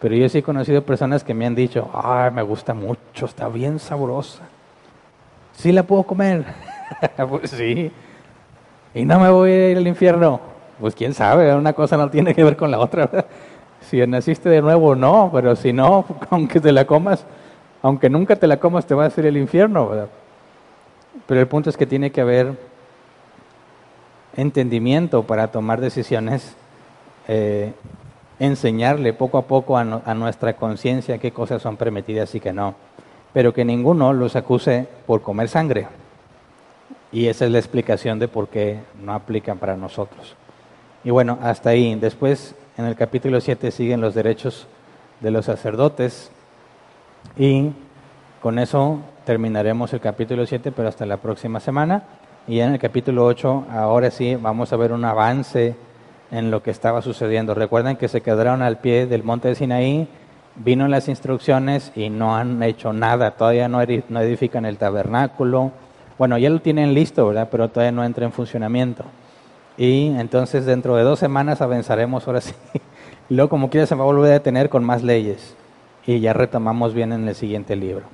Pero 0.00 0.14
yo 0.14 0.28
sí 0.28 0.38
he 0.38 0.42
conocido 0.42 0.82
personas 0.82 1.24
que 1.24 1.34
me 1.34 1.46
han 1.46 1.54
dicho, 1.54 1.90
ay, 1.92 2.30
me 2.30 2.42
gusta 2.42 2.74
mucho, 2.74 3.26
está 3.26 3.48
bien 3.48 3.78
sabrosa. 3.78 4.42
¿Sí 5.52 5.72
la 5.72 5.82
puedo 5.82 6.02
comer? 6.02 6.44
pues 7.28 7.50
sí. 7.50 7.90
Y 8.96 9.04
no 9.04 9.20
me 9.20 9.28
voy 9.28 9.50
a 9.50 9.70
ir 9.72 9.76
al 9.76 9.86
infierno. 9.86 10.40
Pues 10.80 10.94
quién 10.94 11.12
sabe, 11.12 11.54
una 11.54 11.74
cosa 11.74 11.98
no 11.98 12.08
tiene 12.08 12.34
que 12.34 12.42
ver 12.42 12.56
con 12.56 12.70
la 12.70 12.78
otra. 12.78 13.26
Si 13.82 14.04
naciste 14.06 14.48
de 14.48 14.62
nuevo, 14.62 14.96
no, 14.96 15.30
pero 15.32 15.54
si 15.54 15.70
no, 15.70 16.06
aunque 16.30 16.60
te 16.60 16.72
la 16.72 16.86
comas, 16.86 17.26
aunque 17.82 18.08
nunca 18.08 18.36
te 18.36 18.46
la 18.46 18.56
comas, 18.56 18.86
te 18.86 18.94
va 18.94 19.04
a 19.04 19.08
hacer 19.08 19.26
el 19.26 19.36
infierno. 19.36 19.90
¿verdad? 19.90 20.08
Pero 21.26 21.40
el 21.40 21.46
punto 21.46 21.68
es 21.68 21.76
que 21.76 21.84
tiene 21.84 22.10
que 22.10 22.22
haber 22.22 22.54
entendimiento 24.34 25.24
para 25.24 25.48
tomar 25.48 25.78
decisiones, 25.78 26.56
eh, 27.28 27.74
enseñarle 28.38 29.12
poco 29.12 29.36
a 29.36 29.42
poco 29.42 29.76
a, 29.76 29.82
a 29.82 30.14
nuestra 30.14 30.54
conciencia 30.54 31.18
qué 31.18 31.32
cosas 31.32 31.60
son 31.60 31.76
permitidas 31.76 32.34
y 32.34 32.40
qué 32.40 32.54
no. 32.54 32.74
Pero 33.34 33.52
que 33.52 33.66
ninguno 33.66 34.14
los 34.14 34.36
acuse 34.36 34.88
por 35.06 35.20
comer 35.20 35.50
sangre. 35.50 35.86
Y 37.16 37.28
esa 37.28 37.46
es 37.46 37.50
la 37.50 37.56
explicación 37.56 38.18
de 38.18 38.28
por 38.28 38.48
qué 38.48 38.78
no 39.02 39.14
aplican 39.14 39.56
para 39.56 39.74
nosotros. 39.74 40.36
Y 41.02 41.08
bueno, 41.08 41.38
hasta 41.40 41.70
ahí. 41.70 41.94
Después, 41.94 42.54
en 42.76 42.84
el 42.84 42.94
capítulo 42.94 43.40
7, 43.40 43.70
siguen 43.70 44.02
los 44.02 44.14
derechos 44.14 44.66
de 45.22 45.30
los 45.30 45.46
sacerdotes. 45.46 46.30
Y 47.38 47.70
con 48.42 48.58
eso 48.58 48.98
terminaremos 49.24 49.94
el 49.94 50.00
capítulo 50.00 50.44
7, 50.44 50.72
pero 50.72 50.90
hasta 50.90 51.06
la 51.06 51.16
próxima 51.16 51.58
semana. 51.58 52.02
Y 52.46 52.60
en 52.60 52.74
el 52.74 52.78
capítulo 52.78 53.24
8, 53.24 53.64
ahora 53.72 54.10
sí, 54.10 54.34
vamos 54.34 54.74
a 54.74 54.76
ver 54.76 54.92
un 54.92 55.06
avance 55.06 55.74
en 56.30 56.50
lo 56.50 56.62
que 56.62 56.70
estaba 56.70 57.00
sucediendo. 57.00 57.54
Recuerden 57.54 57.96
que 57.96 58.08
se 58.08 58.20
quedaron 58.20 58.60
al 58.60 58.76
pie 58.80 59.06
del 59.06 59.24
monte 59.24 59.48
de 59.48 59.54
Sinaí, 59.54 60.06
vino 60.56 60.86
las 60.86 61.08
instrucciones 61.08 61.92
y 61.96 62.10
no 62.10 62.36
han 62.36 62.62
hecho 62.62 62.92
nada. 62.92 63.30
Todavía 63.30 63.68
no 63.68 63.80
edifican 63.80 64.66
el 64.66 64.76
tabernáculo 64.76 65.72
bueno, 66.18 66.38
ya 66.38 66.48
lo 66.50 66.60
tienen 66.60 66.94
listo, 66.94 67.26
¿verdad? 67.26 67.48
Pero 67.50 67.68
todavía 67.68 67.92
no 67.92 68.04
entra 68.04 68.24
en 68.24 68.32
funcionamiento. 68.32 69.04
Y 69.76 70.08
entonces 70.18 70.64
dentro 70.64 70.96
de 70.96 71.02
dos 71.02 71.18
semanas 71.18 71.60
avanzaremos 71.60 72.26
ahora 72.26 72.40
sí. 72.40 72.54
Y 73.28 73.34
luego 73.34 73.50
como 73.50 73.68
quiera 73.68 73.86
se 73.86 73.94
va 73.94 74.04
a 74.04 74.06
volver 74.06 74.30
a 74.30 74.34
detener 74.34 74.70
con 74.70 74.84
más 74.84 75.02
leyes. 75.02 75.54
Y 76.06 76.20
ya 76.20 76.32
retomamos 76.32 76.94
bien 76.94 77.12
en 77.12 77.28
el 77.28 77.34
siguiente 77.34 77.76
libro. 77.76 78.04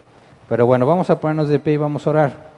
Pero 0.49 0.67
bueno, 0.67 0.87
vamos 0.87 1.11
a 1.11 1.21
ponernos 1.21 1.49
de 1.49 1.59
pie 1.59 1.75
y 1.75 1.77
vamos 1.77 2.07
a 2.07 2.11
orar. 2.11 2.53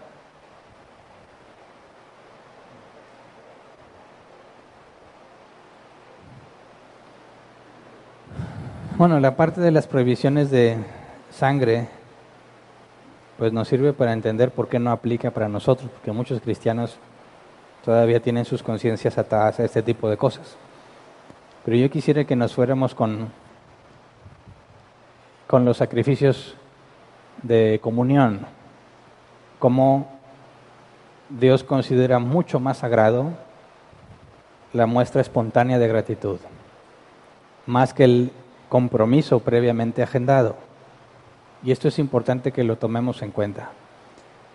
Bueno, 8.96 9.18
la 9.18 9.36
parte 9.36 9.60
de 9.60 9.72
las 9.72 9.88
prohibiciones 9.88 10.50
de 10.50 10.76
sangre 11.30 11.88
pues 13.38 13.52
nos 13.52 13.68
sirve 13.68 13.92
para 13.92 14.12
entender 14.12 14.50
por 14.50 14.68
qué 14.68 14.78
no 14.78 14.90
aplica 14.90 15.30
para 15.30 15.48
nosotros, 15.48 15.90
porque 15.90 16.12
muchos 16.12 16.40
cristianos 16.40 16.98
todavía 17.84 18.20
tienen 18.20 18.44
sus 18.44 18.62
conciencias 18.62 19.18
atadas 19.18 19.60
a 19.60 19.64
este 19.64 19.82
tipo 19.82 20.08
de 20.08 20.16
cosas. 20.16 20.56
Pero 21.64 21.76
yo 21.76 21.90
quisiera 21.90 22.24
que 22.24 22.36
nos 22.36 22.54
fuéramos 22.54 22.94
con, 22.94 23.30
con 25.46 25.64
los 25.64 25.78
sacrificios 25.78 26.56
de 27.42 27.80
comunión, 27.82 28.46
como 29.58 30.08
Dios 31.28 31.64
considera 31.64 32.18
mucho 32.18 32.60
más 32.60 32.78
sagrado 32.78 33.32
la 34.72 34.86
muestra 34.86 35.20
espontánea 35.20 35.78
de 35.78 35.88
gratitud, 35.88 36.38
más 37.66 37.94
que 37.94 38.04
el 38.04 38.32
compromiso 38.68 39.40
previamente 39.40 40.02
agendado. 40.02 40.56
Y 41.64 41.72
esto 41.72 41.88
es 41.88 41.98
importante 41.98 42.52
que 42.52 42.62
lo 42.62 42.76
tomemos 42.76 43.22
en 43.22 43.30
cuenta, 43.30 43.70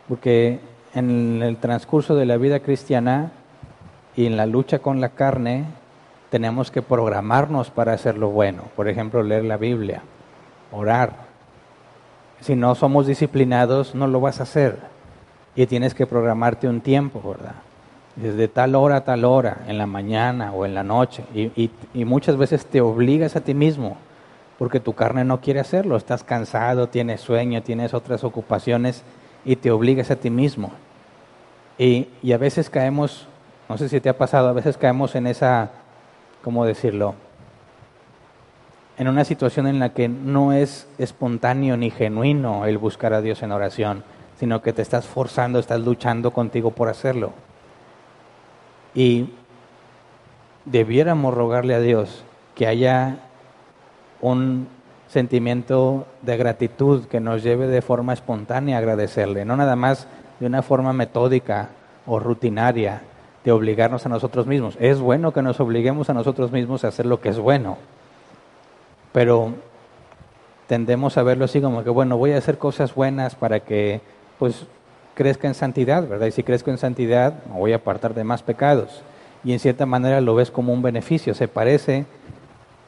porque 0.08 0.60
en 0.94 1.42
el 1.42 1.58
transcurso 1.58 2.16
de 2.16 2.28
la 2.28 2.38
vida 2.38 2.60
cristiana 2.60 3.32
y 4.16 4.28
en 4.28 4.38
la 4.38 4.46
lucha 4.46 4.80
con 4.80 5.02
la 5.02 5.10
carne, 5.10 5.66
tenemos 6.30 6.70
que 6.70 6.84
programarnos 6.84 7.72
para 7.72 7.94
hacer 7.94 8.16
lo 8.16 8.30
bueno. 8.30 8.64
Por 8.76 8.88
ejemplo, 8.88 9.24
leer 9.24 9.46
la 9.46 9.58
Biblia, 9.58 10.04
orar. 10.72 11.14
Si 12.42 12.56
no 12.56 12.76
somos 12.76 13.08
disciplinados, 13.08 13.96
no 13.96 14.06
lo 14.06 14.22
vas 14.22 14.40
a 14.40 14.44
hacer. 14.44 14.78
Y 15.56 15.66
tienes 15.66 15.96
que 15.96 16.06
programarte 16.06 16.68
un 16.68 16.80
tiempo, 16.82 17.22
¿verdad? 17.28 17.56
Desde 18.16 18.48
tal 18.48 18.76
hora 18.76 18.98
a 18.98 19.04
tal 19.04 19.26
hora, 19.26 19.64
en 19.68 19.80
la 19.80 19.88
mañana 19.88 20.54
o 20.54 20.64
en 20.64 20.76
la 20.76 20.84
noche. 20.84 21.24
Y, 21.34 21.72
y 21.94 22.06
muchas 22.06 22.38
veces 22.38 22.68
te 22.68 22.82
obligas 22.82 23.36
a 23.36 23.42
ti 23.42 23.56
mismo 23.56 23.98
porque 24.60 24.82
tu 24.82 24.94
carne 24.94 25.24
no 25.24 25.40
quiere 25.40 25.62
hacerlo, 25.62 25.96
estás 25.96 26.26
cansado, 26.26 26.90
tienes 26.90 27.22
sueño, 27.22 27.64
tienes 27.64 27.94
otras 27.94 28.26
ocupaciones 28.26 29.04
y 29.46 29.56
te 29.56 29.72
obligas 29.72 30.12
a 30.12 30.18
ti 30.18 30.30
mismo. 30.30 30.74
Y, 31.78 32.10
a 32.34 32.38
veces 32.38 32.70
caemos, 32.70 33.26
no 33.70 33.78
sé 33.78 33.88
si 33.88 34.02
te 34.02 34.10
ha 34.10 34.18
pasado, 34.18 34.50
a 34.50 34.54
veces 34.54 34.78
caemos 34.78 35.16
en 35.16 35.28
esa, 35.28 35.72
¿cómo 36.44 36.66
decirlo? 36.66 37.16
En 38.98 39.08
una 39.08 39.24
situación 39.24 39.66
en 39.66 39.80
la 39.80 39.94
que 39.94 40.10
no 40.10 40.52
es 40.52 40.90
espontáneo 40.98 41.78
ni 41.78 41.90
genuino 41.90 42.66
el 42.66 42.78
buscar 42.78 43.14
a 43.14 43.22
Dios 43.22 43.42
en 43.44 43.54
oración, 43.54 44.04
sino 44.42 44.62
que 44.62 44.74
te 44.74 44.82
estás 44.82 45.06
forzando, 45.08 45.60
estás 45.60 45.80
luchando 45.80 46.32
contigo 46.32 46.72
por 46.72 46.90
hacerlo. 46.90 47.32
Y 48.94 49.30
debiéramos 50.66 51.34
rogarle 51.34 51.76
a 51.76 51.80
Dios 51.80 52.26
que 52.56 52.68
haya 52.68 53.20
un 54.22 54.68
sentimiento 55.08 56.06
de 56.22 56.38
gratitud 56.38 57.06
que 57.06 57.20
nos 57.20 57.44
lleve 57.44 57.68
de 57.68 57.82
forma 57.82 58.14
espontánea 58.14 58.76
a 58.76 58.80
agradecerle, 58.80 59.46
no 59.46 59.58
nada 59.58 59.76
más 59.76 60.08
de 60.40 60.46
una 60.46 60.62
forma 60.62 60.94
metódica 60.94 61.70
o 62.06 62.20
rutinaria 62.20 63.02
de 63.44 63.52
obligarnos 63.52 64.06
a 64.06 64.10
nosotros 64.10 64.46
mismos. 64.46 64.78
Es 64.80 65.00
bueno 65.00 65.34
que 65.34 65.42
nos 65.42 65.60
obliguemos 65.60 66.10
a 66.10 66.14
nosotros 66.14 66.52
mismos 66.52 66.84
a 66.84 66.90
hacer 66.90 67.06
lo 67.06 67.22
que 67.22 67.30
es 67.30 67.40
bueno, 67.40 67.78
pero 69.12 69.54
tendemos 70.68 71.18
a 71.18 71.24
verlo 71.24 71.46
así 71.46 71.62
como 71.62 71.84
que, 71.84 71.90
bueno, 71.90 72.18
voy 72.18 72.34
a 72.34 72.38
hacer 72.38 72.60
cosas 72.60 72.94
buenas 72.94 73.34
para 73.36 73.62
que, 73.62 74.02
pues, 74.38 74.68
crezca 75.16 75.48
en 75.48 75.56
santidad, 75.56 76.08
¿verdad? 76.08 76.28
Y 76.28 76.32
si 76.32 76.44
crezco 76.44 76.70
en 76.70 76.78
santidad, 76.78 77.44
me 77.52 77.58
voy 77.58 77.74
a 77.74 77.78
apartar 77.78 78.14
de 78.14 78.24
más 78.24 78.44
pecados. 78.44 79.02
Y 79.44 79.54
en 79.54 79.60
cierta 79.60 79.86
manera 79.86 80.22
lo 80.22 80.36
ves 80.36 80.52
como 80.52 80.72
un 80.72 80.82
beneficio, 80.82 81.34
se 81.34 81.48
parece 81.48 82.06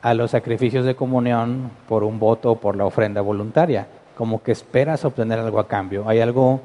a 0.01 0.13
los 0.13 0.31
sacrificios 0.31 0.85
de 0.85 0.95
comunión 0.95 1.71
por 1.87 2.03
un 2.03 2.19
voto 2.19 2.51
o 2.51 2.55
por 2.59 2.75
la 2.75 2.85
ofrenda 2.85 3.21
voluntaria, 3.21 3.87
como 4.17 4.41
que 4.41 4.51
esperas 4.51 5.05
obtener 5.05 5.39
algo 5.39 5.59
a 5.59 5.67
cambio. 5.67 6.07
Hay 6.07 6.19
algo 6.19 6.61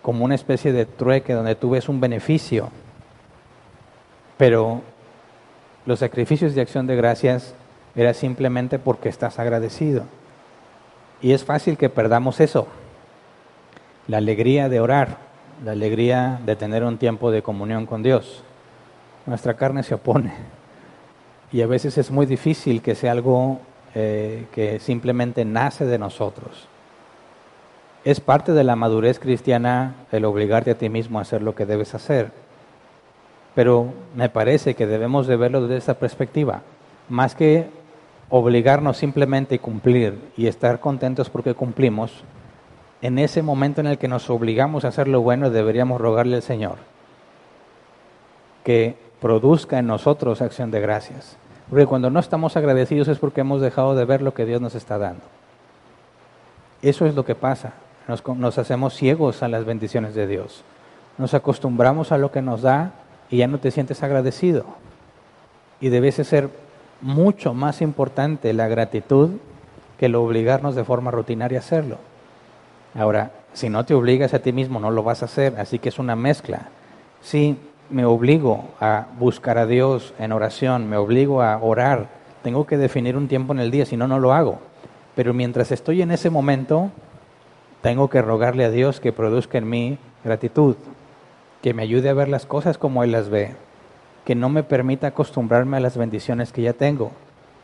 como 0.00 0.24
una 0.24 0.34
especie 0.34 0.72
de 0.72 0.86
trueque 0.86 1.32
donde 1.32 1.54
tú 1.54 1.70
ves 1.70 1.88
un 1.88 2.00
beneficio, 2.00 2.70
pero 4.36 4.80
los 5.86 5.98
sacrificios 5.98 6.54
de 6.54 6.60
acción 6.60 6.86
de 6.86 6.96
gracias 6.96 7.54
era 7.94 8.14
simplemente 8.14 8.78
porque 8.78 9.08
estás 9.08 9.38
agradecido. 9.38 10.04
Y 11.20 11.32
es 11.32 11.44
fácil 11.44 11.76
que 11.76 11.88
perdamos 11.88 12.40
eso, 12.40 12.66
la 14.08 14.18
alegría 14.18 14.68
de 14.68 14.80
orar, 14.80 15.18
la 15.64 15.72
alegría 15.72 16.40
de 16.44 16.56
tener 16.56 16.82
un 16.84 16.98
tiempo 16.98 17.30
de 17.30 17.42
comunión 17.42 17.86
con 17.86 18.02
Dios. 18.02 18.42
Nuestra 19.26 19.54
carne 19.54 19.84
se 19.84 19.94
opone 19.94 20.61
y 21.52 21.62
a 21.62 21.66
veces 21.66 21.98
es 21.98 22.10
muy 22.10 22.26
difícil 22.26 22.80
que 22.82 22.94
sea 22.94 23.12
algo 23.12 23.60
eh, 23.94 24.46
que 24.52 24.78
simplemente 24.80 25.44
nace 25.44 25.84
de 25.84 25.98
nosotros. 25.98 26.66
Es 28.04 28.20
parte 28.20 28.52
de 28.52 28.64
la 28.64 28.74
madurez 28.74 29.18
cristiana 29.18 29.94
el 30.10 30.24
obligarte 30.24 30.70
a 30.72 30.78
ti 30.78 30.88
mismo 30.88 31.18
a 31.18 31.22
hacer 31.22 31.42
lo 31.42 31.54
que 31.54 31.66
debes 31.66 31.94
hacer. 31.94 32.32
Pero 33.54 33.92
me 34.16 34.28
parece 34.28 34.74
que 34.74 34.86
debemos 34.86 35.26
de 35.26 35.36
verlo 35.36 35.62
desde 35.62 35.76
esta 35.76 35.94
perspectiva. 35.94 36.62
Más 37.08 37.34
que 37.34 37.68
obligarnos 38.30 38.96
simplemente 38.96 39.56
a 39.56 39.58
cumplir 39.60 40.18
y 40.36 40.46
estar 40.46 40.80
contentos 40.80 41.28
porque 41.28 41.54
cumplimos, 41.54 42.24
en 43.02 43.18
ese 43.18 43.42
momento 43.42 43.82
en 43.82 43.88
el 43.88 43.98
que 43.98 44.08
nos 44.08 44.30
obligamos 44.30 44.84
a 44.84 44.88
hacer 44.88 45.06
lo 45.06 45.20
bueno 45.20 45.50
deberíamos 45.50 46.00
rogarle 46.00 46.36
al 46.36 46.42
Señor 46.42 46.78
que 48.64 48.96
produzca 49.20 49.78
en 49.78 49.86
nosotros 49.86 50.40
acción 50.40 50.70
de 50.70 50.80
gracias. 50.80 51.36
Porque 51.72 51.86
cuando 51.86 52.10
no 52.10 52.20
estamos 52.20 52.54
agradecidos 52.58 53.08
es 53.08 53.16
porque 53.16 53.40
hemos 53.40 53.62
dejado 53.62 53.94
de 53.94 54.04
ver 54.04 54.20
lo 54.20 54.34
que 54.34 54.44
Dios 54.44 54.60
nos 54.60 54.74
está 54.74 54.98
dando. 54.98 55.22
Eso 56.82 57.06
es 57.06 57.14
lo 57.14 57.24
que 57.24 57.34
pasa. 57.34 57.72
Nos, 58.06 58.58
hacemos 58.58 58.92
ciegos 58.92 59.42
a 59.42 59.48
las 59.48 59.64
bendiciones 59.64 60.14
de 60.14 60.26
Dios. 60.26 60.64
Nos 61.16 61.32
acostumbramos 61.32 62.12
a 62.12 62.18
lo 62.18 62.30
que 62.30 62.42
nos 62.42 62.60
da 62.60 62.92
y 63.30 63.38
ya 63.38 63.46
no 63.46 63.56
te 63.56 63.70
sientes 63.70 64.02
agradecido. 64.02 64.66
Y 65.80 65.88
debe 65.88 66.12
ser 66.12 66.50
mucho 67.00 67.54
más 67.54 67.80
importante 67.80 68.52
la 68.52 68.68
gratitud 68.68 69.30
que 69.98 70.06
el 70.06 70.14
obligarnos 70.16 70.74
de 70.74 70.84
forma 70.84 71.10
rutinaria 71.10 71.60
a 71.60 71.62
hacerlo. 71.62 71.96
Ahora, 72.94 73.30
si 73.54 73.70
no 73.70 73.86
te 73.86 73.94
obligas 73.94 74.34
a 74.34 74.40
ti 74.40 74.52
mismo, 74.52 74.78
no 74.78 74.90
lo 74.90 75.04
vas 75.04 75.22
a 75.22 75.24
hacer, 75.24 75.58
así 75.58 75.78
que 75.78 75.88
es 75.88 75.98
una 75.98 76.16
mezcla. 76.16 76.68
Sí, 77.22 77.56
me 77.92 78.04
obligo 78.04 78.70
a 78.80 79.06
buscar 79.18 79.58
a 79.58 79.66
Dios 79.66 80.14
en 80.18 80.32
oración, 80.32 80.88
me 80.88 80.96
obligo 80.96 81.42
a 81.42 81.58
orar, 81.58 82.08
tengo 82.42 82.66
que 82.66 82.78
definir 82.78 83.16
un 83.16 83.28
tiempo 83.28 83.52
en 83.52 83.60
el 83.60 83.70
día, 83.70 83.86
si 83.86 83.96
no, 83.96 84.08
no 84.08 84.18
lo 84.18 84.32
hago. 84.32 84.58
Pero 85.14 85.34
mientras 85.34 85.70
estoy 85.70 86.02
en 86.02 86.10
ese 86.10 86.30
momento, 86.30 86.90
tengo 87.82 88.08
que 88.08 88.22
rogarle 88.22 88.64
a 88.64 88.70
Dios 88.70 88.98
que 88.98 89.12
produzca 89.12 89.58
en 89.58 89.68
mí 89.68 89.98
gratitud, 90.24 90.76
que 91.60 91.74
me 91.74 91.82
ayude 91.82 92.08
a 92.08 92.14
ver 92.14 92.28
las 92.28 92.46
cosas 92.46 92.78
como 92.78 93.04
Él 93.04 93.12
las 93.12 93.28
ve. 93.28 93.54
que 94.24 94.34
no 94.34 94.48
me 94.48 94.62
permita 94.62 95.08
acostumbrarme 95.08 95.76
a 95.76 95.80
las 95.80 95.96
bendiciones 95.96 96.52
que 96.52 96.62
ya 96.62 96.72
tengo, 96.72 97.10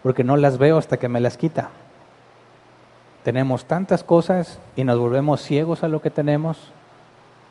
porque 0.03 0.24
no 0.24 0.37
las 0.37 0.59
veo 0.59 0.79
hasta 0.79 0.97
que 0.97 1.09
me 1.09 1.20
las 1.20 1.37
quita. 1.37 1.70
Tenemos 3.22 3.66
tantas 3.66 4.03
cosas 4.05 4.59
y 4.76 4.85
nos 4.85 4.99
volvemos 4.99 5.41
ciegos 5.41 5.85
a 5.85 5.89
lo 5.89 6.01
que 6.01 6.11
tenemos, 6.11 6.72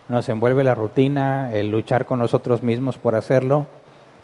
nos 0.10 0.30
envuelve 0.30 0.64
la 0.64 0.76
rutina, 0.76 1.54
el 1.54 1.70
luchar 1.70 2.06
con 2.06 2.20
nosotros 2.20 2.64
mismos 2.64 2.98
por 2.98 3.16
hacerlo, 3.16 3.68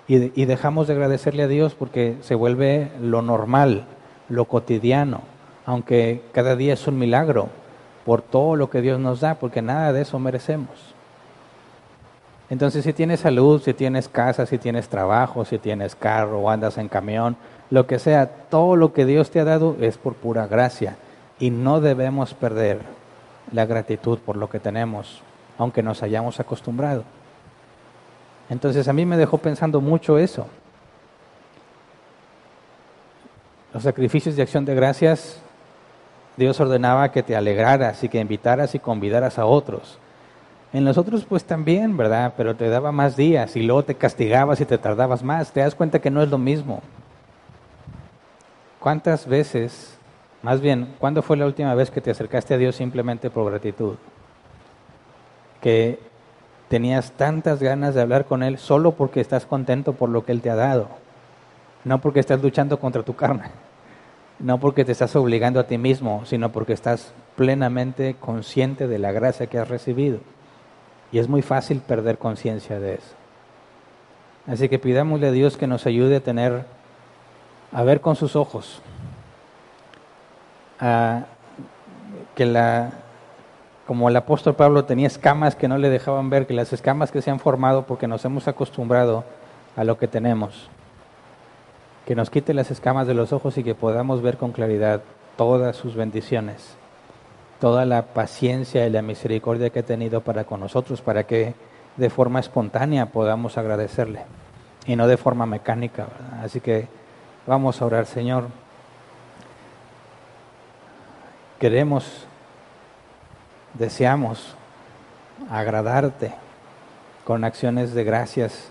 y, 0.07 0.39
y 0.39 0.45
dejamos 0.45 0.87
de 0.87 0.93
agradecerle 0.93 1.43
a 1.43 1.47
Dios 1.47 1.75
porque 1.75 2.17
se 2.21 2.35
vuelve 2.35 2.91
lo 3.01 3.21
normal, 3.21 3.85
lo 4.29 4.45
cotidiano, 4.45 5.21
aunque 5.65 6.21
cada 6.31 6.55
día 6.55 6.73
es 6.73 6.87
un 6.87 6.97
milagro 6.97 7.49
por 8.05 8.21
todo 8.21 8.55
lo 8.55 8.69
que 8.69 8.81
Dios 8.81 8.99
nos 8.99 9.21
da, 9.21 9.35
porque 9.35 9.61
nada 9.61 9.93
de 9.93 10.01
eso 10.01 10.19
merecemos. 10.19 10.93
Entonces, 12.49 12.83
si 12.83 12.93
tienes 12.93 13.21
salud, 13.21 13.61
si 13.61 13.73
tienes 13.73 14.07
casa, 14.07 14.45
si 14.45 14.57
tienes 14.57 14.89
trabajo, 14.89 15.45
si 15.45 15.57
tienes 15.57 15.95
carro 15.95 16.39
o 16.39 16.49
andas 16.49 16.77
en 16.77 16.89
camión, 16.89 17.37
lo 17.69 17.87
que 17.87 17.97
sea, 17.97 18.27
todo 18.27 18.75
lo 18.75 18.93
que 18.93 19.05
Dios 19.05 19.31
te 19.31 19.39
ha 19.39 19.45
dado 19.45 19.75
es 19.79 19.97
por 19.97 20.13
pura 20.13 20.45
gracia. 20.47 20.97
Y 21.39 21.49
no 21.49 21.81
debemos 21.81 22.33
perder 22.33 22.81
la 23.51 23.65
gratitud 23.65 24.19
por 24.19 24.37
lo 24.37 24.49
que 24.49 24.59
tenemos, 24.59 25.23
aunque 25.57 25.83
nos 25.83 26.03
hayamos 26.03 26.39
acostumbrado. 26.39 27.03
Entonces, 28.49 28.87
a 28.87 28.93
mí 28.93 29.05
me 29.05 29.17
dejó 29.17 29.37
pensando 29.37 29.81
mucho 29.81 30.17
eso. 30.17 30.47
Los 33.73 33.83
sacrificios 33.83 34.35
de 34.35 34.43
acción 34.43 34.65
de 34.65 34.75
gracias, 34.75 35.39
Dios 36.37 36.59
ordenaba 36.59 37.11
que 37.11 37.23
te 37.23 37.35
alegraras 37.35 38.03
y 38.03 38.09
que 38.09 38.19
invitaras 38.19 38.75
y 38.75 38.79
convidaras 38.79 39.39
a 39.39 39.45
otros. 39.45 39.97
En 40.73 40.85
los 40.85 40.97
otros 40.97 41.25
pues 41.25 41.43
también, 41.43 41.95
¿verdad? 41.97 42.33
Pero 42.35 42.55
te 42.55 42.67
daba 42.67 42.91
más 42.91 43.15
días 43.15 43.55
y 43.55 43.61
luego 43.61 43.83
te 43.83 43.95
castigabas 43.95 44.59
y 44.59 44.65
te 44.65 44.77
tardabas 44.77 45.23
más. 45.23 45.51
Te 45.51 45.61
das 45.61 45.75
cuenta 45.75 45.99
que 45.99 46.09
no 46.09 46.21
es 46.21 46.29
lo 46.29 46.37
mismo. 46.39 46.81
¿Cuántas 48.79 49.27
veces, 49.27 49.97
más 50.41 50.59
bien, 50.59 50.95
cuándo 50.99 51.21
fue 51.21 51.37
la 51.37 51.45
última 51.45 51.73
vez 51.75 51.89
que 51.89 52.01
te 52.01 52.11
acercaste 52.11 52.55
a 52.55 52.57
Dios 52.57 52.75
simplemente 52.75 53.29
por 53.29 53.49
gratitud? 53.49 53.95
Que 55.63 55.97
tenías 56.67 57.13
tantas 57.13 57.59
ganas 57.59 57.95
de 57.95 58.01
hablar 58.01 58.25
con 58.25 58.43
Él 58.43 58.59
solo 58.59 58.91
porque 58.91 59.19
estás 59.19 59.47
contento 59.47 59.93
por 59.93 60.09
lo 60.09 60.25
que 60.25 60.31
Él 60.31 60.41
te 60.41 60.51
ha 60.51 60.55
dado. 60.55 60.89
No 61.83 62.01
porque 62.01 62.19
estás 62.19 62.41
luchando 62.41 62.79
contra 62.79 63.01
tu 63.01 63.15
carne. 63.15 63.49
No 64.39 64.59
porque 64.59 64.85
te 64.85 64.91
estás 64.91 65.15
obligando 65.15 65.59
a 65.59 65.67
ti 65.67 65.77
mismo, 65.77 66.23
sino 66.25 66.51
porque 66.51 66.73
estás 66.73 67.13
plenamente 67.35 68.15
consciente 68.19 68.87
de 68.87 68.99
la 68.99 69.11
gracia 69.11 69.47
que 69.47 69.57
has 69.57 69.67
recibido. 69.67 70.19
Y 71.11 71.19
es 71.19 71.27
muy 71.27 71.41
fácil 71.41 71.79
perder 71.79 72.17
conciencia 72.17 72.79
de 72.79 72.95
eso. 72.95 73.15
Así 74.47 74.67
que 74.67 74.79
pidámosle 74.79 75.27
a 75.27 75.31
Dios 75.31 75.55
que 75.55 75.67
nos 75.67 75.85
ayude 75.85 76.17
a 76.17 76.19
tener, 76.19 76.65
a 77.71 77.83
ver 77.83 78.01
con 78.01 78.15
sus 78.15 78.35
ojos, 78.35 78.81
a 80.79 81.25
que 82.35 82.45
la, 82.45 82.91
como 83.87 84.09
el 84.09 84.15
apóstol 84.15 84.55
Pablo 84.55 84.85
tenía 84.85 85.07
escamas 85.07 85.55
que 85.55 85.67
no 85.67 85.77
le 85.77 85.89
dejaban 85.89 86.29
ver, 86.29 86.47
que 86.47 86.53
las 86.53 86.73
escamas 86.73 87.11
que 87.11 87.21
se 87.21 87.31
han 87.31 87.39
formado 87.39 87.83
porque 87.83 88.07
nos 88.07 88.23
hemos 88.25 88.47
acostumbrado 88.47 89.23
a 89.75 89.83
lo 89.83 89.97
que 89.97 90.07
tenemos, 90.07 90.69
que 92.05 92.15
nos 92.15 92.29
quite 92.29 92.53
las 92.53 92.71
escamas 92.71 93.07
de 93.07 93.13
los 93.13 93.33
ojos 93.33 93.57
y 93.57 93.63
que 93.63 93.75
podamos 93.75 94.21
ver 94.21 94.37
con 94.37 94.51
claridad 94.51 95.01
todas 95.35 95.75
sus 95.75 95.95
bendiciones 95.95 96.77
toda 97.63 97.85
la 97.85 98.01
paciencia 98.01 98.85
y 98.85 98.89
la 98.89 99.01
misericordia 99.01 99.69
que 99.69 99.79
ha 99.79 99.83
tenido 99.83 100.19
para 100.19 100.43
con 100.43 100.59
nosotros, 100.59 100.99
para 100.99 101.23
que 101.23 101.53
de 101.95 102.09
forma 102.09 102.41
espontánea 102.41 103.05
podamos 103.05 103.57
agradecerle 103.57 104.25
y 104.85 104.97
no 104.97 105.07
de 105.07 105.15
forma 105.15 105.45
mecánica. 105.45 106.07
Así 106.41 106.59
que 106.59 106.89
vamos 107.47 107.81
a 107.81 107.85
orar, 107.85 108.05
Señor. 108.05 108.47
Queremos, 111.57 112.27
deseamos 113.73 114.55
agradarte 115.49 116.33
con 117.25 117.43
acciones 117.43 117.93
de 117.93 118.03
gracias 118.03 118.69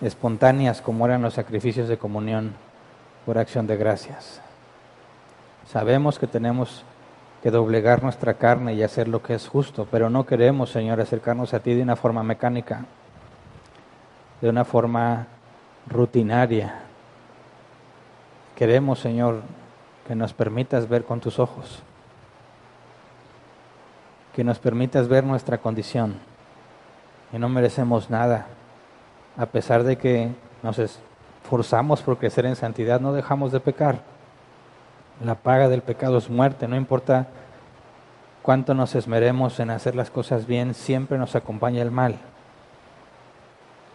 espontáneas 0.00 0.80
como 0.80 1.06
eran 1.06 1.22
los 1.22 1.34
sacrificios 1.34 1.88
de 1.88 1.98
comunión 1.98 2.54
por 3.24 3.38
acción 3.38 3.66
de 3.66 3.76
gracias. 3.76 4.40
Sabemos 5.70 6.18
que 6.18 6.26
tenemos 6.26 6.84
que 7.42 7.50
doblegar 7.50 8.02
nuestra 8.02 8.34
carne 8.34 8.74
y 8.74 8.82
hacer 8.82 9.08
lo 9.08 9.22
que 9.22 9.34
es 9.34 9.48
justo, 9.48 9.86
pero 9.90 10.10
no 10.10 10.26
queremos, 10.26 10.70
Señor, 10.70 11.00
acercarnos 11.00 11.54
a 11.54 11.60
ti 11.60 11.74
de 11.74 11.82
una 11.82 11.96
forma 11.96 12.22
mecánica, 12.22 12.84
de 14.40 14.48
una 14.48 14.64
forma 14.64 15.26
rutinaria. 15.88 16.82
Queremos, 18.56 19.00
Señor, 19.00 19.42
que 20.06 20.14
nos 20.14 20.32
permitas 20.32 20.88
ver 20.88 21.04
con 21.04 21.20
tus 21.20 21.38
ojos, 21.38 21.82
que 24.34 24.44
nos 24.44 24.58
permitas 24.58 25.08
ver 25.08 25.24
nuestra 25.24 25.58
condición 25.58 26.14
y 27.32 27.38
no 27.38 27.48
merecemos 27.48 28.10
nada, 28.10 28.46
a 29.36 29.46
pesar 29.46 29.84
de 29.84 29.96
que 29.96 30.30
nos 30.62 30.78
esforzamos 30.78 32.02
por 32.02 32.18
crecer 32.18 32.44
en 32.46 32.56
santidad, 32.56 33.00
no 33.00 33.12
dejamos 33.12 33.52
de 33.52 33.60
pecar. 33.60 34.00
La 35.24 35.34
paga 35.34 35.68
del 35.68 35.82
pecado 35.82 36.18
es 36.18 36.28
muerte, 36.28 36.68
no 36.68 36.76
importa 36.76 37.28
cuánto 38.42 38.74
nos 38.74 38.94
esmeremos 38.94 39.60
en 39.60 39.70
hacer 39.70 39.94
las 39.94 40.10
cosas 40.10 40.46
bien, 40.46 40.74
siempre 40.74 41.16
nos 41.16 41.34
acompaña 41.36 41.80
el 41.80 41.90
mal. 41.90 42.16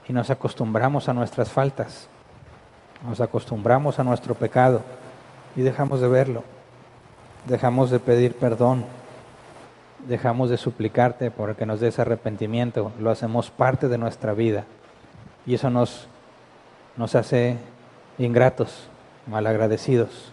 Y 0.07 0.13
nos 0.13 0.29
acostumbramos 0.29 1.09
a 1.09 1.13
nuestras 1.13 1.51
faltas, 1.51 2.07
nos 3.07 3.21
acostumbramos 3.21 3.99
a 3.99 4.03
nuestro 4.03 4.35
pecado 4.35 4.81
y 5.55 5.61
dejamos 5.61 5.99
de 5.99 6.07
verlo, 6.07 6.43
dejamos 7.45 7.91
de 7.91 7.99
pedir 7.99 8.35
perdón, 8.35 8.85
dejamos 10.07 10.49
de 10.49 10.57
suplicarte 10.57 11.31
porque 11.31 11.65
nos 11.65 11.79
des 11.79 11.99
arrepentimiento, 11.99 12.91
lo 12.99 13.11
hacemos 13.11 13.51
parte 13.51 13.87
de 13.87 13.97
nuestra 13.97 14.33
vida 14.33 14.65
y 15.45 15.55
eso 15.55 15.69
nos, 15.69 16.07
nos 16.95 17.15
hace 17.15 17.57
ingratos, 18.17 18.89
malagradecidos 19.27 20.31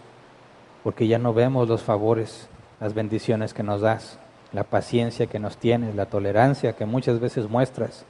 porque 0.85 1.07
ya 1.07 1.17
no 1.17 1.33
vemos 1.33 1.67
los 1.67 1.81
favores, 1.81 2.47
las 2.79 2.93
bendiciones 2.93 3.55
que 3.55 3.63
nos 3.63 3.81
das, 3.81 4.19
la 4.53 4.63
paciencia 4.63 5.25
que 5.25 5.39
nos 5.39 5.57
tienes, 5.57 5.95
la 5.95 6.05
tolerancia 6.05 6.73
que 6.73 6.85
muchas 6.85 7.19
veces 7.19 7.49
muestras 7.49 8.05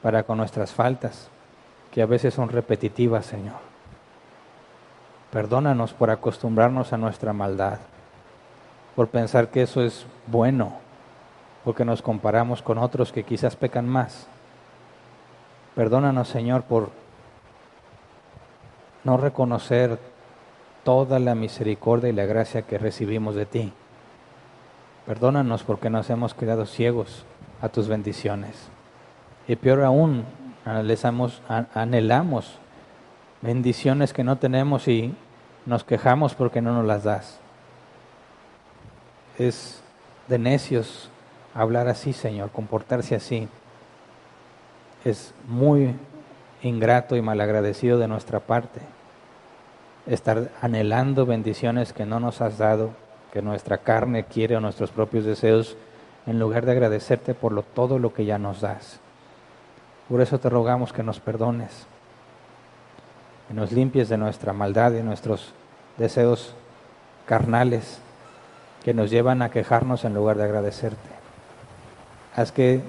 para 0.00 0.22
con 0.22 0.38
nuestras 0.38 0.72
faltas, 0.72 1.28
que 1.90 2.02
a 2.02 2.06
veces 2.06 2.32
son 2.32 2.48
repetitivas, 2.48 3.26
Señor. 3.26 3.56
Perdónanos 5.32 5.92
por 5.92 6.10
acostumbrarnos 6.10 6.92
a 6.92 6.98
nuestra 6.98 7.32
maldad, 7.32 7.80
por 8.94 9.08
pensar 9.08 9.48
que 9.48 9.62
eso 9.62 9.82
es 9.82 10.06
bueno, 10.28 10.74
porque 11.64 11.84
nos 11.84 12.02
comparamos 12.02 12.62
con 12.62 12.78
otros 12.78 13.12
que 13.12 13.24
quizás 13.24 13.56
pecan 13.56 13.88
más. 13.88 14.26
Perdónanos, 15.74 16.28
Señor, 16.28 16.62
por 16.62 16.90
no 19.04 19.16
reconocer 19.16 19.98
toda 20.84 21.18
la 21.18 21.34
misericordia 21.34 22.10
y 22.10 22.12
la 22.12 22.26
gracia 22.26 22.62
que 22.62 22.78
recibimos 22.78 23.34
de 23.34 23.46
ti. 23.46 23.72
Perdónanos 25.06 25.62
porque 25.62 25.90
nos 25.90 26.08
hemos 26.10 26.34
quedado 26.34 26.66
ciegos 26.66 27.24
a 27.60 27.68
tus 27.68 27.88
bendiciones. 27.88 28.68
Y 29.46 29.56
peor 29.56 29.82
aún, 29.82 30.24
anhelamos, 31.74 32.58
bendiciones 33.42 34.12
que 34.12 34.24
no 34.24 34.38
tenemos 34.38 34.88
y 34.88 35.14
nos 35.66 35.84
quejamos 35.84 36.34
porque 36.34 36.62
no 36.62 36.72
nos 36.72 36.86
las 36.86 37.04
das. 37.04 37.38
Es 39.38 39.82
de 40.28 40.38
necios 40.38 41.10
hablar 41.54 41.88
así, 41.88 42.12
Señor, 42.12 42.50
comportarse 42.50 43.14
así. 43.14 43.48
Es 45.04 45.34
muy 45.48 45.94
ingrato 46.62 47.16
y 47.16 47.22
malagradecido 47.22 47.98
de 47.98 48.08
nuestra 48.08 48.40
parte 48.40 48.80
estar 50.06 50.50
anhelando 50.60 51.26
bendiciones 51.26 51.92
que 51.92 52.06
no 52.06 52.20
nos 52.20 52.40
has 52.40 52.58
dado, 52.58 52.90
que 53.32 53.42
nuestra 53.42 53.78
carne 53.78 54.24
quiere 54.24 54.56
o 54.56 54.60
nuestros 54.60 54.90
propios 54.90 55.24
deseos, 55.24 55.76
en 56.26 56.38
lugar 56.38 56.66
de 56.66 56.72
agradecerte 56.72 57.34
por 57.34 57.52
lo, 57.52 57.62
todo 57.62 57.98
lo 57.98 58.12
que 58.12 58.24
ya 58.24 58.38
nos 58.38 58.60
das. 58.60 59.00
Por 60.08 60.20
eso 60.20 60.38
te 60.38 60.48
rogamos 60.48 60.92
que 60.92 61.02
nos 61.02 61.20
perdones, 61.20 61.86
que 63.48 63.54
nos 63.54 63.72
limpies 63.72 64.08
de 64.08 64.18
nuestra 64.18 64.52
maldad 64.52 64.92
y 64.92 65.02
nuestros 65.02 65.52
deseos 65.96 66.54
carnales 67.26 68.00
que 68.82 68.94
nos 68.94 69.10
llevan 69.10 69.42
a 69.42 69.50
quejarnos 69.50 70.04
en 70.04 70.14
lugar 70.14 70.36
de 70.36 70.44
agradecerte. 70.44 71.19
Haz 72.36 72.52
que 72.52 72.80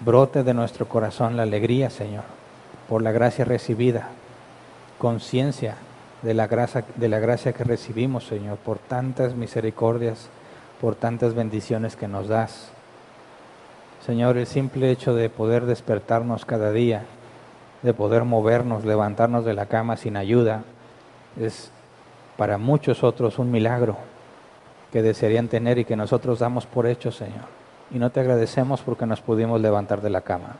brote 0.00 0.42
de 0.42 0.54
nuestro 0.54 0.88
corazón 0.88 1.36
la 1.36 1.42
alegría, 1.42 1.90
Señor, 1.90 2.24
por 2.88 3.02
la 3.02 3.12
gracia 3.12 3.44
recibida, 3.44 4.08
conciencia 4.98 5.76
de 6.22 6.34
la, 6.34 6.46
gracia, 6.46 7.52
que 7.52 7.64
recibimos, 7.64 8.26
Señor, 8.26 8.58
por 8.58 8.78
tantas 8.78 9.34
misericordias, 9.34 10.28
por 10.80 10.94
tantas 10.94 11.34
bendiciones 11.34 11.96
que 11.96 12.08
nos 12.08 12.28
das. 12.28 12.70
Señor, 14.04 14.36
el 14.36 14.46
simple 14.46 14.90
hecho 14.90 15.14
de 15.14 15.28
poder 15.28 15.66
despertarnos 15.66 16.44
cada 16.44 16.72
día 16.72 17.04
de 17.82 17.94
poder 17.94 18.24
movernos, 18.24 18.84
levantarnos 18.84 19.44
de 19.44 19.54
la 19.54 19.66
cama 19.66 19.96
sin 19.96 20.16
ayuda, 20.16 20.64
es 21.40 21.70
para 22.36 22.58
muchos 22.58 23.04
otros 23.04 23.38
un 23.38 23.50
milagro 23.50 23.96
que 24.92 25.02
desearían 25.02 25.48
tener 25.48 25.78
y 25.78 25.84
que 25.84 25.96
nosotros 25.96 26.38
damos 26.38 26.66
por 26.66 26.86
hecho, 26.86 27.12
Señor. 27.12 27.57
Y 27.90 27.98
no 27.98 28.10
te 28.10 28.20
agradecemos 28.20 28.82
porque 28.82 29.06
nos 29.06 29.20
pudimos 29.20 29.60
levantar 29.60 30.00
de 30.00 30.10
la 30.10 30.20
cama. 30.20 30.56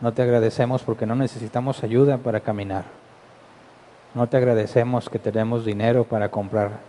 No 0.00 0.12
te 0.12 0.22
agradecemos 0.22 0.82
porque 0.82 1.06
no 1.06 1.16
necesitamos 1.16 1.82
ayuda 1.82 2.18
para 2.18 2.40
caminar. 2.40 2.84
No 4.14 4.26
te 4.28 4.36
agradecemos 4.36 5.08
que 5.08 5.18
tenemos 5.18 5.64
dinero 5.64 6.04
para 6.04 6.30
comprar 6.30 6.80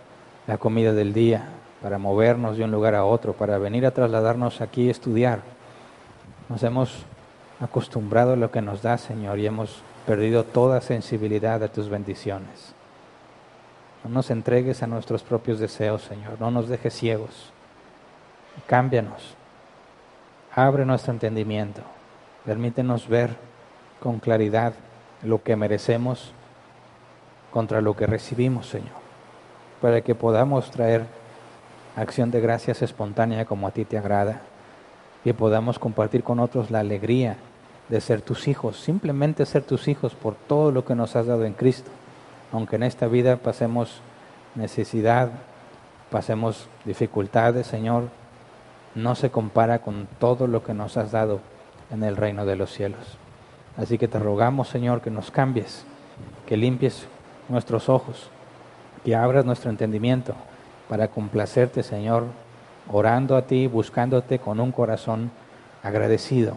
la 0.46 0.58
comida 0.58 0.92
del 0.92 1.12
día, 1.12 1.48
para 1.82 1.98
movernos 1.98 2.56
de 2.56 2.64
un 2.64 2.70
lugar 2.70 2.94
a 2.94 3.04
otro, 3.04 3.32
para 3.32 3.58
venir 3.58 3.86
a 3.86 3.90
trasladarnos 3.90 4.60
aquí 4.60 4.88
a 4.88 4.90
estudiar. 4.90 5.40
Nos 6.48 6.62
hemos 6.62 7.04
acostumbrado 7.60 8.32
a 8.32 8.36
lo 8.36 8.50
que 8.50 8.62
nos 8.62 8.82
da, 8.82 8.98
Señor, 8.98 9.38
y 9.38 9.46
hemos 9.46 9.82
perdido 10.06 10.44
toda 10.44 10.80
sensibilidad 10.80 11.62
a 11.62 11.68
tus 11.68 11.88
bendiciones. 11.88 12.74
No 14.02 14.10
nos 14.10 14.30
entregues 14.30 14.82
a 14.82 14.86
nuestros 14.86 15.22
propios 15.22 15.58
deseos, 15.58 16.02
Señor. 16.02 16.40
No 16.40 16.50
nos 16.50 16.68
dejes 16.68 16.94
ciegos. 16.94 17.52
Cámbianos. 18.66 19.34
Abre 20.54 20.84
nuestro 20.84 21.12
entendimiento. 21.12 21.82
Permítenos 22.44 23.08
ver 23.08 23.30
con 24.00 24.18
claridad 24.18 24.72
lo 25.22 25.42
que 25.42 25.56
merecemos 25.56 26.32
contra 27.52 27.80
lo 27.80 27.94
que 27.96 28.06
recibimos, 28.06 28.68
Señor. 28.68 29.00
Para 29.80 30.00
que 30.00 30.14
podamos 30.14 30.70
traer 30.70 31.04
acción 31.96 32.30
de 32.30 32.40
gracias 32.40 32.82
espontánea 32.82 33.44
como 33.44 33.66
a 33.66 33.70
ti 33.70 33.84
te 33.84 33.98
agrada. 33.98 34.40
Y 35.24 35.32
podamos 35.32 35.78
compartir 35.78 36.22
con 36.22 36.40
otros 36.40 36.70
la 36.70 36.80
alegría 36.80 37.36
de 37.88 38.00
ser 38.00 38.22
tus 38.22 38.48
hijos, 38.48 38.78
simplemente 38.78 39.44
ser 39.44 39.62
tus 39.62 39.88
hijos 39.88 40.14
por 40.14 40.34
todo 40.34 40.70
lo 40.70 40.84
que 40.84 40.94
nos 40.94 41.16
has 41.16 41.26
dado 41.26 41.44
en 41.44 41.52
Cristo. 41.52 41.90
Aunque 42.52 42.76
en 42.76 42.84
esta 42.84 43.06
vida 43.06 43.36
pasemos 43.36 44.00
necesidad, 44.54 45.30
pasemos 46.10 46.68
dificultades, 46.84 47.66
Señor, 47.66 48.04
no 48.94 49.14
se 49.14 49.30
compara 49.30 49.80
con 49.80 50.08
todo 50.18 50.46
lo 50.46 50.62
que 50.62 50.74
nos 50.74 50.96
has 50.96 51.12
dado 51.12 51.40
en 51.90 52.02
el 52.02 52.16
reino 52.16 52.46
de 52.46 52.56
los 52.56 52.72
cielos. 52.72 53.18
Así 53.76 53.98
que 53.98 54.08
te 54.08 54.18
rogamos, 54.18 54.68
Señor, 54.68 55.00
que 55.00 55.10
nos 55.10 55.30
cambies, 55.30 55.84
que 56.46 56.56
limpies 56.56 57.06
nuestros 57.48 57.88
ojos, 57.88 58.30
que 59.04 59.14
abras 59.14 59.44
nuestro 59.44 59.70
entendimiento 59.70 60.34
para 60.88 61.08
complacerte, 61.08 61.82
Señor, 61.82 62.24
orando 62.90 63.36
a 63.36 63.42
ti, 63.42 63.66
buscándote 63.66 64.38
con 64.38 64.60
un 64.60 64.72
corazón 64.72 65.30
agradecido 65.82 66.54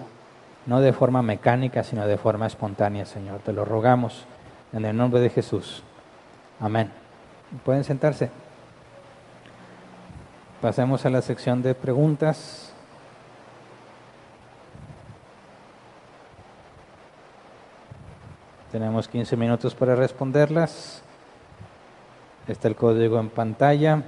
no 0.66 0.82
de 0.82 0.94
forma 0.94 1.22
mecánica, 1.22 1.84
sino 1.84 2.08
de 2.08 2.18
forma 2.18 2.48
espontánea, 2.48 3.06
Señor. 3.06 3.40
Te 3.40 3.54
lo 3.54 3.66
rogamos 3.66 4.26
en 4.72 4.86
el 4.86 4.96
nombre 4.96 5.20
de 5.20 5.30
Jesús. 5.30 5.84
Amén. 6.60 6.90
Pueden 7.66 7.84
sentarse. 7.84 8.30
Pasemos 10.64 11.06
a 11.06 11.10
la 11.10 11.22
sección 11.22 11.62
de 11.62 11.76
preguntas. 11.76 12.72
Tenemos 18.72 19.10
15 19.10 19.36
minutos 19.36 19.76
para 19.76 19.94
responderlas. 19.94 21.04
Está 22.48 22.70
el 22.70 22.78
código 22.78 23.20
en 23.20 23.28
pantalla 23.28 24.04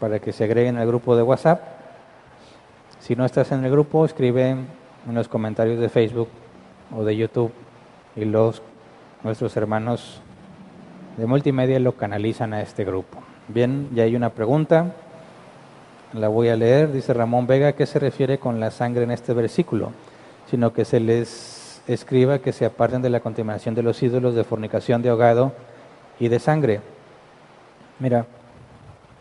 para 0.00 0.18
que 0.18 0.32
se 0.32 0.44
agreguen 0.44 0.78
al 0.78 0.86
grupo 0.86 1.14
de 1.14 1.22
WhatsApp. 1.22 1.60
Si 3.00 3.14
no 3.14 3.26
estás 3.26 3.52
en 3.52 3.62
el 3.66 3.70
grupo, 3.70 4.06
escribe 4.06 4.48
en 4.48 4.66
los 5.14 5.28
comentarios 5.28 5.78
de 5.78 5.90
Facebook 5.90 6.30
o 6.96 7.04
de 7.04 7.14
YouTube 7.18 7.52
y 8.16 8.24
los 8.24 8.62
nuestros 9.24 9.54
hermanos 9.58 10.22
de 11.18 11.26
multimedia 11.26 11.78
lo 11.80 11.92
canalizan 11.98 12.54
a 12.54 12.62
este 12.62 12.86
grupo. 12.86 13.31
Bien, 13.48 13.88
ya 13.92 14.04
hay 14.04 14.14
una 14.14 14.30
pregunta, 14.30 14.92
la 16.12 16.28
voy 16.28 16.48
a 16.48 16.56
leer, 16.56 16.92
dice 16.92 17.12
Ramón 17.12 17.46
Vega, 17.46 17.72
¿qué 17.72 17.86
se 17.86 17.98
refiere 17.98 18.38
con 18.38 18.60
la 18.60 18.70
sangre 18.70 19.02
en 19.02 19.10
este 19.10 19.34
versículo? 19.34 19.92
Sino 20.48 20.72
que 20.72 20.84
se 20.84 21.00
les 21.00 21.82
escriba 21.86 22.38
que 22.38 22.52
se 22.52 22.64
aparten 22.64 23.02
de 23.02 23.10
la 23.10 23.20
contaminación 23.20 23.74
de 23.74 23.82
los 23.82 24.02
ídolos, 24.02 24.34
de 24.34 24.44
fornicación, 24.44 25.02
de 25.02 25.08
ahogado 25.08 25.52
y 26.20 26.28
de 26.28 26.38
sangre. 26.38 26.80
Mira, 27.98 28.26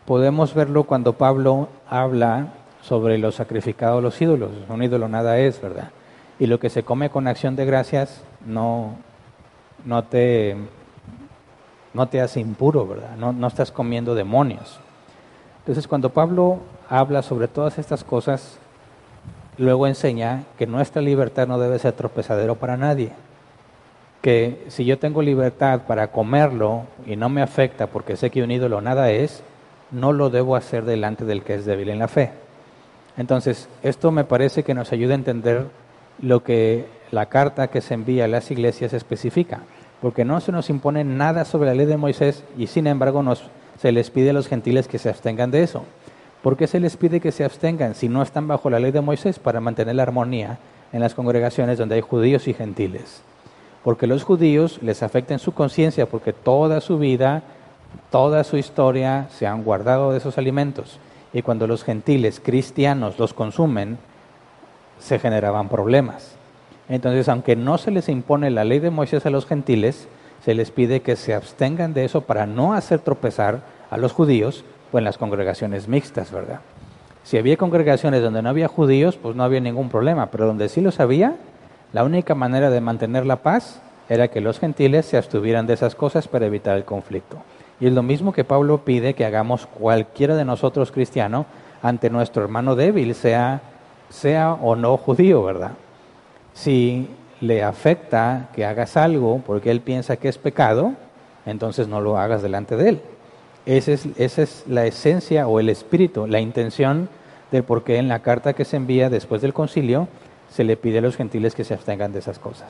podemos 0.05 0.53
verlo 0.53 0.84
cuando 0.84 1.13
Pablo 1.13 1.69
habla 1.89 2.53
sobre 2.82 3.17
los 3.17 3.36
sacrificados 3.36 3.99
a 3.99 4.01
los 4.01 4.22
ídolos. 4.22 4.51
Un 4.69 4.84
ídolo 4.84 5.07
nada 5.07 5.39
es, 5.39 5.61
¿verdad? 5.61 5.91
Y 6.39 6.47
lo 6.47 6.59
que 6.59 6.69
se 6.69 6.84
come 6.84 7.09
con 7.09 7.28
acción 7.28 7.55
de 7.55 7.65
gracias 7.65 8.22
no, 8.45 8.95
no, 9.86 10.03
te, 10.03 10.55
no 11.94 12.08
te 12.08 12.22
hace 12.22 12.39
impuro, 12.39 12.88
¿verdad? 12.88 13.16
No, 13.18 13.34
no 13.34 13.48
estás 13.48 13.72
comiendo 13.72 14.16
demonios. 14.16 14.80
Entonces 15.60 15.88
cuando 15.88 16.10
Pablo 16.10 16.60
habla 16.89 17.22
sobre 17.22 17.48
todas 17.48 17.78
estas 17.78 18.04
cosas, 18.04 18.58
luego 19.58 19.88
enseña 19.88 20.44
que 20.58 20.68
nuestra 20.68 21.02
libertad 21.02 21.48
no 21.48 21.60
debe 21.60 21.80
ser 21.80 21.94
tropezadero 21.94 22.56
para 22.56 22.78
nadie. 22.78 23.12
Que 24.22 24.66
si 24.70 24.86
yo 24.86 25.00
tengo 25.00 25.22
libertad 25.22 25.82
para 25.88 26.08
comerlo 26.12 26.84
y 27.06 27.16
no 27.16 27.30
me 27.30 27.42
afecta 27.42 27.88
porque 27.88 28.18
sé 28.18 28.30
que 28.30 28.44
un 28.44 28.52
ídolo 28.52 28.82
nada 28.82 29.12
es, 29.12 29.44
no 29.92 30.14
lo 30.14 30.30
debo 30.30 30.56
hacer 30.56 30.86
delante 30.86 31.26
del 31.26 31.44
que 31.44 31.56
es 31.56 31.66
débil 31.66 31.89
en 31.89 32.00
la 32.00 32.08
fe. 32.08 32.32
Entonces, 33.18 33.68
esto 33.84 34.12
me 34.12 34.24
parece 34.24 34.64
que 34.64 34.74
nos 34.74 34.92
ayuda 34.92 35.14
a 35.14 35.16
entender 35.16 35.66
lo 36.22 36.44
que 36.44 36.86
la 37.12 37.28
carta 37.28 37.68
que 37.68 37.82
se 37.82 37.94
envía 37.94 38.26
a 38.26 38.30
las 38.30 38.50
iglesias 38.52 38.94
especifica, 38.94 39.62
porque 40.02 40.26
no 40.26 40.41
se 40.41 40.52
nos 40.52 40.70
impone 40.70 41.04
nada 41.04 41.45
sobre 41.45 41.70
la 41.70 41.76
ley 41.76 41.86
de 41.86 41.97
Moisés 41.97 42.43
y 42.58 42.68
sin 42.68 42.88
embargo 42.88 43.22
nos, 43.22 43.43
se 43.80 43.91
les 43.91 44.10
pide 44.10 44.32
a 44.32 44.34
los 44.34 44.47
gentiles 44.47 44.88
que 44.88 44.97
se 44.97 45.10
abstengan 45.10 45.52
de 45.52 45.64
eso. 45.64 45.84
¿Por 46.41 46.58
qué 46.58 46.66
se 46.66 46.80
les 46.80 46.97
pide 46.97 47.20
que 47.20 47.32
se 47.32 47.45
abstengan 47.45 47.93
si 47.93 48.10
no 48.10 48.24
están 48.24 48.47
bajo 48.47 48.72
la 48.72 48.80
ley 48.80 48.91
de 48.91 49.02
Moisés 49.02 49.38
para 49.38 49.62
mantener 49.62 49.95
la 49.95 50.04
armonía 50.04 50.58
en 50.91 51.02
las 51.02 51.14
congregaciones 51.14 51.78
donde 51.78 51.95
hay 51.95 52.02
judíos 52.02 52.47
y 52.47 52.54
gentiles? 52.56 53.22
Porque 53.84 54.08
los 54.08 54.24
judíos 54.24 54.80
les 54.82 55.04
afecta 55.04 55.34
en 55.34 55.39
su 55.39 55.54
conciencia 55.54 56.08
porque 56.08 56.34
toda 56.34 56.82
su 56.82 56.97
vida, 56.97 57.43
toda 58.10 58.43
su 58.43 58.58
historia 58.58 59.28
se 59.30 59.45
han 59.45 59.64
guardado 59.64 60.12
de 60.12 60.18
esos 60.18 60.39
alimentos 60.39 60.99
y 61.32 61.43
cuando 61.43 61.68
los 61.68 61.84
gentiles 61.84 62.41
cristianos 62.43 63.20
los 63.20 63.34
consumen, 63.36 63.99
se 64.99 65.20
generaban 65.20 65.70
problemas. 65.70 66.41
Entonces, 66.92 67.30
aunque 67.30 67.56
no 67.56 67.78
se 67.78 67.89
les 67.89 68.10
impone 68.10 68.52
la 68.52 68.66
ley 68.66 68.80
de 68.80 68.89
Moisés 68.89 69.26
a 69.26 69.30
los 69.30 69.46
gentiles, 69.46 70.10
se 70.44 70.54
les 70.54 70.72
pide 70.72 71.00
que 71.00 71.16
se 71.16 71.34
abstengan 71.34 71.94
de 71.94 72.04
eso 72.04 72.20
para 72.20 72.46
no 72.46 72.74
hacer 72.74 73.00
tropezar 73.00 73.62
a 73.89 73.96
los 73.96 74.12
judíos 74.12 74.66
pues 74.92 75.00
en 75.00 75.06
las 75.06 75.18
congregaciones 75.18 75.88
mixtas, 75.88 76.34
¿verdad? 76.34 76.60
Si 77.24 77.38
había 77.38 77.56
congregaciones 77.56 78.22
donde 78.22 78.42
no 78.42 78.50
había 78.50 78.68
judíos, 78.68 79.16
pues 79.16 79.38
no 79.38 79.44
había 79.46 79.62
ningún 79.62 79.88
problema, 79.88 80.32
pero 80.32 80.46
donde 80.46 80.68
sí 80.68 80.82
los 80.82 81.00
había, 81.00 81.38
la 81.94 82.04
única 82.04 82.36
manera 82.36 82.70
de 82.70 82.82
mantener 82.82 83.26
la 83.26 83.38
paz 83.38 83.82
era 84.10 84.28
que 84.28 84.42
los 84.42 84.60
gentiles 84.60 85.06
se 85.06 85.16
abstuvieran 85.16 85.68
de 85.68 85.76
esas 85.76 85.96
cosas 85.96 86.28
para 86.28 86.46
evitar 86.46 86.76
el 86.76 86.84
conflicto. 86.84 87.38
Y 87.80 87.88
es 87.88 87.94
lo 87.94 88.04
mismo 88.04 88.34
que 88.34 88.44
Pablo 88.44 88.80
pide 88.84 89.14
que 89.14 89.24
hagamos 89.24 89.66
cualquiera 89.66 90.36
de 90.36 90.44
nosotros 90.44 90.92
cristiano 90.92 91.46
ante 91.82 92.10
nuestro 92.10 92.44
hermano 92.44 92.76
débil, 92.76 93.16
sea, 93.16 93.62
sea 94.10 94.56
o 94.56 94.76
no 94.76 94.98
judío, 94.98 95.42
¿verdad? 95.42 95.72
Si 96.54 97.08
le 97.41 97.64
afecta 97.64 98.49
que 98.54 98.66
hagas 98.66 98.97
algo 98.97 99.41
porque 99.45 99.72
él 99.72 99.82
piensa 99.82 100.18
que 100.18 100.30
es 100.30 100.38
pecado, 100.38 100.93
entonces 101.45 101.88
no 101.88 102.02
lo 102.02 102.18
hagas 102.18 102.41
delante 102.41 102.78
de 102.78 102.89
él. 102.89 103.02
Esa 103.66 103.91
es, 103.91 104.64
la 104.68 104.86
esencia 104.86 105.47
o 105.47 105.60
el 105.60 105.70
espíritu, 105.70 106.26
la 106.28 106.39
intención 106.39 107.10
de 107.52 107.64
por 107.64 107.84
qué 107.84 107.97
en 107.97 108.08
la 108.08 108.20
carta 108.20 108.54
que 108.54 108.66
se 108.66 108.78
envía 108.78 109.10
después 109.10 109.41
del 109.41 109.54
concilio 109.54 110.08
se 110.49 110.64
le 110.64 110.78
pide 110.78 110.99
a 110.99 111.02
los 111.02 111.16
gentiles 111.16 111.54
que 111.54 111.64
se 111.64 111.74
abstengan 111.74 112.12
de 112.12 112.20
esas 112.20 112.39
cosas. 112.39 112.70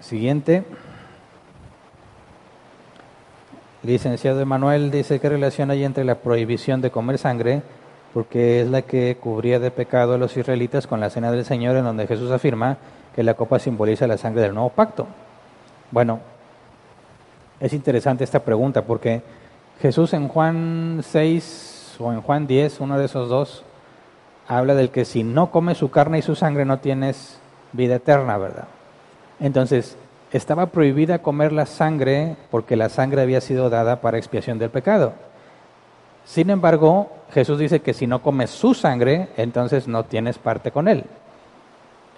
Siguiente. 0.00 0.64
Licenciado 3.82 4.40
Emanuel 4.40 4.90
dice, 4.90 5.20
¿qué 5.20 5.28
relación 5.28 5.70
hay 5.70 5.84
entre 5.84 6.04
la 6.04 6.16
prohibición 6.16 6.80
de 6.80 6.90
comer 6.90 7.18
sangre, 7.18 7.62
porque 8.12 8.62
es 8.62 8.68
la 8.68 8.82
que 8.82 9.16
cubría 9.20 9.58
de 9.58 9.70
pecado 9.70 10.14
a 10.14 10.18
los 10.18 10.36
israelitas 10.36 10.86
con 10.86 11.00
la 11.00 11.10
cena 11.10 11.30
del 11.30 11.44
Señor, 11.44 11.76
en 11.76 11.84
donde 11.84 12.06
Jesús 12.06 12.30
afirma 12.30 12.78
que 13.14 13.22
la 13.22 13.34
copa 13.34 13.58
simboliza 13.58 14.06
la 14.06 14.18
sangre 14.18 14.42
del 14.42 14.54
nuevo 14.54 14.70
pacto? 14.70 15.06
Bueno, 15.90 16.20
es 17.60 17.72
interesante 17.72 18.24
esta 18.24 18.40
pregunta, 18.40 18.82
porque 18.82 19.22
Jesús 19.80 20.12
en 20.14 20.28
Juan 20.28 21.00
6 21.02 21.96
o 21.98 22.12
en 22.12 22.20
Juan 22.20 22.46
10, 22.46 22.80
uno 22.80 22.98
de 22.98 23.04
esos 23.04 23.28
dos, 23.28 23.64
habla 24.48 24.74
del 24.74 24.90
que 24.90 25.04
si 25.04 25.24
no 25.24 25.50
comes 25.50 25.78
su 25.78 25.90
carne 25.90 26.18
y 26.18 26.22
su 26.22 26.34
sangre 26.34 26.64
no 26.64 26.78
tienes 26.78 27.38
vida 27.72 27.96
eterna, 27.96 28.38
¿verdad? 28.38 28.68
Entonces, 29.40 29.96
estaba 30.32 30.66
prohibida 30.66 31.20
comer 31.20 31.52
la 31.52 31.66
sangre 31.66 32.36
porque 32.50 32.76
la 32.76 32.88
sangre 32.88 33.22
había 33.22 33.40
sido 33.40 33.70
dada 33.70 34.00
para 34.00 34.18
expiación 34.18 34.58
del 34.58 34.70
pecado. 34.70 35.14
Sin 36.26 36.50
embargo, 36.50 37.08
Jesús 37.32 37.58
dice 37.58 37.80
que 37.80 37.94
si 37.94 38.06
no 38.06 38.20
comes 38.20 38.50
su 38.50 38.74
sangre, 38.74 39.28
entonces 39.36 39.86
no 39.86 40.04
tienes 40.04 40.38
parte 40.38 40.70
con 40.70 40.88
él. 40.88 41.04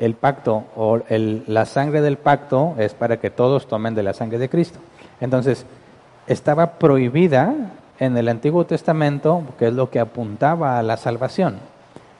el 0.01 0.15
pacto 0.15 0.65
o 0.77 1.01
la 1.09 1.67
sangre 1.67 2.01
del 2.01 2.19
pacto 2.19 2.77
es 2.79 2.95
para 2.95 3.19
que 3.19 3.31
todos 3.31 3.67
tomen 3.67 3.97
de 3.97 4.05
la 4.05 4.15
sangre 4.15 4.39
de 4.39 4.49
Cristo. 4.49 4.79
Entonces, 5.21 5.67
estaba 6.29 6.79
prohibida 6.79 7.53
en 7.99 8.17
el 8.17 8.29
Antiguo 8.29 8.65
Testamento, 8.65 9.43
que 9.59 9.67
es 9.67 9.75
lo 9.75 9.91
que 9.91 9.99
apuntaba 9.99 10.79
a 10.79 10.83
la 10.85 10.97
salvación. 10.97 11.59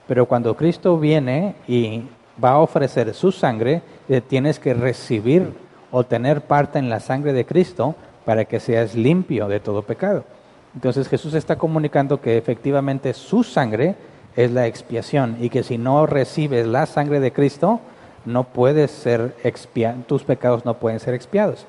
Pero 0.09 0.27
cuando 0.27 0.57
Cristo 0.57 0.99
viene 0.99 1.55
y 1.69 2.03
va 2.43 2.51
a 2.51 2.59
ofrecer 2.59 3.15
su 3.15 3.31
sangre, 3.31 3.83
eh, 4.09 4.21
tienes 4.21 4.59
que 4.59 4.75
recibir 4.75 5.53
o 5.93 6.05
tener 6.05 6.41
parte 6.43 6.79
en 6.81 6.91
la 6.91 6.99
sangre 6.99 7.33
de 7.33 7.47
Cristo 7.47 7.95
para 8.25 8.45
que 8.45 8.59
seas 8.59 8.95
limpio 8.95 9.47
de 9.47 9.61
todo 9.61 9.83
pecado. 9.83 10.25
Entonces 10.75 11.09
Jesús 11.09 11.35
está 11.35 11.57
comunicando 11.57 12.21
que 12.21 12.37
efectivamente 12.37 13.15
su 13.15 13.43
sangre 13.43 13.97
es 14.37 14.53
la 14.53 14.67
expiación 14.67 15.37
y 15.41 15.51
que 15.51 15.63
si 15.63 15.79
no 15.79 16.07
recibes 16.07 16.67
la 16.67 16.87
sangre 16.87 17.21
de 17.21 17.33
Cristo, 17.33 17.81
no 18.25 18.45
puedes 18.45 18.91
ser 18.91 19.35
expiado, 19.43 20.03
tus 20.07 20.23
pecados 20.23 20.65
no 20.65 20.75
pueden 20.75 21.01
ser 21.01 21.15
expiados. 21.15 21.67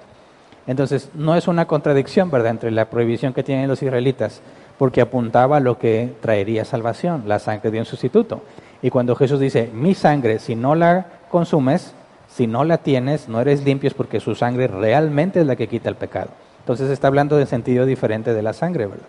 Entonces, 0.68 1.10
no 1.16 1.36
es 1.36 1.48
una 1.48 1.66
contradicción, 1.66 2.30
¿verdad?, 2.30 2.52
entre 2.52 2.70
la 2.70 2.90
prohibición 2.90 3.34
que 3.34 3.42
tienen 3.42 3.68
los 3.68 3.82
israelitas, 3.82 4.42
porque 4.78 5.02
apuntaba 5.02 5.58
a 5.58 5.62
lo 5.62 5.80
que 5.80 6.14
traería 6.22 6.64
salvación, 6.64 7.24
la 7.26 7.40
sangre 7.40 7.72
de 7.72 7.80
un 7.80 7.86
sustituto. 7.86 8.42
Y 8.82 8.92
cuando 8.92 9.16
Jesús 9.16 9.40
dice, 9.40 9.70
mi 9.74 9.96
sangre, 9.96 10.38
si 10.38 10.56
no 10.56 10.76
la 10.76 11.08
consumes, 11.32 11.94
si 12.28 12.46
no 12.46 12.64
la 12.64 12.78
tienes, 12.78 13.28
no 13.28 13.42
eres 13.42 13.64
limpio, 13.64 13.90
porque 13.98 14.20
su 14.20 14.36
sangre 14.36 14.68
realmente 14.68 15.40
es 15.40 15.48
la 15.48 15.56
que 15.56 15.68
quita 15.68 15.90
el 15.90 15.96
pecado. 15.96 16.30
Entonces 16.70 16.92
está 16.92 17.08
hablando 17.08 17.36
de 17.36 17.48
sentido 17.48 17.88
diferente 17.88 18.32
de 18.32 18.44
la 18.44 18.54
sangre, 18.54 18.86
¿verdad? 18.86 19.08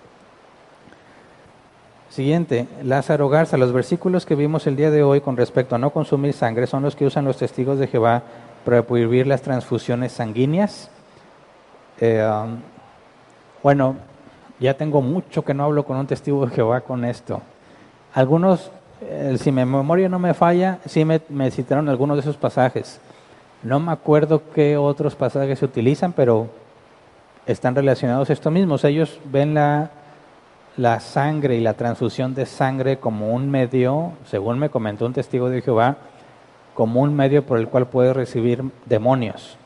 Siguiente, 2.08 2.66
Lázaro 2.82 3.28
Garza, 3.28 3.58
los 3.58 3.74
versículos 3.74 4.24
que 4.24 4.34
vimos 4.34 4.66
el 4.66 4.76
día 4.76 4.90
de 4.90 5.02
hoy 5.02 5.20
con 5.20 5.36
respecto 5.36 5.74
a 5.74 5.78
no 5.78 5.90
consumir 5.90 6.32
sangre 6.32 6.66
son 6.66 6.82
los 6.82 6.96
que 6.96 7.04
usan 7.04 7.26
los 7.26 7.36
testigos 7.36 7.78
de 7.78 7.86
Jehová 7.86 8.22
para 8.64 8.80
prohibir 8.80 9.26
las 9.26 9.42
transfusiones 9.42 10.12
sanguíneas. 10.12 10.90
Eh, 12.00 12.26
um, 12.26 12.60
bueno, 13.62 13.96
ya 14.58 14.72
tengo 14.72 15.02
mucho 15.02 15.44
que 15.44 15.52
no 15.52 15.64
hablo 15.64 15.84
con 15.84 15.98
un 15.98 16.06
testigo 16.06 16.46
de 16.46 16.54
Jehová 16.54 16.80
con 16.80 17.04
esto. 17.04 17.42
Algunos, 18.14 18.70
eh, 19.02 19.36
si 19.38 19.52
mi 19.52 19.66
memoria 19.66 20.08
no 20.08 20.18
me 20.18 20.32
falla, 20.32 20.78
sí 20.86 21.04
me, 21.04 21.20
me 21.28 21.50
citaron 21.50 21.90
algunos 21.90 22.16
de 22.16 22.22
esos 22.22 22.38
pasajes. 22.38 23.02
No 23.62 23.78
me 23.80 23.92
acuerdo 23.92 24.40
qué 24.54 24.78
otros 24.78 25.14
pasajes 25.14 25.58
se 25.58 25.66
utilizan, 25.66 26.14
pero 26.14 26.48
están 27.46 27.74
relacionados 27.74 28.30
a 28.30 28.32
esto 28.32 28.50
mismo. 28.50 28.76
ellos 28.82 29.18
ven 29.30 29.54
la 29.54 29.90
la 30.76 31.00
sangre 31.00 31.56
y 31.56 31.60
la 31.60 31.74
transfusión 31.74 32.34
de 32.34 32.46
sangre 32.46 32.98
como 32.98 33.34
un 33.34 33.50
medio, 33.50 34.12
según 34.24 34.58
me 34.58 34.70
comentó 34.70 35.04
un 35.04 35.12
testigo 35.12 35.50
de 35.50 35.62
Jehová, 35.62 35.96
como 36.74 37.02
un 37.02 37.14
medio 37.14 37.44
por 37.44 37.58
el 37.58 37.68
cual 37.68 37.88
puede 37.88 38.14
recibir 38.14 38.64
demonios. 38.86 39.58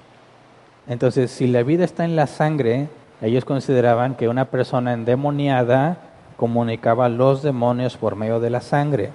Entonces, 0.89 1.31
si 1.31 1.47
la 1.47 1.63
vida 1.63 1.85
está 1.85 2.05
en 2.05 2.17
la 2.17 2.27
sangre, 2.27 2.89
ellos 3.23 3.45
consideraban 3.45 4.17
que 4.17 4.29
una 4.29 4.47
persona 4.47 4.93
endemoniada 4.93 5.99
comunicaba 6.37 7.09
los 7.09 7.43
demonios 7.43 7.97
por 7.97 8.17
medio 8.17 8.41
de 8.41 8.51
la 8.51 8.61
sangre, 8.61 9.11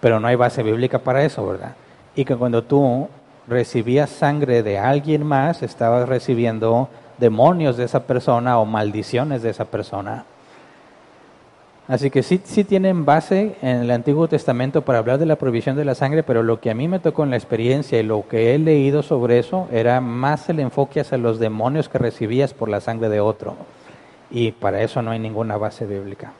pero 0.00 0.18
no 0.18 0.26
hay 0.26 0.36
base 0.36 0.62
bíblica 0.62 0.98
para 0.98 1.24
eso, 1.24 1.46
¿verdad? 1.46 1.76
Y 2.16 2.24
que 2.24 2.36
cuando 2.36 2.64
tú 2.64 3.08
recibías 3.46 4.10
sangre 4.10 4.62
de 4.62 4.78
alguien 4.78 5.24
más, 5.24 5.62
estabas 5.62 6.08
recibiendo 6.08 6.88
demonios 7.18 7.76
de 7.76 7.84
esa 7.84 8.06
persona 8.06 8.58
o 8.58 8.64
maldiciones 8.64 9.42
de 9.42 9.50
esa 9.50 9.66
persona. 9.66 10.24
Así 11.86 12.10
que 12.10 12.22
sí, 12.22 12.40
sí 12.44 12.64
tienen 12.64 13.04
base 13.04 13.56
en 13.60 13.80
el 13.80 13.90
Antiguo 13.90 14.26
Testamento 14.26 14.82
para 14.82 15.00
hablar 15.00 15.18
de 15.18 15.26
la 15.26 15.36
prohibición 15.36 15.76
de 15.76 15.84
la 15.84 15.94
sangre, 15.94 16.22
pero 16.22 16.42
lo 16.42 16.58
que 16.58 16.70
a 16.70 16.74
mí 16.74 16.88
me 16.88 16.98
tocó 16.98 17.24
en 17.24 17.30
la 17.30 17.36
experiencia 17.36 18.00
y 18.00 18.02
lo 18.02 18.26
que 18.26 18.54
he 18.54 18.58
leído 18.58 19.02
sobre 19.02 19.38
eso 19.38 19.68
era 19.70 20.00
más 20.00 20.48
el 20.48 20.60
enfoque 20.60 21.00
hacia 21.00 21.18
los 21.18 21.38
demonios 21.38 21.90
que 21.90 21.98
recibías 21.98 22.54
por 22.54 22.70
la 22.70 22.80
sangre 22.80 23.10
de 23.10 23.20
otro. 23.20 23.54
Y 24.30 24.52
para 24.52 24.80
eso 24.80 25.02
no 25.02 25.10
hay 25.10 25.18
ninguna 25.18 25.58
base 25.58 25.84
bíblica. 25.84 26.32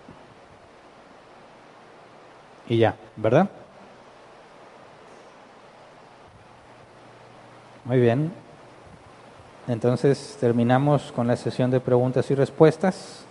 Y 2.66 2.78
ya, 2.78 2.96
¿verdad? 3.16 3.50
Muy 7.84 8.00
bien. 8.00 8.43
Entonces 9.66 10.36
terminamos 10.40 11.10
con 11.12 11.26
la 11.26 11.36
sesión 11.36 11.70
de 11.70 11.80
preguntas 11.80 12.30
y 12.30 12.34
respuestas. 12.34 13.24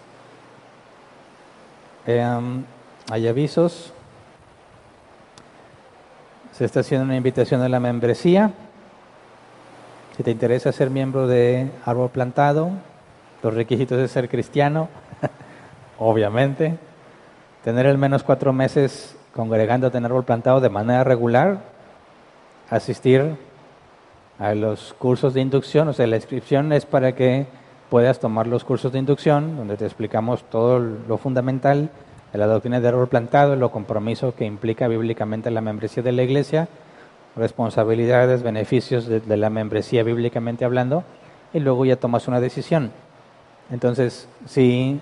Em, 2.07 2.63
hay 3.11 3.27
avisos. 3.27 3.93
Se 6.51 6.65
está 6.65 6.79
haciendo 6.79 7.05
una 7.05 7.15
invitación 7.15 7.61
a 7.61 7.69
la 7.69 7.79
membresía. 7.79 8.51
Si 10.17 10.23
te 10.23 10.31
interesa 10.31 10.71
ser 10.71 10.89
miembro 10.89 11.27
de 11.27 11.69
Árbol 11.85 12.09
Plantado, 12.09 12.71
los 13.43 13.53
requisitos 13.53 13.97
de 13.97 14.07
ser 14.07 14.27
cristiano, 14.27 14.89
obviamente. 15.99 16.77
Tener 17.63 17.85
al 17.85 17.97
menos 17.99 18.23
cuatro 18.23 18.53
meses 18.53 19.15
congregándote 19.35 19.99
en 19.99 20.05
Árbol 20.05 20.23
Plantado 20.23 20.61
de 20.61 20.69
manera 20.69 21.03
regular. 21.03 21.61
Asistir 22.71 23.37
a 24.39 24.55
los 24.55 24.93
cursos 24.93 25.33
de 25.33 25.41
inducción. 25.41 25.87
O 25.87 25.93
sea, 25.93 26.07
la 26.07 26.15
inscripción 26.15 26.73
es 26.73 26.85
para 26.85 27.13
que 27.13 27.45
puedas 27.89 28.19
tomar 28.19 28.47
los 28.47 28.63
cursos 28.63 28.91
de 28.91 28.99
inducción, 28.99 29.57
donde 29.57 29.77
te 29.77 29.85
explicamos 29.85 30.43
todo 30.49 30.79
lo 30.79 31.17
fundamental 31.17 31.89
de 32.31 32.39
la 32.39 32.47
doctrina 32.47 32.79
de 32.79 32.87
árbol 32.87 33.07
plantado, 33.07 33.55
lo 33.55 33.71
compromiso 33.71 34.33
que 34.35 34.45
implica 34.45 34.87
bíblicamente 34.87 35.51
la 35.51 35.61
membresía 35.61 36.01
de 36.01 36.11
la 36.11 36.23
iglesia, 36.23 36.67
responsabilidades, 37.35 38.41
beneficios 38.41 39.05
de, 39.05 39.19
de 39.19 39.37
la 39.37 39.51
membresía 39.51 40.03
bíblicamente 40.03 40.65
hablando, 40.65 41.03
y 41.53 41.59
luego 41.59 41.85
ya 41.85 41.97
tomas 41.97 42.27
una 42.27 42.39
decisión. 42.39 42.91
Entonces, 43.71 44.27
si 44.47 44.99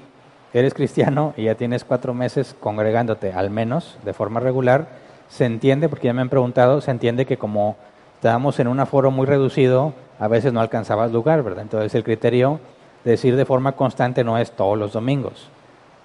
eres 0.54 0.74
cristiano 0.74 1.34
y 1.38 1.44
ya 1.44 1.56
tienes 1.56 1.86
cuatro 1.86 2.14
meses 2.14 2.56
congregándote, 2.60 3.32
al 3.32 3.50
menos 3.50 3.98
de 4.04 4.14
forma 4.14 4.42
regular, 4.42 4.90
se 5.30 5.46
entiende, 5.46 5.88
porque 5.88 6.08
ya 6.08 6.14
me 6.14 6.22
han 6.22 6.30
preguntado, 6.30 6.82
se 6.82 6.92
entiende 6.92 7.26
que 7.26 7.38
como 7.38 7.78
estábamos 8.22 8.60
en 8.60 8.68
un 8.68 8.80
aforo 8.80 9.10
muy 9.10 9.26
reducido, 9.26 9.94
a 10.20 10.28
veces 10.28 10.54
no 10.54 10.62
alcanzabas 10.62 11.12
lugar, 11.12 11.42
¿verdad? 11.42 11.64
Entonces 11.64 11.96
el 11.96 12.04
criterio 12.04 12.60
decir 13.04 13.36
de 13.36 13.46
forma 13.46 13.72
constante 13.72 14.24
no 14.24 14.38
es 14.38 14.52
todos 14.52 14.78
los 14.78 14.94
domingos. 14.94 15.50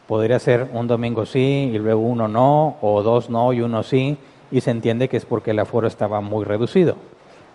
Podría 0.08 0.38
ser 0.38 0.70
un 0.72 0.86
domingo 0.86 1.26
sí 1.26 1.70
y 1.74 1.76
luego 1.76 2.00
uno 2.00 2.26
no, 2.26 2.78
o 2.80 3.02
dos 3.02 3.28
no 3.28 3.52
y 3.52 3.60
uno 3.60 3.82
sí, 3.82 4.16
y 4.50 4.62
se 4.62 4.70
entiende 4.70 5.10
que 5.10 5.18
es 5.18 5.26
porque 5.26 5.50
el 5.50 5.58
aforo 5.58 5.86
estaba 5.86 6.22
muy 6.22 6.46
reducido. 6.46 6.96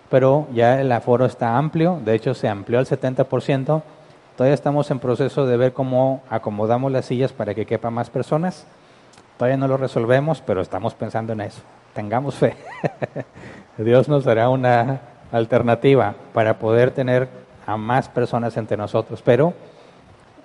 Pero 0.08 0.46
ya 0.54 0.80
el 0.80 0.92
aforo 0.92 1.24
está 1.26 1.56
amplio, 1.58 1.98
de 2.04 2.14
hecho 2.14 2.32
se 2.32 2.48
amplió 2.48 2.78
al 2.78 2.86
70%. 2.86 3.82
Todavía 4.36 4.54
estamos 4.54 4.92
en 4.92 5.00
proceso 5.00 5.44
de 5.44 5.56
ver 5.56 5.72
cómo 5.72 6.22
acomodamos 6.30 6.92
las 6.92 7.06
sillas 7.06 7.32
para 7.32 7.52
que 7.56 7.66
quepa 7.66 7.90
más 7.90 8.10
personas. 8.10 8.64
Todavía 9.42 9.56
no 9.56 9.66
lo 9.66 9.76
resolvemos, 9.76 10.40
pero 10.40 10.60
estamos 10.60 10.94
pensando 10.94 11.32
en 11.32 11.40
eso. 11.40 11.62
Tengamos 11.94 12.36
fe. 12.36 12.54
Dios 13.76 14.08
nos 14.08 14.22
dará 14.22 14.48
una 14.48 15.00
alternativa 15.32 16.14
para 16.32 16.60
poder 16.60 16.92
tener 16.92 17.28
a 17.66 17.76
más 17.76 18.08
personas 18.08 18.56
entre 18.56 18.76
nosotros. 18.76 19.20
Pero, 19.20 19.52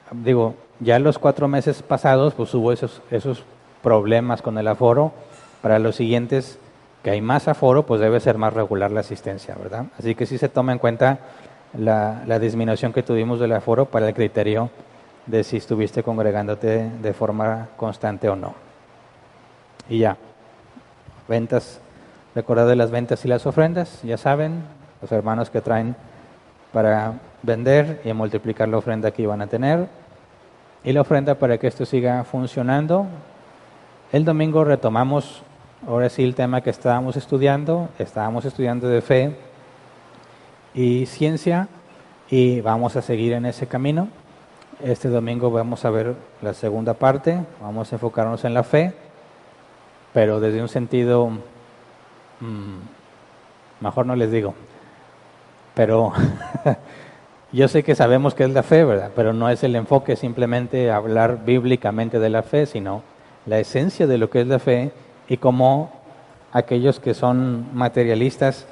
digo, 0.09 0.55
ya 0.79 0.97
los 0.97 1.19
cuatro 1.19 1.47
meses 1.47 1.83
pasados, 1.83 2.33
pues 2.33 2.51
hubo 2.55 2.71
esos, 2.71 3.03
esos 3.11 3.43
problemas 3.83 4.41
con 4.41 4.57
el 4.57 4.67
aforo. 4.67 5.11
Para 5.61 5.77
los 5.77 5.95
siguientes, 5.95 6.57
que 7.03 7.11
hay 7.11 7.21
más 7.21 7.47
aforo, 7.47 7.85
pues 7.85 8.01
debe 8.01 8.19
ser 8.19 8.39
más 8.39 8.55
regular 8.55 8.89
la 8.89 9.01
asistencia, 9.01 9.53
¿verdad? 9.61 9.85
Así 9.99 10.15
que 10.15 10.25
sí 10.25 10.39
se 10.39 10.49
toma 10.49 10.71
en 10.71 10.79
cuenta 10.79 11.19
la, 11.77 12.23
la 12.25 12.39
disminución 12.39 12.93
que 12.93 13.03
tuvimos 13.03 13.39
del 13.39 13.51
aforo 13.51 13.85
para 13.85 14.07
el 14.07 14.15
criterio 14.15 14.71
de 15.27 15.43
si 15.43 15.57
estuviste 15.57 16.01
congregándote 16.01 16.89
de 16.99 17.13
forma 17.13 17.67
constante 17.77 18.27
o 18.27 18.35
no. 18.35 18.66
Y 19.89 19.99
ya, 19.99 20.17
ventas, 21.27 21.79
recordad 22.35 22.67
de 22.67 22.75
las 22.75 22.91
ventas 22.91 23.23
y 23.25 23.27
las 23.27 23.45
ofrendas, 23.45 24.01
ya 24.03 24.17
saben, 24.17 24.63
los 25.01 25.11
hermanos 25.11 25.49
que 25.49 25.61
traen 25.61 25.95
para 26.73 27.13
vender 27.43 28.01
y 28.03 28.13
multiplicar 28.13 28.67
la 28.67 28.77
ofrenda 28.77 29.11
que 29.11 29.21
iban 29.21 29.41
a 29.41 29.47
tener. 29.47 29.87
Y 30.83 30.93
la 30.93 31.01
ofrenda 31.01 31.35
para 31.35 31.57
que 31.57 31.67
esto 31.67 31.85
siga 31.85 32.23
funcionando. 32.23 33.07
El 34.11 34.25
domingo 34.25 34.63
retomamos, 34.63 35.41
ahora 35.87 36.09
sí, 36.09 36.23
el 36.23 36.35
tema 36.35 36.61
que 36.61 36.69
estábamos 36.69 37.17
estudiando. 37.17 37.89
Estábamos 37.99 38.45
estudiando 38.45 38.87
de 38.87 39.01
fe 39.01 39.35
y 40.73 41.05
ciencia 41.07 41.67
y 42.29 42.61
vamos 42.61 42.95
a 42.95 43.01
seguir 43.01 43.33
en 43.33 43.45
ese 43.45 43.67
camino. 43.67 44.09
Este 44.83 45.09
domingo 45.09 45.49
vamos 45.49 45.83
a 45.85 45.89
ver 45.89 46.15
la 46.41 46.53
segunda 46.53 46.93
parte, 46.93 47.39
vamos 47.61 47.91
a 47.91 47.95
enfocarnos 47.95 48.45
en 48.45 48.53
la 48.53 48.63
fe, 48.63 48.93
pero 50.13 50.39
desde 50.39 50.61
un 50.61 50.67
sentido, 50.67 51.29
mmm, 52.39 52.79
mejor 53.81 54.05
no 54.05 54.15
les 54.15 54.31
digo, 54.31 54.53
pero 55.73 56.11
yo 57.51 57.67
sé 57.67 57.83
que 57.83 57.95
sabemos 57.95 58.33
que 58.33 58.43
es 58.43 58.49
la 58.51 58.63
fe, 58.63 58.83
¿verdad? 58.83 59.11
Pero 59.15 59.33
no 59.33 59.49
es 59.49 59.63
el 59.63 59.75
enfoque 59.75 60.15
simplemente 60.15 60.91
hablar 60.91 61.45
bíblicamente 61.45 62.19
de 62.19 62.29
la 62.29 62.43
fe, 62.43 62.65
sino 62.65 63.03
la 63.45 63.59
esencia 63.59 64.07
de 64.07 64.17
lo 64.17 64.29
que 64.29 64.41
es 64.41 64.47
la 64.47 64.59
fe 64.59 64.91
y 65.29 65.37
cómo 65.37 65.91
aquellos 66.51 66.99
que 66.99 67.13
son 67.13 67.67
materialistas 67.73 68.65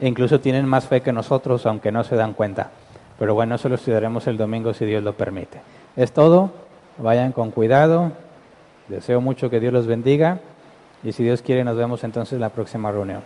incluso 0.00 0.40
tienen 0.40 0.66
más 0.66 0.86
fe 0.86 1.00
que 1.00 1.12
nosotros, 1.12 1.66
aunque 1.66 1.92
no 1.92 2.04
se 2.04 2.16
dan 2.16 2.34
cuenta. 2.34 2.70
Pero 3.18 3.34
bueno, 3.34 3.54
eso 3.54 3.68
lo 3.68 3.74
estudiaremos 3.74 4.26
el 4.26 4.36
domingo 4.36 4.72
si 4.72 4.86
Dios 4.86 5.02
lo 5.02 5.14
permite. 5.14 5.60
Es 5.96 6.12
todo, 6.12 6.50
vayan 6.98 7.32
con 7.32 7.50
cuidado, 7.50 8.12
deseo 8.88 9.20
mucho 9.20 9.50
que 9.50 9.60
Dios 9.60 9.72
los 9.72 9.86
bendiga. 9.86 10.40
Y 11.02 11.12
si 11.12 11.24
Dios 11.24 11.42
quiere, 11.42 11.64
nos 11.64 11.76
vemos 11.76 12.04
entonces 12.04 12.34
en 12.34 12.40
la 12.40 12.50
próxima 12.50 12.90
reunión. 12.92 13.22